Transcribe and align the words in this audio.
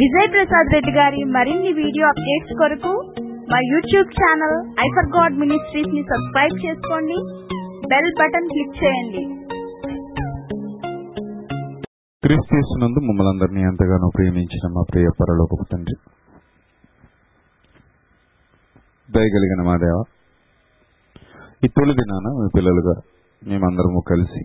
విజయ్ 0.00 0.28
ప్రసాద్ 0.34 0.72
రెడ్డి 0.74 0.92
గారి 0.96 1.20
మరిన్ని 1.34 1.70
video 1.80 2.04
updates 2.12 2.54
కొరకు 2.60 2.92
మా 3.50 3.58
యూట్యూబ్ 3.72 4.08
ఛానల్ 4.18 4.56
ఐఫర్ 4.84 5.10
గాడ్ 5.16 5.34
మినిస్ట్రీస్ని 5.42 6.02
సబ్స్క్రైబ్ 6.10 6.56
చేసుకోండి. 6.64 7.18
బెల్ 7.90 8.10
బటన్ 8.20 8.48
క్లిక్ 8.52 8.78
చేయండి. 8.80 9.22
క్రీస్తునందు 12.22 13.00
మమ్మల్ని 13.08 13.30
అందరినీ 13.32 13.62
ఎంతగానో 13.70 14.08
ప్రేమించిన 14.16 14.70
మా 14.76 14.82
ప్రియ 14.90 15.08
పరలోకపు 15.20 15.66
తండ్రి. 15.72 15.96
దయగలిగిన 19.08 19.62
మా 19.68 19.76
దేవ 19.84 19.98
ఈ 21.62 21.68
తొలి 21.76 21.94
దినాన 22.00 22.26
మీ 22.40 22.48
పిల్లలుగా 22.56 22.94
మేమందరము 23.42 24.00
కలిసి 24.10 24.42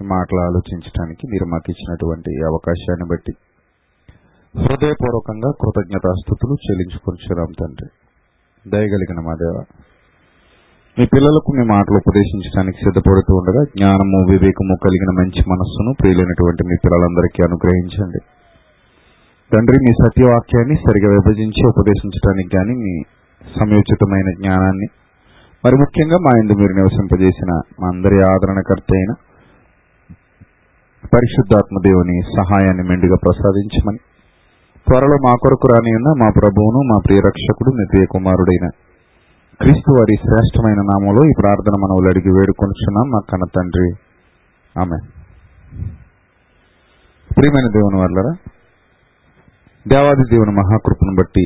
మాటలు 0.00 0.40
ఆలోచించడానికి 0.48 1.24
మీరు 1.34 1.46
మాకు 1.52 1.68
ఇచ్చినటువంటి 1.74 2.32
అవకాశాన్ని 2.50 3.06
బట్టి 3.12 3.32
హృదయపూర్వకంగా 4.54 5.50
కృతజ్ఞతాస్థుతులు 5.60 6.54
చెల్లించుకొనిచున్నాం 6.64 7.50
తండ్రి. 7.60 7.88
దయగలిగిన 8.64 9.20
మా 9.26 9.34
దేవ 9.42 9.58
మీ 10.96 11.04
పిల్లలకు 11.14 11.50
మీ 11.56 11.64
మాటలు 11.72 11.96
ఉపదేశించడానికి 12.02 12.78
సిద్ధపడుతూ 12.84 13.32
ఉండగా 13.40 13.62
జ్ఞానము 13.74 14.18
వివేకము 14.30 14.74
కలిగిన 14.84 15.10
మంచి 15.20 15.42
మనస్సును 15.52 15.90
ప్రియులైనటువంటి 16.00 16.62
మీ 16.70 16.76
పిల్లలందరికీ 16.84 17.40
అనుగ్రహించండి. 17.48 18.20
తండ్రి 19.50 19.78
మీ 19.84 19.92
సత్యవాక్యాన్ని 20.00 20.76
సరిగా 20.86 21.10
విభజించి 21.16 21.62
ఉపదేశించడానికి 21.72 22.50
కానీ 22.56 22.74
మీ 22.82 22.94
సమయోచితమైన 23.58 24.28
జ్ఞానాన్ని 24.40 24.88
మరి 25.64 25.76
ముఖ్యంగా 25.82 26.18
మా 26.26 26.32
ఇందు 26.40 26.54
మీరు 26.60 26.74
నివసింపజేసిన 26.80 27.52
మా 27.80 27.86
అందరి 27.94 28.18
ఆదరణకర్త 28.32 28.92
అయిన 28.98 29.12
పరిశుద్ధాత్మ 31.14 31.76
దేవుని 31.86 32.16
సహాయాన్ని 32.36 32.84
మెండుగా 32.90 33.18
ప్రసాదించమని 33.24 34.00
త్వరలో 34.88 35.16
మా 35.26 35.32
కొరకు 35.32 35.66
రాని 35.66 35.92
ఉన్న 35.94 36.10
మా 36.24 36.28
ప్రభువును 36.38 36.80
మా 36.90 36.98
ప్రియరక్షకుడు 37.06 37.70
నిత్య 37.76 38.04
కుమారుడైన 38.04 38.66
క్రీస్తు 39.60 39.90
వారి 39.92 40.14
శ్రేష్టమైన 40.16 40.80
నామంలో 40.80 41.22
ఈ 41.28 41.32
ప్రార్థన 41.40 41.74
మనవులు 41.82 42.08
అడిగి 42.08 42.28
వేడుకొనిచున్నాం. 42.28 43.06
మా 43.08 43.20
కన్న 43.30 43.44
తండ్రి. 43.56 43.88
ఆమె 44.76 44.98
ప్రియమైన 47.30 47.68
దేవుని 47.68 48.00
వర్లరా 48.00 48.32
దేవాది 49.86 50.24
దేవుని 50.30 50.50
మహాకృపను 50.50 51.14
బట్టి 51.18 51.44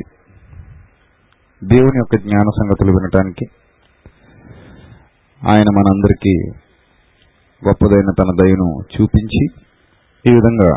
దేవుని 1.62 1.98
యొక్క 1.98 2.16
జ్ఞాన 2.16 2.46
సంగతులు 2.60 2.90
వినటానికి 2.90 3.46
ఆయన 5.42 5.68
మనందరికీ 5.76 6.34
గొప్పదైన 7.62 8.10
తన 8.18 8.30
దయను 8.40 8.68
చూపించి 8.94 9.42
ఈ 10.24 10.34
విధంగా 10.34 10.70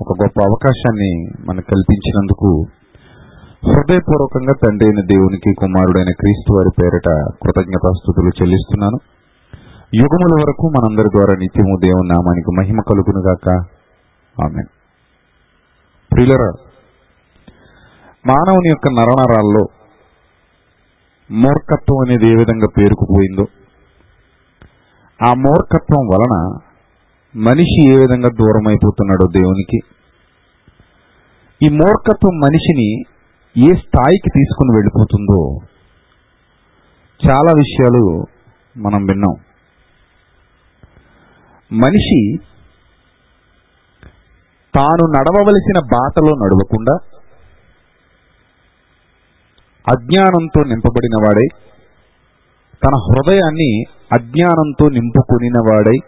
ఒక 0.00 0.12
గొప్ప 0.22 0.36
అవకాశాన్ని 0.42 1.10
మనకు 1.44 1.66
కల్పించినందుకు 1.70 2.50
హృదయపూర్వకంగా 3.68 4.54
తండ్రి 4.54 4.86
అయిన 4.88 5.00
దేవునికి 5.04 5.50
కుమారుడైన 5.54 6.10
క్రీస్తు 6.10 6.50
వారి 6.52 6.70
పేరిట 6.80 7.08
కృతజ్ఞతాస్థుతులు 7.42 8.30
చెల్లిస్తున్నాను. 8.40 8.98
యుగముల 9.94 10.34
వరకు 10.42 10.64
మనందరి 10.68 11.08
ద్వారా 11.08 11.34
నిత్యము 11.38 11.74
దేవుని 11.78 12.08
నామానికి 12.08 12.50
మహిమ 12.58 12.80
కలుగునుగాక 12.80 13.46
ఆమె 14.36 14.62
ప్రియులరా 16.10 16.50
మానవుని 18.24 18.68
యొక్క 18.72 18.88
నరనరాల్లో 18.88 19.64
మూర్ఖత్వం 21.30 21.98
అనేది 21.98 22.26
ఏ 22.32 22.36
విధంగా 22.36 22.68
పేరుకుపోయిందో 22.78 23.44
ఆ 25.20 25.30
మూర్ఖత్వం 25.46 26.04
వలన 26.12 26.34
మనిషి 27.38 27.96
ఏ 27.96 27.98
విధంగా 28.00 28.28
దూరం 28.28 28.68
అయిపోతున్నాడో 28.68 29.26
దేవునికి? 29.26 29.78
ఈ 31.60 31.68
మూర్ఖత్వం 31.68 32.38
మనిషిని 32.38 32.88
ఏ 33.56 33.68
స్థాయికి 33.74 34.30
తీసుకుని 34.34 34.74
వెళ్ళిపోతుందో 34.74 35.40
చాలా 37.20 37.52
విషయాలు 37.56 38.02
మనం 38.76 39.04
విన్నాం. 39.04 39.34
మనిషి 41.72 42.36
తాను 44.74 45.04
నడవవలసిన 45.06 45.78
బాటలో 45.84 46.32
నడవకుండా 46.34 46.94
అజ్ఞానంతో 49.88 50.60
నింపబడిన 50.64 51.16
వాడై 51.22 51.46
తన 52.84 52.94
హృదయాన్ని 53.06 53.70
అజ్ఞానంతో 54.12 54.88
నింపుకొనినవాడై 54.88 55.98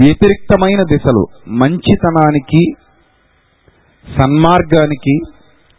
వ్యతిరిక్తమైన 0.00 0.82
దిశలు. 0.82 1.26
మంచితనానికి 1.48 2.62
సన్మార్గానికి 4.18 5.14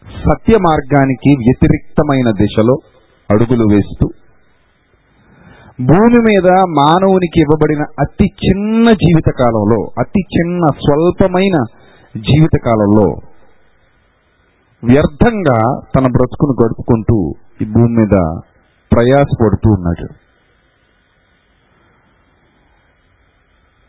సత్య 0.06 0.54
మార్గానికి 0.60 1.32
వ్యతిరిక్తమైన 1.40 2.32
దిశలో 2.32 2.76
అడుగులు 3.32 3.64
వేస్తూ. 3.64 4.08
భూమి 5.82 6.20
మీద 6.20 6.48
మానవునికి 6.70 7.40
ఇవ్వబడిన 7.42 7.84
అతి 8.00 8.26
చిన్న 8.26 8.86
జీవిత 8.92 9.34
కాలంలో 9.40 9.92
అతి 10.00 10.22
చిన్న 10.22 10.64
స్వల్పమైన 10.66 11.58
జీవితకాలంలో 12.18 13.08
వ్యర్థంగా 14.84 15.60
తన 15.96 16.08
బ్రతుకును 16.08 16.54
గడుపుకుంటూ 16.64 17.34
ఈ 17.62 17.66
భూమి 17.66 17.94
మీద 17.98 18.16
ప్రయాసపడుతూ 18.92 19.70
ఉన్నాడు. 19.72 20.19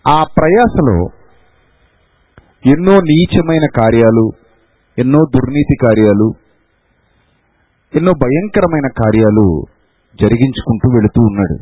ఆ 0.09 0.23
ప్రయాసలో 0.23 1.11
ఎన్నో 2.67 2.93
నీచమైన 2.93 3.67
కార్యాలు 3.77 4.33
ఎన్నో 4.99 5.19
దుర్నీతి 5.19 5.77
కార్యాలు 5.87 6.35
ఎన్నో 7.95 8.13
భయంకరమైన 8.13 8.89
కార్యాలు 8.89 9.67
జరిగించుకుంటూ 10.21 10.91
వెళుతూ 10.91 11.21
ఉన్నాడు. 11.23 11.57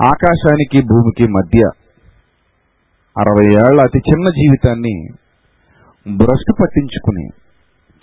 ఆకాశానికి 0.00 0.80
భూమికి 0.80 1.26
మధ్య 1.28 1.58
అరవై 3.16 3.46
ఏళ్ళ 3.46 3.80
అతి 3.82 3.98
చిన్న 3.98 4.24
జీవితాన్ని 4.30 4.94
భ్రష్టు 6.16 6.52
పట్టించుకుని 6.62 7.26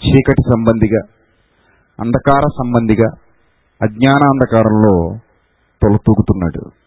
చీకటి 0.01 0.41
సంబంధిగా 0.41 1.01
అంధకార 1.99 2.43
సంబంధిగా 2.63 3.09
అజ్ఞాన 3.81 4.21
అంధకారంలో 4.23 5.17
తొలతూగుతున్నాడు. 5.81 6.86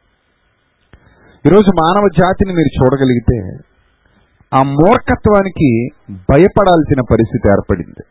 ఈరోజు 1.46 1.70
మానవ 1.80 2.08
జాతిని 2.18 2.52
మీరు 2.54 2.70
చూడగలిగితే 2.78 3.36
ఆ 4.58 4.62
మూర్ఖత్వానికి 4.62 5.88
భయపడాల్సిన 6.10 7.00
పరిస్థితి 7.10 7.48
ఏర్పడింది. 7.48 8.02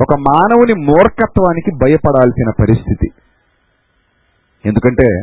ఒక 0.00 0.18
మానవుని 0.20 0.74
మూర్ఖత్వానికి 0.84 1.70
భయపడాల్సిన 1.70 2.50
పరిస్థితి. 2.50 3.08
ఎందుకంటే 4.66 5.22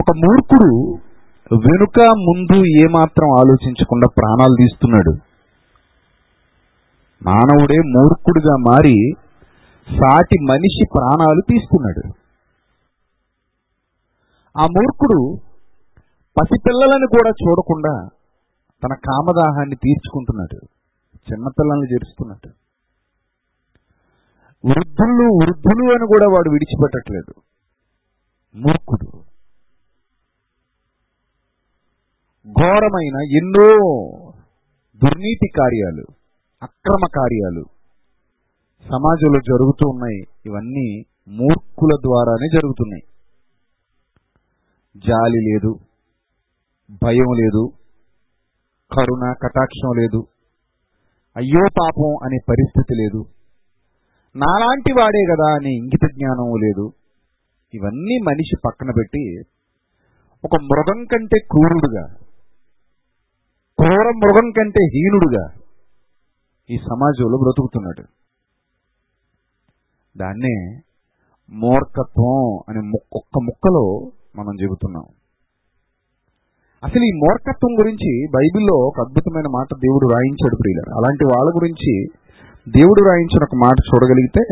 ఒక 0.00 0.16
మూర్ఖుడు 0.16 0.98
వెనుక 1.52 1.98
ముందు 2.00 2.56
ఏమాత్రం 2.56 3.30
ఆలోచించకుండా 3.30 4.08
ప్రాణాలు 4.18 4.56
తీస్తున్నాడు. 4.62 5.10
మానవుడే 7.26 7.78
మూర్ఖుడిగా 7.78 8.56
మారి 8.56 9.12
సాటి 9.88 10.38
మనిషి 10.44 10.84
ప్రాణాలు 10.94 11.40
తీస్తున్నాడు. 11.40 12.25
ఆ 14.56 14.62
మూర్ఖుడు 14.62 15.36
పసిపిల్లలను 16.40 17.06
కూడా 17.06 17.30
చూడకుండా 17.30 18.08
తన 18.84 18.94
కామదాహాన్ని 18.94 19.76
తీర్చుకుంటున్నాడు. 19.76 20.66
చిన్నపిల్లల్ని 21.32 21.92
చేరుస్తున్నాడు 21.92 22.48
వృద్ధులు 24.66 25.26
వృద్ధులు 25.34 25.84
అని 25.84 26.06
కూడా 26.06 26.26
వాడు 26.28 26.50
విడిచిపెట్టట్లేదు. 26.50 27.34
మూర్ఖుడు. 28.54 29.18
ఘోరమైన 32.60 33.16
ఎన్నో 33.36 33.68
దుర్నీతి 34.96 35.48
కార్యాలు 35.58 36.04
అక్రమ 36.62 37.06
కార్యాలు 37.16 37.64
సమాజంలో 38.84 39.40
జరుగుతూ 39.40 39.88
ఉన్నాయి. 39.88 40.22
ఇవన్నీ 40.46 41.04
మూర్ఖుల 41.28 41.90
ద్వారానే 42.02 42.48
జరుగుతున్నాయి. 42.54 43.15
జాలి 44.96 45.52
లేదు 45.52 45.78
భయం 46.90 47.32
లేదు 47.32 47.72
కరుణ 48.92 49.32
కటాక్షం 49.32 49.88
లేదు 50.00 50.26
అయ్యో 51.36 51.64
పాపం 51.80 52.16
అనే 52.24 52.38
పరిస్థితి 52.48 52.94
లేదు. 52.94 53.24
నాలాంటి 54.36 54.92
వాడే 54.92 55.24
కదా 55.24 55.54
అనే 55.54 55.70
ఇంగిత 55.70 56.08
జ్ఞానం 56.14 56.54
లేదు. 56.54 56.92
ఇవన్నీ 57.74 58.18
మనిషి 58.18 58.56
పక్కన 58.64 58.90
పెట్టి 58.96 59.42
ఒక 60.44 60.50
మృగం 60.62 61.04
కంటే 61.04 61.38
క్రూరుడుగా 61.38 62.06
క్రూర 63.82 64.10
మృగం 64.16 64.50
కంటే 64.50 64.80
హీనుడుగా 64.94 65.48
ఈ 66.70 66.76
సమాజంలో 66.76 67.38
బ్రతుకుతున్నాడు. 67.38 68.04
దాన్నే 70.18 70.80
మూర్ఖత్వం 71.50 72.64
అనే 72.68 72.80
ముక్క- 72.80 73.08
ఒక్క 73.12 73.38
ముక్కలో 73.42 74.10
మనం 74.38 74.54
చెబుతున్నాం 74.62 75.06
అసలు 76.82 77.04
ఈ 77.08 77.12
మూర్ఖత్వం 77.22 77.72
గురించి 77.80 78.10
బైబిల్లో 78.36 78.74
ఒక 78.88 78.96
అద్భుతమైన 79.04 79.48
మాట 79.56 79.68
దేవుడు 79.84 80.06
రాయించాడు 80.14 80.56
ప్రియులారు. 80.62 80.90
అలాంటి 80.98 81.24
వాళ్ళ 81.24 81.48
గురించి 81.58 81.92
దేవుడు 82.66 83.00
రాయించిన 83.08 83.42
ఒక 83.48 83.56
మాట 83.64 83.76
చూడగలిగితే 83.88 84.44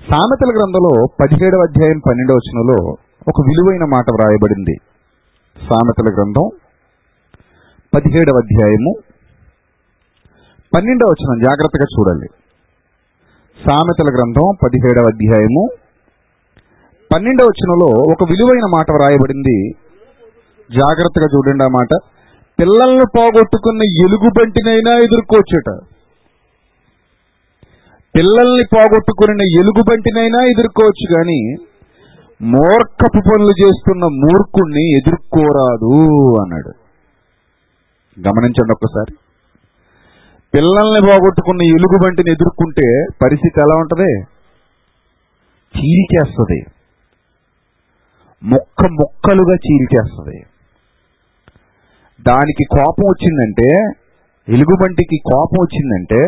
సామెతల 0.00 0.50
గ్రంథంలో 0.58 0.92
పదిహేడవ 1.22 1.62
అధ్యాయం 1.68 1.98
పన్నెండవ 2.08 2.36
వచనంలో 2.40 2.78
ఒక 3.30 3.38
విలువైన 3.48 3.84
మాట 3.94 4.06
వ్రాయబడింది. 4.16 4.76
సామెతల 5.56 6.08
గ్రంథం 6.16 6.46
పదిహేడవ 7.92 8.36
అధ్యాయము 8.44 8.92
పన్నెండవ 10.72 11.08
వచనం. 11.14 11.36
జాగ్రత్తగా 11.48 11.86
చూడాలి 11.94 12.28
సామెతల 13.58 14.08
గ్రంథం 14.16 14.46
పదిహేడవ 14.64 15.06
అధ్యాయము 15.14 15.64
పన్నెండవ 17.14 17.44
వచనంలో 17.44 17.86
ఒక 17.86 18.24
విలువైన 18.30 18.66
మాట 18.74 18.92
వ్రాయబడింది. 18.92 19.70
జాగ్రత్తగా 20.70 21.28
చూడండి 21.34 21.64
ఆ 21.64 21.68
మాట. 21.68 21.98
పిల్లల్ని 22.60 23.04
పోగొట్టుకున్న 23.18 23.82
ఎలుగుబంటినైనా 23.82 24.92
ఎదుర్కోవచ్చుట. 24.98 25.80
పిల్లల్ని 28.16 28.64
పోగొట్టుకున్న 28.74 29.42
ఎలుగుబంటినైనా 29.42 30.38
ఎదుర్కోవచ్చు 30.48 31.14
కానీ 31.14 31.54
మూర్ఖపు 32.42 33.18
పనులు 33.18 33.66
చేస్తున్న 33.66 34.04
మూర్ఖుణ్ణి 34.04 34.90
ఎదుర్కోరాదు 34.90 35.94
అన్నాడు. 36.42 36.68
గమనించండి 38.20 38.72
ఒక్కసారి. 38.72 39.14
పిల్లల్ని 40.54 41.06
పోగొట్టుకున్న 41.06 41.62
ఎలుగుబంటిని 41.62 42.30
ఎదుర్కొంటే 42.30 43.04
పరిస్థితి 43.22 43.60
ఎలా 43.60 43.76
ఉంటుంది? 43.78 44.22
చీరికేస్తుంది 45.78 46.62
ముక్క 48.44 48.86
ముక్కలుగా 48.92 49.54
చీల్చేస్తుంది. 49.54 50.38
దానికి 52.20 52.64
కోపం 52.64 53.04
వచ్చిందంటే 53.04 53.68
ఎలుగుబంటికి 54.48 55.16
కోపం 55.16 55.56
వచ్చిందంటే 55.62 56.20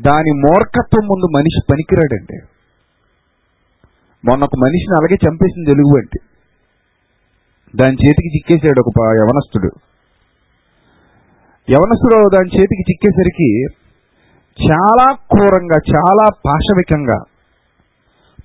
దాని 0.00 0.30
మూర్ఖత్వం 0.30 1.06
ముందు 1.06 1.36
మనిషి 1.36 1.60
పనికిరాడండి. 1.70 2.46
మొన్న 4.24 4.44
ఒక 4.44 4.56
మనిషిని 4.58 4.94
అలాగే 4.94 5.28
చంపేసింది 5.28 5.70
ఎలుగుబంటి. 5.70 6.18
దాని 7.76 7.92
చేతికి 7.92 8.28
చిక్కేశాడు 8.36 8.80
ఒక 8.80 9.02
యవనస్తుడు. 9.06 9.70
యవనస్తుడు 11.70 12.28
దాని 12.28 12.56
చేతికి 12.56 12.92
చిక్కేసరికి 12.92 13.64
చాలా 14.64 15.14
క్రూరంగా 15.14 15.78
చాలా 15.96 16.30
పాశవికంగా 16.46 17.22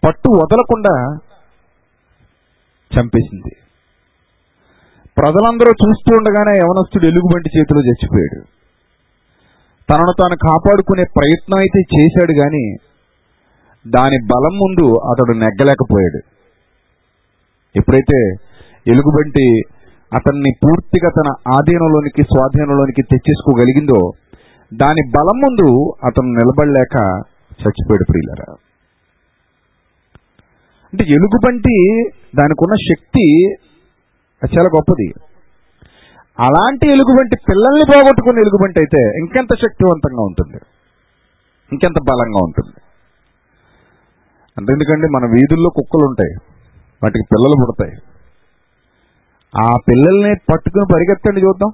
పట్టు 0.07 0.30
వదలకుండా 0.30 1.18
చంపేసింది. 2.91 3.53
ప్రజలందరూ 5.18 5.71
చూస్తూ 5.71 6.15
ఉండగానే 6.15 6.57
యవనస్తుడు 6.57 7.06
ఎలుగుబంటి 7.06 7.50
చేతిలో 7.57 7.81
చచ్చిపోయాడు. 7.81 8.39
తనను 9.89 10.13
తాను 10.21 10.36
కాపాడుకునే 10.36 11.03
ప్రయత్నం 11.18 11.57
అయితే 11.57 11.80
చేశాడు 11.95 12.33
కానీ 12.33 12.63
దాని 13.88 14.18
బలం 14.25 14.56
ముందు 14.57 14.86
అతడు 15.12 15.38
నెగ్గలేకపోయాడు. 15.38 16.19
ఎప్పుడైతే 17.75 18.19
ఎలుగుబంటి 18.88 19.45
అతన్ని 20.15 20.51
పూర్తిగా 20.63 21.09
తన 21.09 21.30
ఆధీనంలోనికి 21.56 22.24
స్వాధీనంలోనికి 22.24 23.01
తెచ్చేసుకోగలిగిందో 23.01 24.12
దాని 24.74 25.01
బలం 25.18 25.38
ముందు 25.39 25.68
అతను 26.06 26.30
నిలబడలేక 26.31 26.95
చచ్చిపోయాడు 27.62 28.06
ప్రియులరా. 28.12 28.53
అంటే 30.89 31.06
ఎలుగుబంటి 31.09 32.03
దానికి 32.36 32.63
ఉన్న 32.63 32.75
శక్తి 32.75 33.53
చాలా 34.44 34.69
గొప్పది. 34.75 35.13
అలాంటి 36.39 36.89
ఎలుగుబంటి 36.89 37.36
పిల్లల్ని 37.50 37.86
పోగొట్టుకున్న 37.94 38.39
ఎలుగుబంటి 38.39 38.80
అయితే 38.80 39.18
ఇంకెంత 39.18 39.56
శక్తివంతంగా 39.56 40.21
ఉంటుంది. 40.21 40.57
ఇంకెంత 41.71 41.95
బలంగా 42.01 42.44
ఉంటుంది. 42.44 42.81
అంటే 44.57 44.74
ఎందుకంటే 44.74 45.07
మన 45.07 45.25
వీధుల్లో 45.31 45.69
కుక్కలు 45.69 46.06
ఉంటాయి 46.06 46.36
వాటికి 47.03 47.24
పిల్లలు 47.31 47.65
పుడతాయి. 47.65 47.91
ఆ 49.65 49.75
పిల్లల్ని 49.88 50.36
పట్టుకుని 50.36 50.86
పరిగెత్తండి 50.94 51.41
చూద్దాం. 51.41 51.71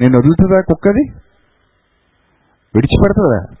నేను 0.00 0.18
వదులుతుందా 0.18 0.60
కుక్కది? 0.60 1.12
విడిచిపెడుతుందా? 2.74 3.54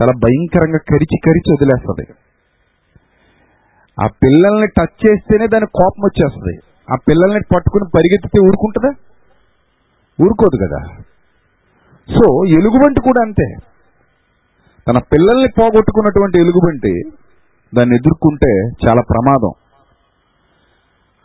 చాలా 0.00 0.12
భయంకరంగా 0.16 0.78
కరిచి 0.78 1.18
కరిచి 1.24 1.52
వదిలేస్తుంది. 1.52 2.21
ఆ 4.02 4.06
పిల్లల్ని 4.06 4.66
టచ్ 4.78 5.10
చేస్తేనే 5.10 5.46
దాని 5.46 5.66
కోపం 5.66 6.02
వచ్చేస్తుంది. 6.04 6.58
ఆ 6.92 6.96
పిల్లల్ని 7.08 7.40
పట్టుకుని 7.54 7.90
పరిగెత్తితే 7.94 8.46
ఊరుకుంటుందా? 8.46 8.94
ఊరుకోదు 10.24 10.66
కదా. 10.66 11.02
సో 12.14 12.46
ఎలుగుబంటి 12.46 13.00
కూడా 13.00 13.22
అంతే. 13.22 13.54
తన 14.88 14.98
పిల్లల్ని 14.98 15.48
పోగొట్టుకున్నటువంటి 15.58 16.40
ఎలుగుబంటి 16.40 17.02
దాన్ని 17.74 17.96
ఎదుర్కొంటే 17.96 18.50
చాలా 18.86 19.02
ప్రమాదం. 19.10 19.50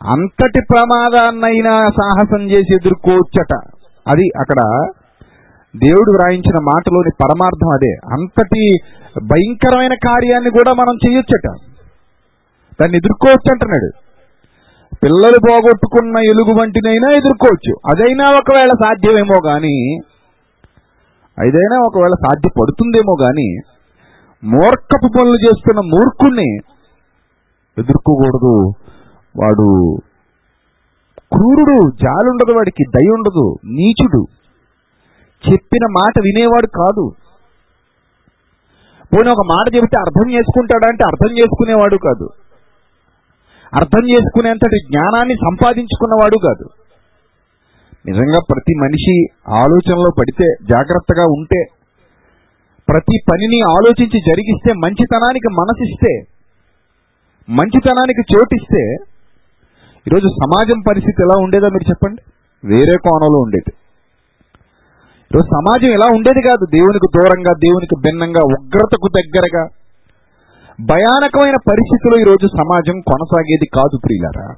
అంతటి 0.08 0.62
ప్రమాదాన్నైనా 0.72 1.72
సాహసం 1.72 2.50
చేసి 2.50 2.74
ఎదుర్కోవచ్చట. 2.74 3.54
అది 4.08 4.28
అక్కడ 4.40 4.56
దేవుడు 5.76 6.12
వ్రాయించిన 6.12 6.54
మాటలోని 6.62 7.10
పరమార్థం 7.24 7.68
అదే. 7.74 7.92
అంతటి 8.12 8.76
భయంకరమైన 9.24 9.94
కార్యాన్ని 9.94 10.50
కూడా 10.50 10.72
మనం 10.72 10.94
చేయొచ్చట. 10.94 11.67
దాన్ని 12.80 12.96
ఎదుర్కోవచ్చు 12.96 13.52
అంటున్నాడు. 13.52 13.90
పిల్లలు 15.02 15.38
పోగొట్టుకున్న 15.50 16.16
ఎలుగు 16.18 16.60
వంటినైనా 16.60 17.08
ఎదుర్కోవచ్చు. 17.12 17.72
అదైనా 17.86 18.24
ఒకవేళ 18.24 18.68
సాధ్యమేమో 18.68 19.40
కానీ 19.44 19.98
అదైనా 21.38 21.76
ఒకవేళ 21.86 22.14
సాధ్యపడుతుందేమో 22.26 23.16
కానీ 23.24 23.58
మూర్ఖపు 24.44 25.08
పనులు 25.08 25.34
చేస్తున్న 25.34 25.80
మూర్ఖుణ్ణి 25.80 26.56
ఎదుర్కోకూడదు. 27.78 28.72
వాడు 29.36 29.96
క్రూరుడు 31.32 31.90
జాలుండదు 31.90 32.52
వాడికి 32.52 32.84
దయ 32.96 33.08
ఉండదు 33.10 33.56
నీచుడు. 33.64 34.26
చెప్పిన 35.50 35.86
మాట 35.90 36.20
వినేవాడు 36.24 36.66
కాదు. 36.66 37.12
పోనీ 39.14 39.30
ఒక 39.30 39.46
మాట 39.46 39.74
చెబితే 39.74 40.00
అర్థం 40.00 40.30
చేసుకుంటాడా 40.32 40.88
అంటే 40.90 41.04
అర్థం 41.04 41.38
చేసుకునేవాడు 41.38 41.96
కాదు. 41.96 42.28
అర్థం 43.74 44.08
చేసుకునేంతటి 44.08 44.78
జ్ఞానాన్ని 44.86 45.34
సంపాదించుకున్నవాడు 45.34 46.36
కాదు. 46.36 46.68
నిజంగా 48.06 48.40
ప్రతి 48.50 48.74
మనిషి 48.78 49.26
ఆలోచనలో 49.48 50.10
పడితే 50.18 50.46
జాగ్రత్తగా 50.62 51.24
ఉంటే 51.24 51.64
ప్రతి 52.88 53.18
పనిని 53.32 53.60
ఆలోచించి 53.60 54.20
జరిగిస్తే 54.20 54.72
మంచితనానికి 54.72 55.48
మనసిస్తే 55.52 56.12
మంచితనానికి 57.52 58.34
చోటిస్తే 58.34 58.82
ఈరోజు 60.08 60.28
సమాజం 60.28 60.82
పరిస్థితి 60.88 61.22
ఎలా 61.22 61.42
ఉండేదో 61.42 61.66
మీరు 61.66 61.88
చెప్పండి. 61.88 62.22
వేరే 62.64 62.92
కోణంలో 62.92 63.38
ఉండేది. 63.38 63.72
ఈరోజు 65.30 65.46
సమాజం 65.46 65.92
ఎలా 65.92 66.06
ఉండేది 66.16 66.48
కాదు. 66.48 66.66
దేవునికి 66.66 67.18
దూరంగా 67.18 67.52
దేవునికి 67.58 67.96
భిన్నంగా 68.00 68.42
ఉగ్రతకు 68.44 69.08
దగ్గరగా 69.08 69.66
భయానకమైన 70.80 71.56
పరిస్థితిలో 71.70 72.20
ఈరోజు 72.20 72.46
సమాజం 72.46 73.00
కొనసాగేది 73.00 73.66
కాదు 73.66 73.98
ప్రియులారా. 74.04 74.54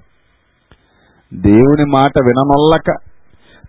దేవుని 1.35 1.85
మాట 1.85 2.13
విననొల్లక 2.23 2.91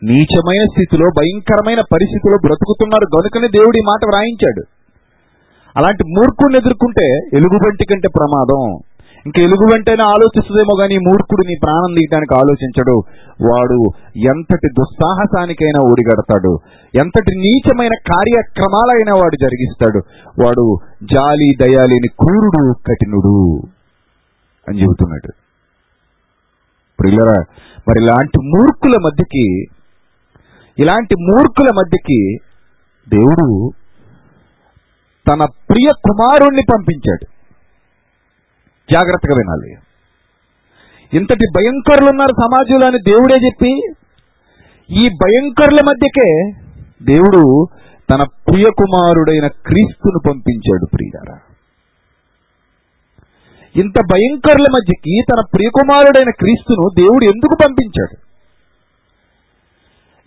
నీచమైన 0.03 0.65
స్థితిలో 0.65 1.05
భయంకరమైన 1.19 1.81
పరిస్థితిలో 1.93 2.37
బ్రతుకుతున్నారు. 2.45 3.17
గనుకనే 3.17 3.47
దేవుడి 3.47 3.81
మాట 3.81 3.99
వ్రాయించాడు. 4.05 4.63
అలాంటి 5.77 6.03
మూర్ఖుని 6.03 6.57
ఎదుర్కొంటే 6.57 7.37
ఎలుగుబంటి 7.37 7.85
కంటే 7.85 8.09
ప్రమాదం. 8.15 8.79
ఇంక 9.25 9.35
ఎలుగు 9.39 9.65
వెంటనే 9.71 10.03
ఆలోచిస్తుందేమో 10.07 10.73
కానీ 10.81 10.95
మూర్ఖుడు 10.95 11.43
నీ 11.47 11.55
ప్రాణం 11.63 11.91
తీయడానికి 11.93 12.33
ఆలోచించడు. 12.35 12.95
వాడు 13.49 13.79
ఎంతటి 14.29 14.69
దుస్సాహసానికైనా 14.79 15.81
ఊడిగడతాడు 15.89 16.53
ఎంతటి 16.95 17.33
నీచమైన 17.37 17.95
కార్యక్రమాలైనా 18.13 19.13
వాడు 19.21 19.37
జరిగిస్తాడు. 19.41 19.99
వాడు 20.43 20.65
జాలి 21.03 21.49
దయాలిని 21.63 22.07
క్రూరుడు 22.07 22.73
కఠినుడు 22.87 23.35
అని 24.67 24.77
చెబుతున్నాడు. 24.77 25.31
ప్రియులరా 26.99 27.39
మరి 27.89 28.03
ఇలాంటి 28.03 28.39
మూర్ఖుల 28.45 28.97
మధ్యకి 29.05 29.45
ఇలాంటి 30.79 31.15
మూర్ఖుల 31.21 31.69
మధ్యకి 31.75 32.19
దేవుడు 33.09 33.71
తన 35.29 35.45
ప్రియ 35.69 35.89
కుమారుణ్ణి 36.03 36.63
పంపించాడు. 36.73 37.40
జాగ్రత్తగా 38.89 39.35
వినాలి. 39.37 39.71
ఇంతటి 41.17 41.45
భయంకరులు 41.57 42.09
ఉన్నారు 42.09 42.33
సమాజంలో 42.41 42.85
అని 42.87 42.99
దేవుడే 42.99 43.35
చెప్పి 43.45 43.71
ఈ 44.89 45.07
భయంకరుల 45.07 45.79
మధ్యకే 45.89 46.29
దేవుడు 47.01 47.67
తన 48.13 48.23
ప్రియకుమారుడైన 48.47 49.47
క్రీస్తును 49.47 50.19
పంపించాడు 50.29 50.85
ప్రియారా 50.95 51.37
ఇంత 53.75 53.99
భయంకరుల 54.11 54.65
మధ్యకి 54.71 55.13
తన 55.31 55.41
ప్రియకుమారుడైన 55.53 56.31
క్రీస్తును 56.39 56.89
దేవుడు 57.01 57.25
ఎందుకు 57.25 57.57
పంపించాడు? 57.63 58.15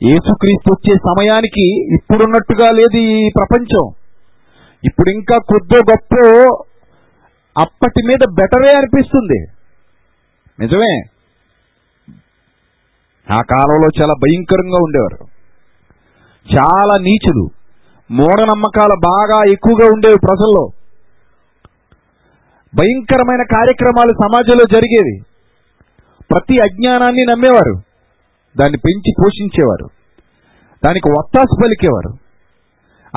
యేసుక్రీస్తు 0.05 0.73
వచ్చే 0.73 0.95
సమయానికి 0.97 1.95
ఇప్పుడున్నట్టుగా 1.95 2.69
లేదు 2.71 2.97
ఈ 2.97 3.29
ప్రపంచం. 3.37 3.85
ఇప్పుడు 4.85 5.11
ఇంకా 5.11 5.37
కొద్దో 5.39 5.79
గొప్ప 5.91 6.15
అప్పటి 7.61 8.07
మీద 8.07 8.33
బెటరే 8.33 8.77
అనిపిస్తుంది. 8.77 9.47
నిజమే. 10.61 11.03
ఆ 13.33 13.41
కాలంలో 13.51 13.89
చాలా 14.03 14.13
భయంకరంగా 14.13 14.79
ఉండేవారు. 14.85 15.27
చాలా 16.59 17.03
నీచులు. 17.03 17.49
మూఢనమ్మకాలు 18.11 19.01
బాగా 19.01 19.51
ఎక్కువగా 19.53 19.87
ఉండేవి 19.95 20.15
ప్రజల్లో. 20.15 20.71
భయంకరమైన 22.75 23.43
కార్యక్రమాలు 23.43 24.11
సమాజంలో 24.11 24.65
జరిగేవి. 24.73 25.21
ప్రతి 26.31 26.59
అజ్ఞానాన్ని 26.59 27.23
నమ్మేవారు. 27.33 27.75
దాన్ని 28.61 28.79
పెంచి 28.79 29.13
పోషించేవారు. 29.21 29.89
దానికి 30.85 31.09
ఒత్తాసు 31.09 31.57
పలికేవారు. 31.65 32.19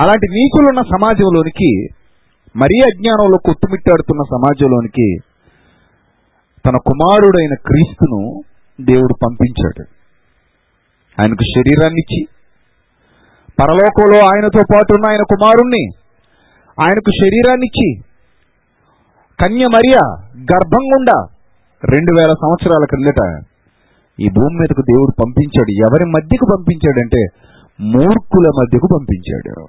అలాంటి 0.00 0.26
నీచులున్న 0.30 0.82
సమాజంలోనికి 0.82 1.97
మరీ 2.56 2.76
అజ్ఞానంలో 2.86 3.38
కొట్టుమిట్టాడుతున్న 3.38 4.22
సమాజంలోనికి 4.22 5.16
తన 6.66 6.76
కుమారుడైన 6.76 7.54
క్రీస్తును 7.54 8.42
దేవుడు 8.80 9.14
పంపించాడు. 9.26 9.84
ఆయనకు 11.20 11.44
శరీరాన్ని 11.58 12.00
ఇచ్చి 12.00 12.20
పరలోకంలో 13.62 14.18
ఆయనతో 14.24 14.62
పాటు 14.74 14.92
ఉన్న 14.92 15.06
ఆయన 15.10 15.22
కుమారుణ్ణి 15.22 15.84
ఆయనకు 16.78 17.10
శరీరాన్ని 17.10 17.66
ఇచ్చి 17.66 17.88
కన్య 19.44 19.64
మరియ 19.74 19.96
గర్భం 20.38 20.84
గుండా 20.92 21.18
రెండు 21.84 22.20
వేల 22.20 22.32
సంవత్సరాల 22.32 22.84
క్రిందట 22.84 23.22
ఈ 24.20 24.28
భూమి 24.28 24.58
మీదకు 24.58 24.82
దేవుడు 24.82 25.22
పంపించాడు. 25.22 25.70
ఎవరి 25.70 26.10
మధ్యకు 26.10 26.46
పంపించాడంటే 26.56 27.26
మూర్ఖుల 27.80 28.48
మధ్యకు 28.60 28.88
పంపించాడు. 28.96 29.64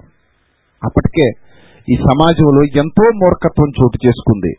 అప్పటికే 0.84 1.49
ఈ 1.90 1.94
సమాజంలో 1.96 2.62
ఎంతో 2.64 3.12
మూర్ఖత్వం 3.14 3.68
చోటు 3.68 4.06
చేసుకుంది. 4.06 4.54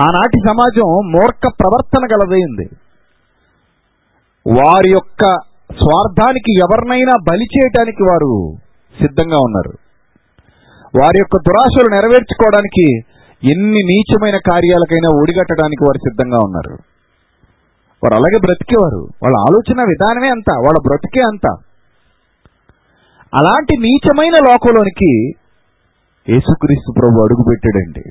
ఆనాటి 0.00 0.38
సమాజం 0.48 1.10
మూర్ఖ 1.10 1.52
ప్రవర్తన 1.60 2.14
గలదైంది. 2.14 2.68
వారి 4.52 4.90
యొక్క 4.90 5.38
స్వార్థానికి 5.72 6.52
ఎవరినైనా 6.52 7.14
బలి 7.28 7.44
చేయటానికి 7.44 8.02
వారు 8.02 8.52
సిద్ధంగా 9.00 9.36
ఉన్నారు. 9.36 9.72
వారి 11.02 11.18
యొక్క 11.18 11.36
దురాశలు 11.36 11.90
నెరవేర్చుకోవడానికి 11.90 12.98
ఎన్ని 13.54 13.82
నీచమైన 13.84 14.36
కార్యాలకైనా 14.36 15.20
ఒడిగట్టడానికి 15.20 15.84
వారు 15.84 15.98
సిద్ధంగా 15.98 16.38
ఉన్నారు. 16.44 16.74
వారు 18.04 18.14
అలాగే 18.14 18.38
బ్రతికేవారు. 18.40 19.08
వాళ్ళ 19.22 19.36
ఆలోచన 19.38 19.88
విధానమే 19.88 20.28
అంత 20.28 20.50
వాళ్ళ 20.50 20.78
బ్రతికే 20.88 21.20
అంత. 21.20 21.56
అలాంటి 23.34 23.76
నీచమైన 23.78 24.44
లోకంలోనికి 24.50 25.41
యేసుక్రీస్తు 26.28 26.90
ప్రభు 26.92 27.22
అడుగు 27.22 27.44
పెట్టాడండి. 27.50 28.02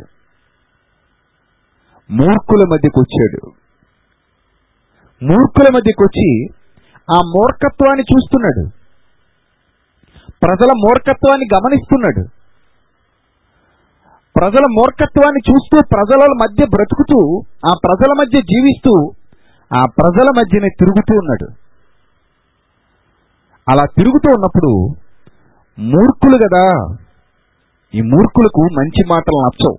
మూర్ఖుల 2.11 2.63
మధ్యకు 2.71 2.99
వచ్చాడు 2.99 3.51
మూర్ఖుల 5.25 5.67
మధ్యకు 5.75 6.03
వచ్చి 6.03 6.45
ఆ 7.15 7.19
మూర్ఖత్వాన్ని 7.27 8.03
చూస్తున్నాడు. 8.03 8.63
ప్రజల 10.43 10.71
మూర్ఖత్వాన్ని 10.77 11.47
గమనిస్తున్నాడు. 11.55 12.23
ప్రజల 14.35 14.65
మూర్ఖత్వాన్ని 14.77 15.41
చూస్తూ 15.51 15.77
ప్రజల 15.91 16.25
మధ్య 16.43 16.63
బ్రతుకుతూ 16.69 17.41
ఆ 17.65 17.73
ప్రజల 17.85 18.11
మధ్య 18.21 18.41
జీవిస్తూ 18.41 19.11
ఆ 19.77 19.81
ప్రజల 19.99 20.27
మధ్యనే 20.37 20.69
తిరుగుతూ 20.79 21.13
ఉన్నాడు. 21.13 21.47
అలా 23.69 23.85
తిరుగుతూ 23.97 24.33
ఉన్నప్పుడు 24.33 24.71
మూర్ఖులు 25.79 26.37
కదా 26.37 26.95
ఈ 27.95 28.01
మూర్ఖులకు 28.01 28.61
మంచి 28.61 29.05
మాటలు 29.07 29.41
నచ్చవు. 29.45 29.77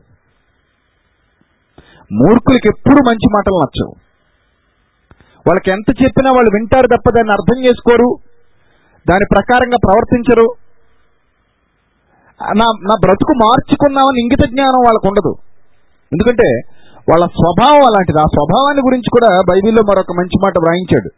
మూర్ఖులకు 2.12 2.68
ఎప్పుడు 2.68 2.94
మంచి 2.94 3.26
మాటలు 3.34 3.54
నచ్చవు. 3.54 3.94
వాళ్ళకి 5.46 5.70
ఎంత 5.70 5.90
చెప్పినా 5.90 6.30
వాళ్ళు 6.30 6.50
వింటారు 6.54 6.86
తప్ప 6.86 7.10
దాన్ని 7.10 7.32
అర్థం 7.32 7.64
చేసుకోరు. 7.64 8.16
దాని 9.10 9.26
ప్రకారంగా 9.34 9.76
ప్రవర్తించరు. 9.86 10.54
నా 12.42 12.72
నా 12.82 12.94
బ్రతుకు 13.00 13.32
మార్చుకున్నామని 13.44 14.20
ఇంగిత 14.20 14.48
జ్ఞానం 14.48 14.82
వాళ్ళకు 14.86 15.08
ఉండదు 15.08 15.36
ఎందుకంటే 16.12 16.60
వాళ్ళ 17.10 17.24
స్వభావం 17.26 17.82
అలాంటిది. 17.82 18.18
ఆ 18.18 18.22
స్వభావాన్ని 18.22 18.82
గురించి 18.82 19.10
కూడా 19.10 19.36
బైబిల్లో 19.52 19.82
మరొక 19.82 20.12
మంచి 20.18 20.38
మాట 20.42 20.54
వ్రాయించాడు. 20.58 21.10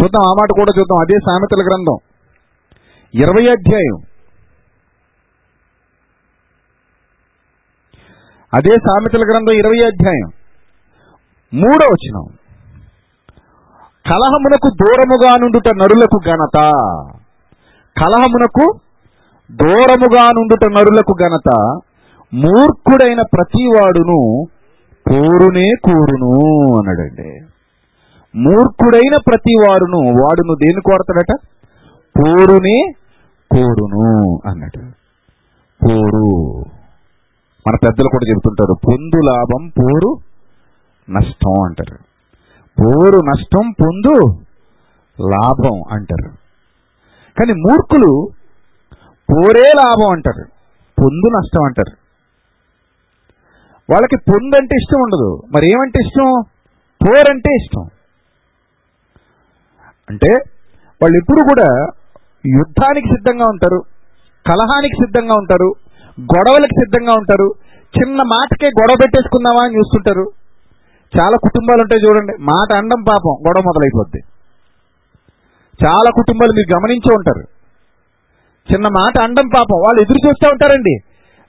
చూద్దాం 0.00 0.24
ఆ 0.28 0.32
మాట 0.32 0.48
కూడా 0.60 0.72
చూద్దాం. 0.78 0.98
అదే 1.00 1.18
సామెతల 1.18 1.66
గ్రంథం. 1.66 1.98
ఇరవై 3.14 3.46
అధ్యాయం. 3.46 4.15
అదే 8.56 8.72
సామెతల 8.72 9.20
గ్రంథం 9.32 9.52
ఇరవై 9.54 9.86
అధ్యాయం. 9.86 10.30
మూడో 11.54 11.86
వచనం. 11.92 12.24
కలహమునకు 14.06 14.68
దూరముగా 14.68 15.36
నుండుట 15.36 15.68
నరులకు 15.68 16.20
ఘనత. 16.24 16.58
కలహమునకు 18.02 18.78
దూరముగా 19.52 20.22
నుండుట 20.22 20.70
నరులకు 20.70 21.14
ఘనత. 21.22 21.80
మూర్ఖుడైన 22.34 23.22
ప్రతివాడును 23.34 24.46
కోరునే 25.08 25.76
కోరును 25.84 26.30
అన్నాడండి. 26.78 27.40
మూర్ఖుడైన 28.36 29.12
ప్రతివాడును 29.26 29.98
వాడును 29.98 30.54
దేని 30.54 30.80
కోరతాడట? 30.80 31.46
కోరునే 32.18 32.92
కోరును 33.50 34.38
అన్నాడు. 34.48 34.90
కోరు. 35.86 36.75
మన 37.66 37.74
పెద్దలు 37.74 38.08
కూడా 38.08 38.30
చెబుతుంటారు 38.30 38.74
పొందు 38.88 39.30
లాభం 39.30 39.68
పోరు 39.68 40.18
నష్టం 41.10 41.62
అంటారు. 41.64 41.98
పోరు 42.80 43.18
నష్టం 43.18 43.70
పొందు 43.70 44.26
లాభం 45.20 45.82
అంటారు. 45.90 46.30
కానీ 47.38 47.52
మూర్ఖులు 47.52 48.28
పోరే 49.32 49.70
లాభం 49.76 50.12
అంటారు 50.12 50.44
పొందు 50.98 51.26
నష్టం 51.26 51.64
అంటారు. 51.64 51.96
వాళ్ళకి 53.92 54.16
పొందు 54.16 54.54
అంటే 54.54 54.76
ఇష్టం 54.76 55.00
ఉండదు. 55.02 55.42
మరి 55.56 55.66
ఏమంటే 55.66 56.02
ఇష్టం? 56.06 56.42
పోరంటే 57.06 57.54
ఇష్టం. 57.54 57.86
అంటే 60.10 60.34
వాళ్ళు 61.02 61.18
ఎప్పుడు 61.18 61.40
కూడా 61.40 61.86
యుద్ధానికి 62.46 63.08
సిద్ధంగా 63.08 63.44
ఉంటారు 63.48 63.82
కలహానికి 64.46 64.96
సిద్ధంగా 64.96 65.34
ఉంటారు 65.38 65.85
గొడవలకు 66.20 66.80
సిద్ధంగా 66.80 67.12
ఉంటారు. 67.18 67.54
చిన్న 67.98 68.16
మాటకే 68.16 68.66
గొడవ 68.66 68.94
పెట్టేసుకుందామా 69.04 69.66
అని 69.66 69.76
చూస్తుంటారు. 69.76 70.32
చాలా 71.20 71.36
కుటుంబాలు 71.36 71.82
ఉంటాయి 71.82 72.02
చూడండి. 72.08 72.42
మాట 72.42 72.76
అండం 72.76 73.02
పాపం. 73.02 73.32
గొడవ 73.46 73.62
మొదలైపోద్ది. 73.66 74.22
చాలా 75.86 76.10
కుటుంబాలు 76.14 76.52
మీరు 76.52 76.76
గమనించే 76.76 77.14
ఉంటారు. 77.14 77.56
చిన్న 78.72 78.84
మాట 78.88 79.22
అండం 79.22 79.48
పాపం. 79.48 79.78
వాళ్ళు 79.78 80.02
ఎదురు 80.02 80.28
చూస్తూ 80.28 80.48
ఉంటారండి. 80.52 80.98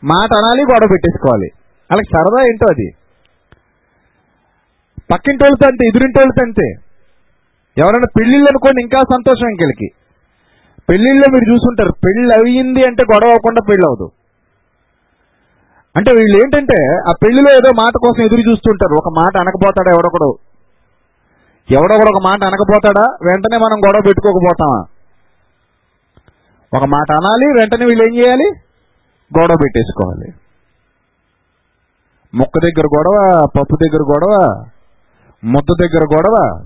మాట 0.03 0.38
అనాలి 0.38 0.62
గొడవ 0.62 0.88
పెట్టేసుకోవాలి. 0.91 1.50
వాళ్ళకి 1.91 2.09
సరదా 2.13 2.47
ఏంటో 2.47 2.65
అది. 2.69 2.91
పక్కింటి 5.13 5.43
వాళ్ళతో 5.43 5.67
అంతే 5.67 5.88
ఎదురింటి 5.88 6.19
వాళ్ళతో 6.19 6.45
అంతే. 6.45 6.67
ఎవరైనా 7.77 8.07
పెళ్ళిళ్ళు 8.19 8.45
అనుకోండి 8.45 8.81
ఇంకా 8.81 9.00
సంతోషం 9.00 9.50
ఇంకెళ్ళకి. 9.50 9.89
పెళ్ళిళ్ళలో 10.89 11.31
మీరు 11.31 11.53
చూసుంటారు 11.53 11.91
పెళ్ళి 11.91 12.33
అయ్యింది 12.33 12.79
అంటే 12.79 13.03
గొడవ 13.13 13.29
అవ్వకుండా 13.29 13.62
పెళ్ళి 13.69 13.86
అవ్వదు 13.86 14.16
అంటే 15.97 16.11
వీళ్ళు 16.13 16.37
ఏంటంటే 16.37 16.95
ఆ 17.09 17.11
పెళ్ళిలో 17.11 17.51
ఏదో 17.53 17.71
మాట 17.77 17.91
కోసం 17.97 18.23
ఎదురు 18.25 18.51
చూస్తుంటారు. 18.51 18.95
ఒక 18.95 19.19
మాట 19.19 19.37
అనకపోతాడా 19.37 19.91
ఎవడొకడు? 19.91 20.37
ఎవడొకడు 21.71 22.09
ఒక 22.09 22.21
మాట 22.23 22.43
అనకపోతాడా? 22.43 23.05
వెంటనే 23.23 23.57
మనం 23.57 23.79
గొడవ 23.87 24.01
పెట్టుకోకపోతామా? 24.05 24.85
ఒక 26.77 26.85
మాట 26.85 27.11
అనాలి 27.11 27.45
వెంటనే 27.45 27.85
వీళ్ళు 27.85 28.03
ఏం 28.03 28.17
చేయాలి? 28.17 28.51
గొడవ 29.39 29.55
పెట్టేసుకోవాలి. 29.63 30.33
ముక్క 32.35 32.59
దగ్గర 32.59 32.87
గొడవ 32.97 33.45
పప్పు 33.45 33.75
దగ్గర 33.75 34.01
గొడవ 34.01 34.65
ముద్ద 35.43 35.83
దగ్గర 35.83 36.03
గొడవ. 36.13 36.63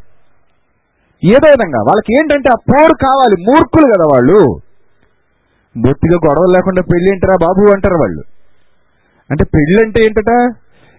ఏదో 1.25 1.49
విధంగా 1.49 1.81
వాళ్ళకి 1.81 2.19
ఏంటంటే 2.19 2.49
ఆ 2.49 2.55
పోరు 2.55 2.93
కావాలి 2.93 3.35
మూర్ఖులు 3.49 3.93
కదా 3.93 4.05
వాళ్ళు. 4.13 4.59
బొత్తిగా 5.77 6.19
గొడవ 6.27 6.45
లేకుండా 6.55 6.81
పెళ్ళి 6.81 7.11
అంటారా 7.11 7.35
బాబు 7.41 7.71
అంటారు 7.71 7.93
వాళ్ళు. 7.93 8.30
అంటే 9.31 9.43
పెళ్ళంటే 9.55 9.83
అంటే 9.85 9.99
ఏంటట? 10.05 10.31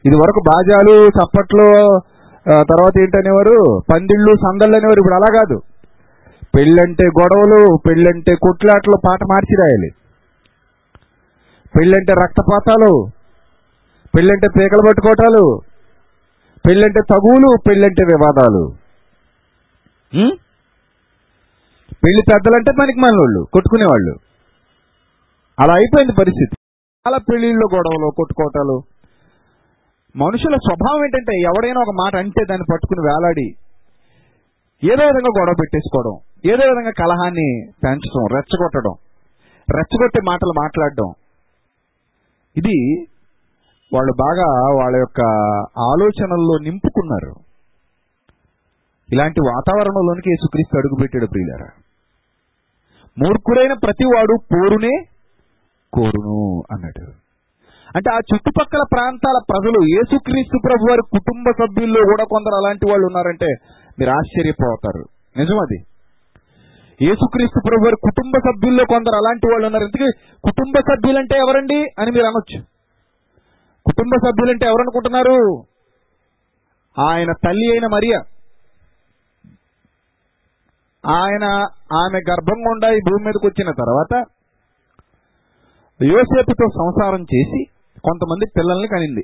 ఇది 0.05 0.17
వరకు 0.23 0.41
బాజాలు 0.49 0.95
చప్పట్లు 1.19 1.67
తర్వాత 2.71 2.95
ఏంటనేవారు? 3.03 3.57
పందిళ్ళు 3.91 4.33
సందళ్ళు 4.45 4.77
అనేవారు 4.79 5.01
ఇప్పుడు 5.03 5.17
అలా 5.19 5.31
కాదు. 5.39 5.57
పెళ్ళంటే 6.57 7.05
గొడవలు 7.19 7.61
పెళ్ళంటే 7.87 8.33
కొట్లాట్లు 8.45 8.97
పాట 9.05 9.21
మార్చి 9.33 9.55
రాయాలి 9.61 9.91
పెళ్ళంటే 11.75 12.13
రక్తపాతాలు 12.23 12.91
పెళ్ళంటే 14.15 14.49
పీకలు 14.57 14.83
పట్టుకోవటాలు 14.87 15.45
పెళ్ళంటే 16.65 17.01
తగువులు 17.13 17.51
పెళ్ళంటే 17.67 18.03
వివాదాలు. 18.11 18.65
పెళ్ళి 22.05 22.23
పెద్దలంటే 22.31 22.73
పనికి 22.81 23.01
మనోళ్ళు 23.05 23.41
కొట్టుకునేవాళ్ళు. 23.55 24.15
అలా 25.59 25.73
అయిపోయింది 25.81 26.15
పరిస్థితి. 26.21 26.55
చాలా 27.07 27.19
పెళ్ళిళ్ళు 27.29 27.67
గొడవలు 27.75 28.09
కొట్టుకోవటాలు. 28.19 28.75
మనుషుల 30.15 30.57
స్వభావం 30.67 31.01
ఏంటంటే 31.05 31.33
ఎవడైనా 31.49 31.81
ఒక 31.87 31.93
మాట 32.01 32.15
అంటే 32.23 32.43
దాన్ని 32.51 32.67
పట్టుకుని 32.73 33.03
వేలాడి 33.09 33.47
ఏదో 34.83 35.03
విధంగా 35.09 35.33
గొడవ 35.39 35.55
పెట్టేసుకోవడం 35.61 36.15
ఏదో 36.53 36.63
విధంగా 36.71 36.93
కలహాన్ని 37.01 37.49
పెంచడం 37.83 38.25
రెచ్చగొట్టడం 38.37 38.95
రెచ్చగొట్టే 39.69 40.21
మాటలు 40.31 40.53
మాట్లాడడం. 40.63 41.09
ఇది 42.57 42.77
వాళ్ళు 43.93 44.13
బాగా 44.25 44.49
వాళ్ళ 44.79 44.95
యొక్క 45.05 45.21
ఆలోచనల్లో 45.91 46.55
నింపుకున్నారు. 46.67 47.33
ఇలాంటి 49.09 49.41
వాతావరణంలోనికి 49.53 50.31
యేసుక్రీస్తు 50.33 50.79
అడుగుపెట్టాడు 50.81 51.27
ప్రియులారా. 51.33 51.71
మూర్ఖుడైన 53.17 53.75
ప్రతివాడు 53.87 54.35
పోరునే 54.53 54.95
కోరును 55.93 56.63
అన్నాడు. 56.73 57.05
అంటే 57.97 58.11
ఆ 58.15 58.19
చుట్టుపక్కల 58.35 58.83
ప్రాంతాల 58.93 59.39
ప్రజలు 59.51 59.79
యేసుక్రీస్తు 59.95 60.59
ప్రభు 60.65 60.91
వారి 60.91 61.03
కుటుంబ 61.11 61.51
సభ్యుల్లో 61.51 62.01
కూడా 62.01 62.25
కొందరు 62.25 62.55
అలాంటి 62.55 62.91
వాళ్ళు 62.91 63.07
ఉన్నారంటే 63.07 63.47
మీరు 64.01 64.11
ఆశ్చర్యపోతారు. 64.11 65.05
నిజం 65.37 65.59
అది 65.59 65.79
యేసుక్రీస్తు 67.03 67.61
ప్రభు 67.69 67.85
వారి 67.85 67.97
కుటుంబ 67.97 68.33
సభ్యుల్లో 68.39 68.85
కొందరు 68.85 69.17
అలాంటి 69.17 69.47
వాళ్ళు 69.51 69.67
ఉన్నారు. 69.67 69.85
ఎందుకంటే 69.85 70.41
కుటుంబ 70.45 70.81
సభ్యులంటే 70.81 71.39
ఎవరండి 71.39 71.85
అని 71.99 72.11
మీరు 72.11 72.27
అనొచ్చు. 72.27 72.63
కుటుంబ 73.87 74.11
సభ్యులంటే 74.27 74.67
ఎవరనుకుంటున్నారు 74.67 75.63
ఆయన 77.01 77.33
తల్లి 77.33 77.67
అయిన 77.71 77.87
మరియ. 77.87 78.15
ఆయన 81.07 81.45
ఆమె 81.97 82.19
గర్భంగా 82.31 82.71
గుండా 82.71 82.89
ఈ 82.89 82.99
భూమి 82.99 83.25
మీదకి 83.25 83.47
వచ్చిన 83.47 83.71
తర్వాత 83.71 84.25
యోసేపుతో 86.05 86.67
సంసారం 86.69 87.23
చేసి 87.23 87.65
కొంతమంది 88.05 88.47
పిల్లల్ని 88.57 88.89
కనింది. 88.89 89.23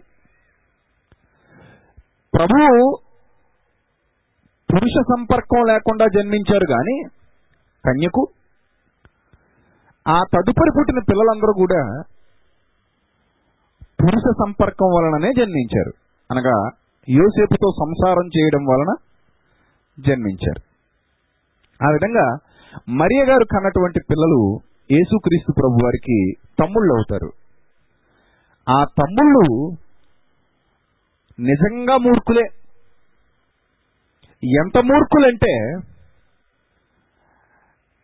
ప్రభువు 2.34 2.98
పురుష 4.72 4.94
సంపర్కం 5.02 5.62
లేకుండా 5.66 6.06
జన్మించారు 6.06 6.66
కానీ 6.70 6.96
కన్యకు 7.84 8.26
ఆ 10.08 10.20
తదుపరి 10.34 10.70
పుట్టిన 10.78 10.98
పిల్లలందరూ 10.98 11.52
కూడా 11.52 12.02
పురుష 14.02 14.24
సంపర్కం 14.38 14.86
వలననే 14.86 15.30
జన్మించారు. 15.38 15.92
అనగా 16.30 16.56
యోసేపుతో 17.08 17.70
సంసారం 17.70 18.26
చేయడం 18.26 18.64
వలన 18.64 18.94
జన్మించారు. 19.98 20.62
ఆ 21.80 21.90
విధంగా 21.90 22.26
మరియ 22.88 23.22
గారు 23.28 23.44
కన్నటువంటి 23.44 24.00
పిల్లలు 24.10 24.67
యేసుక్రీస్తు 24.92 25.52
ప్రభు 25.52 25.84
వారికి 25.84 26.32
తమ్ముళ్ళు 26.60 26.94
అవుతారు. 26.94 27.32
ఆ 28.70 28.84
తమ్ముళ్ళు 28.84 29.72
నిజంగా 31.40 31.96
మూర్ఖులే. 31.96 32.46
ఎంత 34.42 34.78
మూర్ఖులంటే 34.78 35.76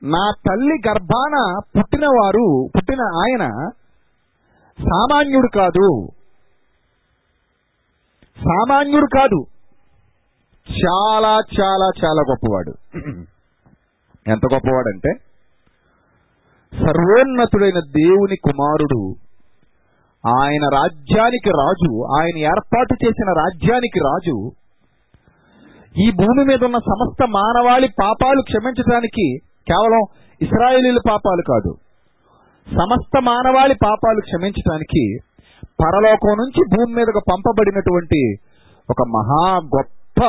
నా 0.02 0.32
తల్లి 0.46 0.88
గర్భాన 0.88 1.60
పుట్టినవారు 1.78 2.68
పుట్టిన 2.76 3.00
ఆయన 3.00 3.48
సామాన్యుడు 4.78 5.48
కాదు. 5.54 6.08
సామాన్యుడు 8.36 9.06
కాదు. 9.06 9.46
చాలా 10.66 11.38
చాలా 11.60 11.90
చాలా 12.04 12.22
గొప్పవాడు. 12.30 12.74
ఎంత 14.28 14.52
గొప్పవాడంటే 14.52 15.12
సర్వోన్నతుడైన 16.74 17.78
దేవుని 17.78 18.36
కుమారుడు. 18.36 19.14
ఆయన 20.28 20.64
రాజ్యానికి 20.74 21.50
రాజు 21.50 21.90
ఆయన 22.20 22.38
ఏర్పాటు 22.38 22.94
చేసిన 23.04 23.32
రాజ్యానికి 23.32 23.98
రాజు. 23.98 24.50
ఈ 25.98 26.10
భూమి 26.10 26.44
మీద 26.44 26.64
ఉన్న 26.64 26.78
సమస్త 26.78 27.26
మానవాళి 27.28 27.88
పాపాలు 27.88 28.42
క్షమించడానికి 28.42 29.38
కేవలం 29.68 30.02
ఇస్రాయేలీల 30.42 30.98
పాపాలు 31.10 31.42
కాదు. 31.48 31.74
సమస్త 32.76 33.20
మానవాళి 33.22 33.74
పాపాలు 33.84 34.20
క్షమించడానికి 34.20 35.16
పరలోకం 35.64 36.36
నుంచి 36.36 36.60
భూమి 36.76 36.94
మీదకు 36.94 37.20
పంపబడినటువంటి 37.32 38.36
ఒక 38.90 39.08
మహా 39.08 39.56
గొప్ప 39.56 40.22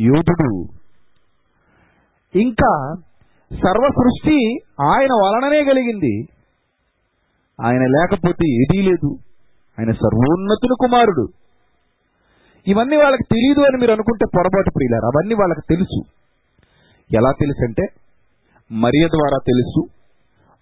యోధుడు. 0.00 0.64
ఇంకా 2.34 2.94
సర్వ 3.52 3.88
సృష్టి 3.88 4.56
ఆయన 4.80 5.12
వలననే 5.12 5.64
కలిగింది. 5.64 6.26
ఆయన 7.64 7.80
లేకపోతే 7.80 8.48
ఏదీ 8.48 8.82
లేదు. 8.82 9.18
ఆయన 9.78 9.92
సర్వోన్నతుని 9.92 10.74
కుమారుడు. 10.80 11.28
ఇవన్నీ 12.66 12.96
వాళ్ళకి 12.96 13.22
తెలియదు 13.22 13.60
అని 13.60 13.76
మీరు 13.76 13.92
అనుకుంటే 13.92 14.26
పొరపాటు 14.36 14.70
ప్రియులారు 14.70 15.06
అవన్నీ 15.06 15.34
వాళ్ళకి 15.34 15.60
తెలుసు. 15.68 16.00
ఎలా 17.16 17.30
తెలుసు 17.30 17.64
అంటే 17.64 17.82
మరియ 18.72 19.06
ద్వారా 19.06 19.38
తెలుసు 19.46 19.86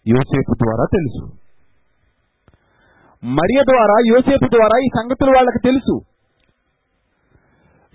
యోసేపు 0.09 0.55
ద్వారా 0.55 0.85
తెలుసు. 0.92 1.24
మరియ 3.24 3.62
ద్వారా 3.62 3.94
యోసేపు 4.07 4.48
ద్వారా 4.48 4.81
ఈ 4.85 4.88
సంగతులు 5.03 5.31
వాళ్ళకి 5.31 5.59
తెలుసు. 5.64 6.00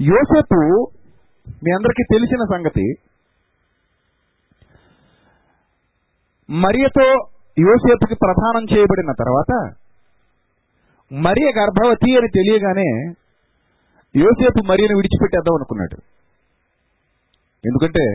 యోసేపు 0.01 0.87
మీ 1.63 1.71
అందరికీ 1.71 2.03
తెలిసిన 2.03 2.57
సంగతి 2.57 2.93
మరియతో 6.49 7.05
యోసేపుకి 7.59 8.15
ప్రధానం 8.15 8.63
చేయబడిన 8.73 9.11
తర్వాత 9.11 9.51
మరియ 11.13 11.47
గర్భవతి 11.59 12.17
అని 12.17 12.27
తెలియగానే 12.27 12.89
యోసేపు 14.15 14.65
మరియను 14.65 14.95
విడిచిపెట్టేద్దాం 14.95 15.55
అనుకున్నాడు. 15.55 15.97
ఎందుకంటే 17.63 18.05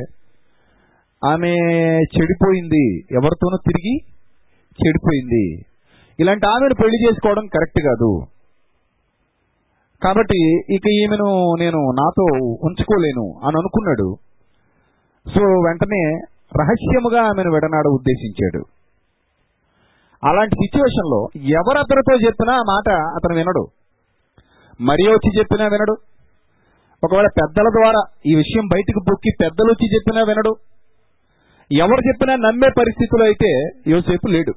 ఆమె 1.24 1.52
చెడిపోయింది 1.98 2.84
ఎవరితోనూ 3.12 3.56
తిరిగి 3.56 3.94
చెడిపోయింది. 4.80 5.66
ఇలాంటి 6.20 6.46
ఆమెను 6.46 6.74
పెళ్ళి 6.74 7.08
చేసుకోవడం 7.08 7.46
కరెక్ట్ 7.46 7.80
కాదు. 7.80 8.26
కాబట్టి 10.02 10.40
ఇక 10.74 10.86
ఈమెను 11.02 11.54
నేను 11.60 11.80
నాతో 11.90 12.24
ఉంచుకోలేను 12.66 13.26
అని 13.44 13.56
అనుకున్నాడు. 13.58 14.08
సో 15.26 15.40
వెంటనే 15.40 16.02
రహస్యముగా 16.58 17.22
ఆమెను 17.22 17.50
విడనాడ 17.50 17.86
ఉద్దేశించాడు. 17.86 18.64
అలాంటి 20.26 20.54
సిచ్యువేషన్లో 20.54 21.28
ఎవరతనితో 21.36 21.58
ఎవరు 21.58 21.78
అతనితో 21.78 22.26
చెప్పినా 22.26 22.54
ఆ 22.54 22.62
మాట 22.62 22.88
అతను 22.88 23.34
వినడు. 23.36 23.68
మరి 24.80 25.02
వచ్చి 25.02 25.38
చెప్పినా 25.38 25.64
వినడు. 25.64 25.96
ఒకవేళ 27.04 27.26
పెద్దల 27.26 27.62
ద్వారా 27.62 28.02
ఈ 28.26 28.34
విషయం 28.34 28.66
బయటకు 28.66 29.00
పొక్కి 29.10 29.30
పెద్దలు 29.40 29.70
వచ్చి 29.70 29.94
చెప్పినా 29.94 30.22
వినడు. 30.22 30.56
ఎవరు 31.72 32.08
చెప్పినా 32.08 32.36
నమ్మే 32.36 32.68
పరిస్థితిలో 32.78 33.24
అయితే 33.24 33.68
యోసేపు 33.86 34.28
లేడు. 34.28 34.52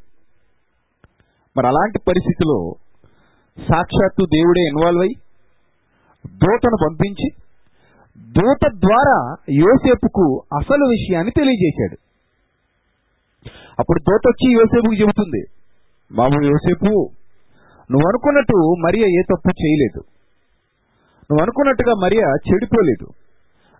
మరి 1.58 1.68
అలాంటి 1.68 2.00
పరిస్థితిలో 2.08 2.74
సాక్షాత్తు 3.60 4.26
దేవుడే 4.26 4.62
ఇన్వాల్వ్ 4.62 5.02
అయి 5.02 5.14
దూతను 6.28 6.78
పంపించి 6.86 7.43
దూత 8.17 8.71
ద్వారా 8.71 9.36
యోసేపుకు 9.52 10.43
అసలు 10.60 10.84
విషయాన్ని 10.86 11.32
తెలియజేశాడు. 11.32 11.97
అప్పుడు 13.80 13.99
దూత 13.99 14.21
వచ్చి 14.28 14.54
యోసేపుకు 14.54 14.93
చెబుతుంది 14.93 15.41
మామూలు 16.12 16.45
యోసేపు 16.45 16.86
నువ్వు 17.91 18.08
అనుకున్నట్టు 18.08 18.76
మరియ 18.86 19.06
ఏ 19.06 19.21
తప్పు 19.21 19.49
చేయలేదు. 19.49 20.02
నువ్వు 21.23 21.41
అనుకున్నట్టుగా 21.41 21.93
మరియ 22.04 22.19
చెడిపోలేదు. 22.19 23.08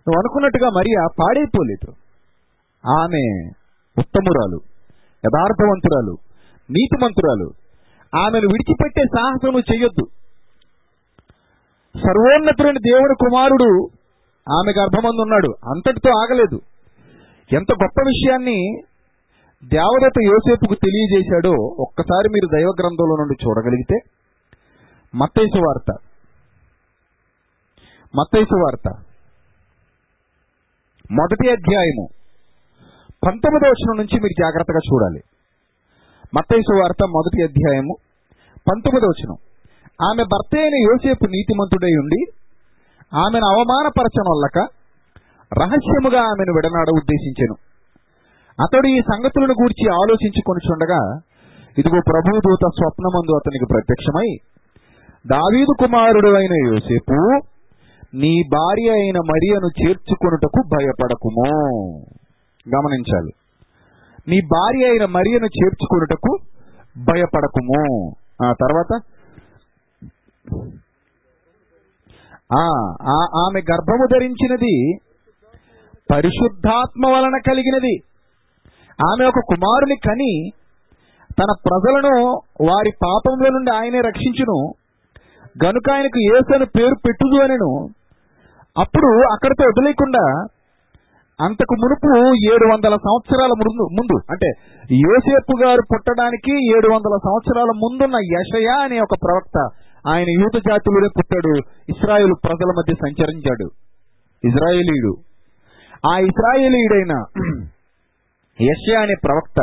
నువ్వు 0.04 0.18
అనుకున్నట్టుగా 0.18 0.68
మరియ 0.70 1.06
పాడైపోలేదు. 1.20 1.90
ఆమె 2.84 3.50
ఉత్తమురాలు 3.98 4.58
యథార్థవంతురాలు 5.24 6.14
నీతిమంతురాలు. 6.70 7.50
ఆమెను 8.16 8.46
విడిచిపెట్టే 8.46 9.04
సాహసం 9.04 9.48
నువ్వు 9.48 9.74
చెయ్యొద్దు 9.74 10.04
సర్వోన్నతుడైన 11.98 12.78
దేవుడు 12.78 13.14
కుమారుడు 13.14 13.88
ఆమె 14.52 14.72
గర్భమందు 14.80 15.20
ఉన్నాడు. 15.20 15.54
అంతటితో 15.74 16.10
ఆగలేదు. 16.18 16.60
ఎంత 17.52 17.72
గొప్ప 17.72 18.02
విషయాన్ని 18.06 18.82
దేవదత్త 19.64 20.18
యోసేపుకు 20.26 20.74
తెలియజేశాడో 20.74 21.50
ఒక్కసారి 21.78 22.28
మీరు 22.28 22.46
దైవ 22.46 22.72
గ్రంథంలో 22.80 23.16
నుండి 23.16 23.44
చూడగలిగితే 23.44 23.98
మత్తైసు 25.14 25.58
వార్త. 25.58 25.98
మత్తైసు 28.16 28.56
వార్త. 28.56 28.88
మొదటి 31.12 31.50
అధ్యాయము. 31.50 32.08
పంతొమ్మిదో 33.26 33.68
వచనం 33.68 33.96
నుంచి 33.96 34.20
మీరు 34.20 34.42
జాగ్రత్తగా 34.42 34.78
చూడాలి. 34.78 35.20
మత్తైసు 36.34 36.74
వార్త 36.74 37.04
మొదటి 37.04 37.42
అధ్యాయము. 37.42 37.96
పంతొమ్మిదో 38.70 39.06
వచనం. 39.06 39.36
ఆమె 40.10 40.22
భర్త 40.22 40.58
అయిన 40.58 40.74
యోసేపు 40.74 41.26
నీతిమంతుడై 41.26 41.92
ఉండి 41.92 42.43
ఆమెను 43.14 43.46
అవమానపరచనొల్లక 43.46 44.58
రహస్యముగా 45.60 46.20
ఆమెను 46.20 46.52
విడనాడ 46.52 46.86
ఉద్దేశించెను. 46.96 47.54
అతడు 48.62 48.86
ఈ 48.86 49.00
సంగతులను 49.00 49.52
గూర్చి 49.52 49.92
ఆలోచించుకొనిచుండగా 49.92 51.18
ఇదిగో 51.78 52.00
ప్రభుదూత 52.10 52.70
స్వప్నమందు 52.78 53.36
అతనికి 53.36 53.66
ప్రత్యక్షమై 53.70 54.36
దావీదు 55.26 55.74
కుమారుడు 55.78 56.36
అయిన 56.36 56.74
యోసేపు 56.74 57.40
నీ 58.14 58.42
భార్య 58.52 58.90
అయిన 58.90 59.16
మరియను 59.16 59.66
చేర్చుకొనుటకు 59.66 60.62
భయపడకుము. 60.68 61.48
గమనించాలి. 62.74 63.32
నీ 64.28 64.40
భార్య 64.40 64.90
అయిన 64.90 65.04
మరియను 65.04 65.46
చేర్చుకొనుటకు 65.46 66.38
భయపడకుము. 66.98 68.10
ఆ 68.46 68.52
తర్వాత 68.52 69.00
ఆమె 73.44 73.60
గర్భము 73.60 74.06
ధరించినది 74.06 74.98
పరిశుద్ధాత్మ 76.12 77.06
వలన 77.06 77.38
కలిగినది. 77.46 77.96
ఆమె 79.04 79.24
ఒక 79.24 79.40
కుమారుని 79.46 79.96
కని 79.96 80.50
తన 81.38 81.54
ప్రజలను 81.68 82.26
వారి 82.66 82.90
పాపముల 83.04 83.48
నుండి 83.48 83.70
ఆయనే 83.74 84.00
రక్షించును. 84.00 84.58
గనుక 85.64 85.90
ఆయనకు 85.92 86.36
ఏసను 86.36 86.66
పేరు 86.66 86.94
పెట్టుదు 87.06 87.42
అనెను. 87.42 87.88
అప్పుడు 88.78 89.06
అక్కడితో 89.06 89.64
వదిలేకుండా 89.68 90.46
అంతకు 91.40 91.74
మునుపు 91.74 92.08
ఏడు 92.54 92.72
వందల 92.72 92.96
సంవత్సరాల 92.96 93.48
ముందు 93.48 93.84
ముందు 93.92 94.16
అంటే 94.30 94.48
యోసేపు 94.94 95.64
గారు 95.64 95.82
పుట్టడానికి 95.94 96.76
ఏడు 96.76 96.94
వందల 96.94 97.16
సంవత్సరాల 97.24 97.70
ముందున్న 97.76 98.16
యషయా 98.32 98.76
అనే 98.84 99.00
ఒక 99.00 99.14
ప్రవక్త 99.14 99.83
ఆయన 100.08 100.26
యూత 100.30 100.62
జాతులుడే 100.68 101.08
పుట్టాడు. 101.18 101.52
ఇస్రాయేల్ 101.88 102.34
ప్రజల 102.44 102.70
మధ్య 102.78 102.94
సంచరించాడు. 102.94 103.70
ఇజ్రాయేలీయుడు. 104.48 105.12
ఆ 106.10 106.18
ఇస్రాయేలీయుడైన 106.18 107.24
యష్యా 108.62 109.00
అనే 109.00 109.14
ప్రవక్త 109.24 109.60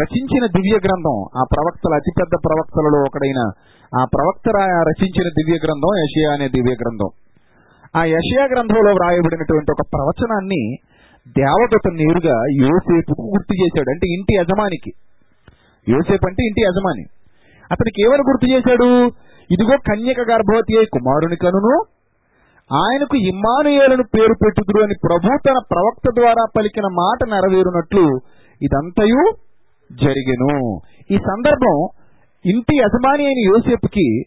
రచించిన 0.00 0.46
దివ్య 0.46 0.76
గ్రంథం 0.76 1.40
ఆ 1.40 1.42
ప్రవక్తల 1.52 1.94
అతిపెద్ద 1.94 2.32
ప్రవక్తలలో 2.44 3.00
ఒకడైన 3.00 3.40
ఆ 4.00 4.04
ప్రవక్త 4.04 4.48
రచించిన 4.88 5.28
దివ్య 5.28 5.58
గ్రంథం 5.64 5.92
యషియా 5.98 6.32
అనే 6.32 6.48
దివ్య 6.48 6.72
గ్రంథం. 6.72 7.10
ఆ 7.96 8.04
యషియా 8.04 8.44
గ్రంథంలో 8.44 8.92
వ్రాయబడినటువంటి 8.92 9.70
ఒక 9.70 9.86
ప్రవచనాన్ని 9.92 10.76
దేవదూత 11.28 11.92
నేరుగా 11.92 12.36
యోసేపుకు 12.66 13.22
గుర్తు 13.22 13.54
చేశాడు. 13.62 13.90
అంటే 13.90 14.06
ఇంటి 14.06 14.34
యజమానికి. 14.34 14.92
యోసేపు 15.88 16.26
అంటే 16.28 16.46
ఇంటి 16.46 16.60
యజమాని. 16.60 17.04
అతనికి 17.72 18.02
ఏమని 18.02 18.20
గుర్తు 18.20 18.46
చేశాడు? 18.52 19.10
ఇదిగో 19.50 19.76
కన్యక 19.76 20.20
గర్భవతి 20.20 20.78
అయి 20.78 20.86
కుమారుని 20.86 21.36
కనును. 21.36 21.84
ఆయనకు 22.72 23.16
ఇమ్మానుయేలను 23.16 24.02
పేరు 24.14 24.34
పెట్టుదురు 24.44 24.82
అని 24.82 24.94
ప్రభు 25.04 25.38
తన 25.48 25.58
ప్రవక్త 25.70 26.20
ద్వారా 26.20 26.44
పలికిన 26.56 26.84
మాట 26.92 27.28
నెరవేరునట్లు 27.28 28.18
ఇదంతయు 28.62 29.32
జరిగెను. 29.92 30.80
ఈ 31.10 31.16
సందర్భం 31.18 31.88
ఇంటి 32.46 32.76
యజమాని 32.76 33.26
అయిన 33.26 33.38
యోసేపుకి 33.38 34.22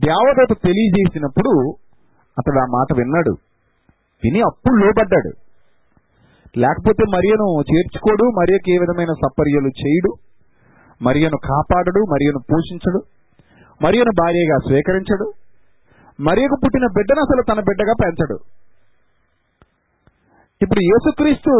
దేవదత 0.00 0.56
తెలియజేసినప్పుడు 0.64 1.74
అతడు 2.38 2.58
ఆ 2.58 2.66
మాట 2.70 2.96
విన్నాడు. 2.96 3.30
విని 4.24 4.40
అప్పుడు 4.40 4.74
లోబడ్డాడు. 4.74 5.32
లేకపోతే 6.58 7.04
మరియను 7.08 7.62
చేర్చుకోడు 7.72 8.24
మరియకి 8.24 8.74
ఏ 8.74 8.78
విధమైన 8.78 9.12
సపర్యలు 9.12 9.68
చేయడు? 9.68 10.14
మరియను 11.02 11.36
కాపాడడు 11.36 12.00
మరియను 12.10 12.38
పోషించడు. 12.52 13.19
మరియును 13.84 14.12
భార్యగా 14.20 14.56
స్వీకరించడు. 14.58 15.26
మరియకు 16.20 16.56
పుట్టిన 16.64 16.86
బిడ్డను 16.96 17.20
అసలు 17.20 17.42
తన 17.50 17.60
బిడ్డగా 17.68 17.94
పెంచడు. 18.02 18.36
ఇప్పుడు 20.62 20.80
యేసుక్రీస్తు 20.84 21.52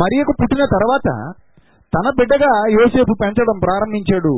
మరియకు 0.00 0.32
పుట్టిన 0.40 0.64
తర్వాత 0.74 1.08
తన 1.92 2.10
బిడ్డగా 2.18 2.50
యోసేపు 2.80 3.14
పెంచడం 3.22 3.56
ప్రారంభించాడు. 3.58 4.34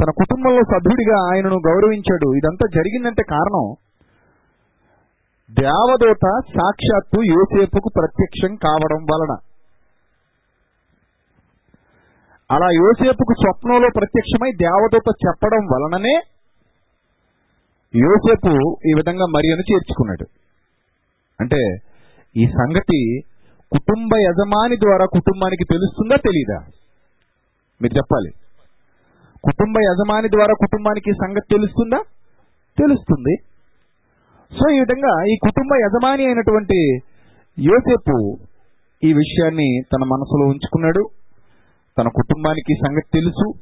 తన 0.00 0.10
కుటుంబంలో 0.10 0.62
సభ్యుడిగా 0.72 1.16
ఆయనను 1.30 1.58
గౌరవించాడు. 1.66 2.28
ఇదంతా 2.38 2.66
జరిగిందంటే 2.76 3.22
కారణం 3.22 3.66
దేవదూత 5.50 6.26
సాక్షాత్తు 6.56 7.18
యోసేపుకు 7.34 7.90
ప్రత్యక్షం 7.98 8.52
కావడం 8.54 9.00
వలన. 9.12 9.32
అలా 12.50 12.66
యోసేపుకు 12.66 13.32
స్వప్నంలో 13.32 13.88
ప్రత్యక్షమై 13.96 14.52
దేవదూత 14.52 15.08
చెప్పడం 15.26 15.66
వలననే 15.66 16.14
యోసేపు 17.96 18.76
ఈ 18.86 18.94
విధంగా 18.96 19.26
మరియను 19.26 19.72
చేర్చుకున్నాడు. 19.72 20.26
అంటే 21.40 21.76
ఈ 22.36 22.46
సంగతి 22.46 23.20
కుటుంబ 23.72 24.10
యజమాని 24.16 24.76
ద్వారా 24.76 25.04
కుటుంబానికి 25.04 25.64
తెలుస్తుందా 25.64 26.16
తెలీదా? 26.16 26.58
మీరు 27.82 27.96
చెప్పాలి. 27.96 28.30
కుటుంబ 29.44 29.74
యజమాని 29.78 30.28
ద్వారా 30.28 30.52
కుటుంబానికి 30.52 31.12
సంగతి 31.12 31.54
తెలుస్తుందా? 31.54 32.02
తెలుస్తుంది. 32.78 33.36
సో 34.54 34.74
ఈ 34.74 34.78
విధంగా 34.78 35.24
ఈ 35.28 35.36
కుటుంబ 35.36 35.70
యజమాని 35.74 36.26
అయినటువంటి 36.26 36.94
యోసేపు 37.58 38.38
ఈ 39.04 39.12
విషయాన్ని 39.12 39.82
తన 39.92 40.04
మనసులో 40.04 40.46
ఉంచుకున్నాడు. 40.46 41.08
తన 41.98 42.08
కుటుంబానికి 42.08 42.74
సంగతి 42.74 43.20
తెలుసు. 43.20 43.52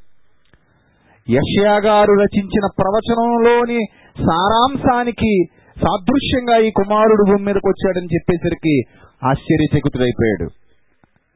యషయా 1.30 1.76
గారు 1.76 2.12
రచించిన 2.12 2.68
ప్రవచనంలోని 2.78 3.78
సారాంశానికి 4.18 5.44
సాదృశ్యంగా 5.80 6.58
ఈ 6.58 6.70
కుమారుడు 6.70 7.30
భూమి 7.30 7.44
మీదకి 7.44 7.68
వచ్చాడని 7.68 8.06
చెప్పేసరికి 8.06 8.82
ఆశ్చర్యచకితుడైపోయాడు. 9.26 10.50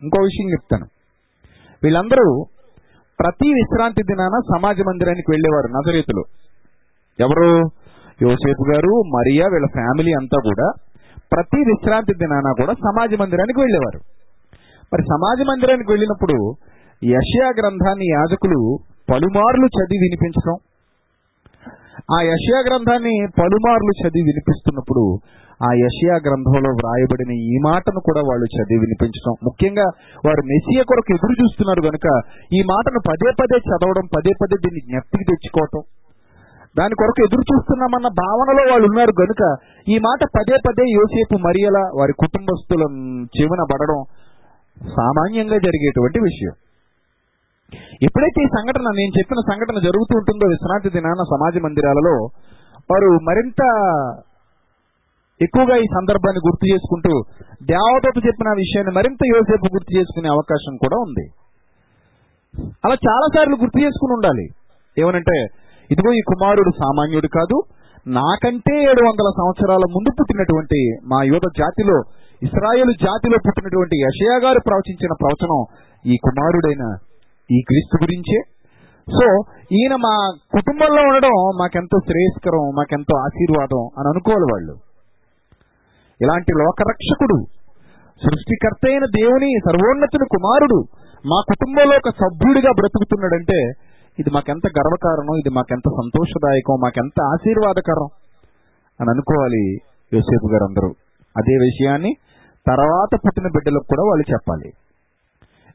ఇంకో 0.03 0.23
విషయం 0.23 0.51
చెప్తాను. 0.51 0.87
వీళ్ళందరూ 1.83 2.45
ప్రతి 3.21 3.49
విశ్రాంతి 3.49 4.03
దినాన 4.03 4.59
సమాజ 4.59 4.77
మందిరానికి 4.81 5.31
వెళ్ళేవారు 5.31 5.67
నజరేతులు. 5.67 6.25
ఎవరు? 7.21 7.61
యోసేపు 8.23 8.65
గారు 8.75 9.03
మరియా 9.03 9.47
వీళ్ళ 9.53 9.67
ఫ్యామిలీ 9.67 10.13
అంతా 10.13 10.39
కూడా 10.45 10.73
ప్రతి 11.33 11.61
విశ్రాంతి 11.61 12.15
దినాన 12.19 12.53
కూడా 12.59 12.73
సమాజ 12.73 13.15
మందిరానికి 13.15 13.61
వెళ్ళేవారు. 13.61 14.01
మరి 14.93 15.03
సమాజ 15.03 15.47
మందిరానికి 15.47 15.91
వెళ్ళినప్పుడు 15.91 16.55
యషయా 17.03 17.49
గ్రంథాన్ని 17.59 18.07
యాజకులు 18.17 18.59
పలుమార్లు 19.11 19.67
చదివి 19.77 20.03
వినిపించడం 20.05 20.57
ఆ 22.17 22.19
యషయా 22.23 22.61
గ్రంథాన్ని 22.69 23.15
పలుమార్లు 23.41 23.93
చదివి 24.01 24.27
వినిపిస్తున్నప్పుడు 24.29 25.05
ఆ 25.61 25.71
యషయా 25.81 26.17
గ్రంథంలో 26.27 26.71
వ్రాయబడిన 26.79 27.33
ఈ 27.53 27.57
మాటను 27.67 28.01
కూడా 28.09 28.21
వాళ్ళు 28.29 28.47
చదివి 28.55 28.81
వినిపించడం 28.81 29.35
ముఖ్యంగా 29.49 29.87
వారు 30.27 30.43
మెస్సియ 30.43 30.83
కొరకు 30.83 31.13
ఎదురు 31.17 31.35
చూస్తున్నారు 31.43 31.83
కనుక 31.89 32.07
ఈ 32.55 32.63
మాటను 32.63 33.01
పదే 33.11 33.31
పదే 33.41 33.59
చదవడం 33.69 34.07
పదే 34.17 34.33
పదే 34.43 34.57
దీన్ని 34.65 34.81
జ్ఞప్తికి 34.81 35.25
తెచ్చుకోవటం. 35.25 35.83
దాని 36.77 36.95
కొరకు 36.95 37.21
ఎదురు 37.27 37.43
చూస్తున్నామన్న 37.43 38.09
భావనలో 38.23 38.63
వాళ్ళు 38.73 38.87
ఉన్నారు 38.91 39.13
కనుక 39.13 39.43
ఈ 39.89 39.99
మాట 39.99 40.21
పదే 40.37 40.57
పదే 40.67 40.85
యోసేపు 40.99 41.37
మరియల 41.39 41.79
వారి 42.01 42.13
కుటుంబస్తుల 42.13 42.83
చెవిన 43.37 43.63
పడడం 43.73 43.99
సామాన్యంగా 44.97 45.59
జరిగేటువంటి 45.59 46.19
విషయం. 46.19 46.55
ఎప్పుడైతే 48.07 48.39
ఈ 48.47 48.49
సంఘటన 48.57 48.93
నేను 49.01 49.13
చెప్పిన 49.19 49.41
సంఘటన 49.51 49.79
జరుగుతూ 49.87 50.15
ఉంటుందో 50.21 50.47
విశ్రాంతి 50.55 50.95
దినాన 50.97 51.25
సమాజ 51.33 51.63
మందిరాలలో 51.67 52.15
వారు 52.91 53.11
మరింత 53.29 53.63
ఎక్కువగా 55.41 55.77
ఈ 55.85 55.87
సందర్భాన్ని 55.97 56.41
గుర్తు 56.47 56.65
చేసుకుంటూ 56.73 57.13
దేవదూత 57.71 58.19
చెప్పిన 58.27 58.49
విషయాన్ని 58.63 58.93
మరింత 58.99 59.23
యోసేపు 59.33 59.71
గుర్తు 59.77 59.93
చేసుకునే 59.99 60.29
అవకాశం 60.35 60.75
కూడా 60.83 60.97
ఉంది. 61.07 61.25
అలా 62.85 62.97
చాలా 63.07 63.27
సార్లు 63.35 63.57
గుర్తు 63.63 63.79
చేసుకుని 63.85 64.13
ఉండాలి. 64.17 64.45
ఏమనంటే 64.97 65.37
ఇదిగో 65.91 66.11
ఈ 66.19 66.23
కుమారుడు 66.31 66.73
సామాన్యుడు 66.83 67.29
కాదు 67.39 67.57
నాకంటే 68.07 68.75
ఏడు 68.91 69.03
వందల 69.07 69.29
సంవత్సరాల 69.39 69.85
ముందు 69.95 70.11
పుట్టినటువంటి 70.19 70.79
మా 71.11 71.19
యోధ 71.33 71.47
జాతిలో 71.61 71.97
ఇస్రాయేల్ 72.43 72.93
జాతిలో 73.05 73.37
పుట్టినటువంటి 73.47 73.97
యషయా 74.05 74.37
గారు 74.45 74.61
ప్రవచించిన 74.69 75.13
ప్రవచనం 75.23 75.61
ఈ 76.05 76.17
కుమారుడైన 76.27 76.85
ఈ 77.51 77.61
క్రీస్తు 77.61 77.97
గురించే. 78.03 78.39
సో 79.09 79.27
ఈయన 79.79 79.95
మా 79.97 80.15
కుటుంబంలో 80.57 81.03
ఉండడం 81.03 81.35
మాకెంతో 81.61 81.99
శ్రేయస్కరం 81.99 82.65
మాకెంతో 82.79 83.15
ఆశీర్వాదం 83.19 83.83
అని 83.99 84.09
అనుకోవాలి 84.09 84.47
వాళ్ళు. 84.53 84.75
ఇలాంటి 86.21 86.53
లోకరక్షకుడు 86.53 87.39
సృష్టికర్త 88.23 88.85
అయిన 88.87 89.05
దేవుని 89.05 89.51
సర్వోన్నతుని 89.67 90.27
కుమారుడు 90.35 90.79
మా 91.27 91.39
కుటుంబంలో 91.41 91.95
ఒక 91.97 92.11
సభ్యుడిగా 92.11 92.71
బ్రతుకుతున్నాడంటే 92.71 93.59
ఇది 94.19 94.31
మాకెంత 94.31 94.67
గర్వకారణం 94.79 95.35
ఇది 95.39 95.51
మాకెంత 95.51 95.89
సంతోషదాయకం 96.01 96.79
మాకెంత 96.83 97.19
ఆశీర్వాదకరం 97.35 98.09
అని 99.01 99.11
అనుకోవాలి 99.11 99.63
యోసేపు 100.13 100.47
గారు 100.53 100.65
అందరూ 100.65 100.91
అదే 101.37 101.55
విషయాన్ని 101.57 102.13
తర్వాత 102.67 103.13
పుట్టిన 103.27 103.47
బిడ్డలకు 103.47 103.87
కూడా 103.89 104.03
వాళ్ళు 104.03 104.25
చెప్పాలి. 104.33 104.71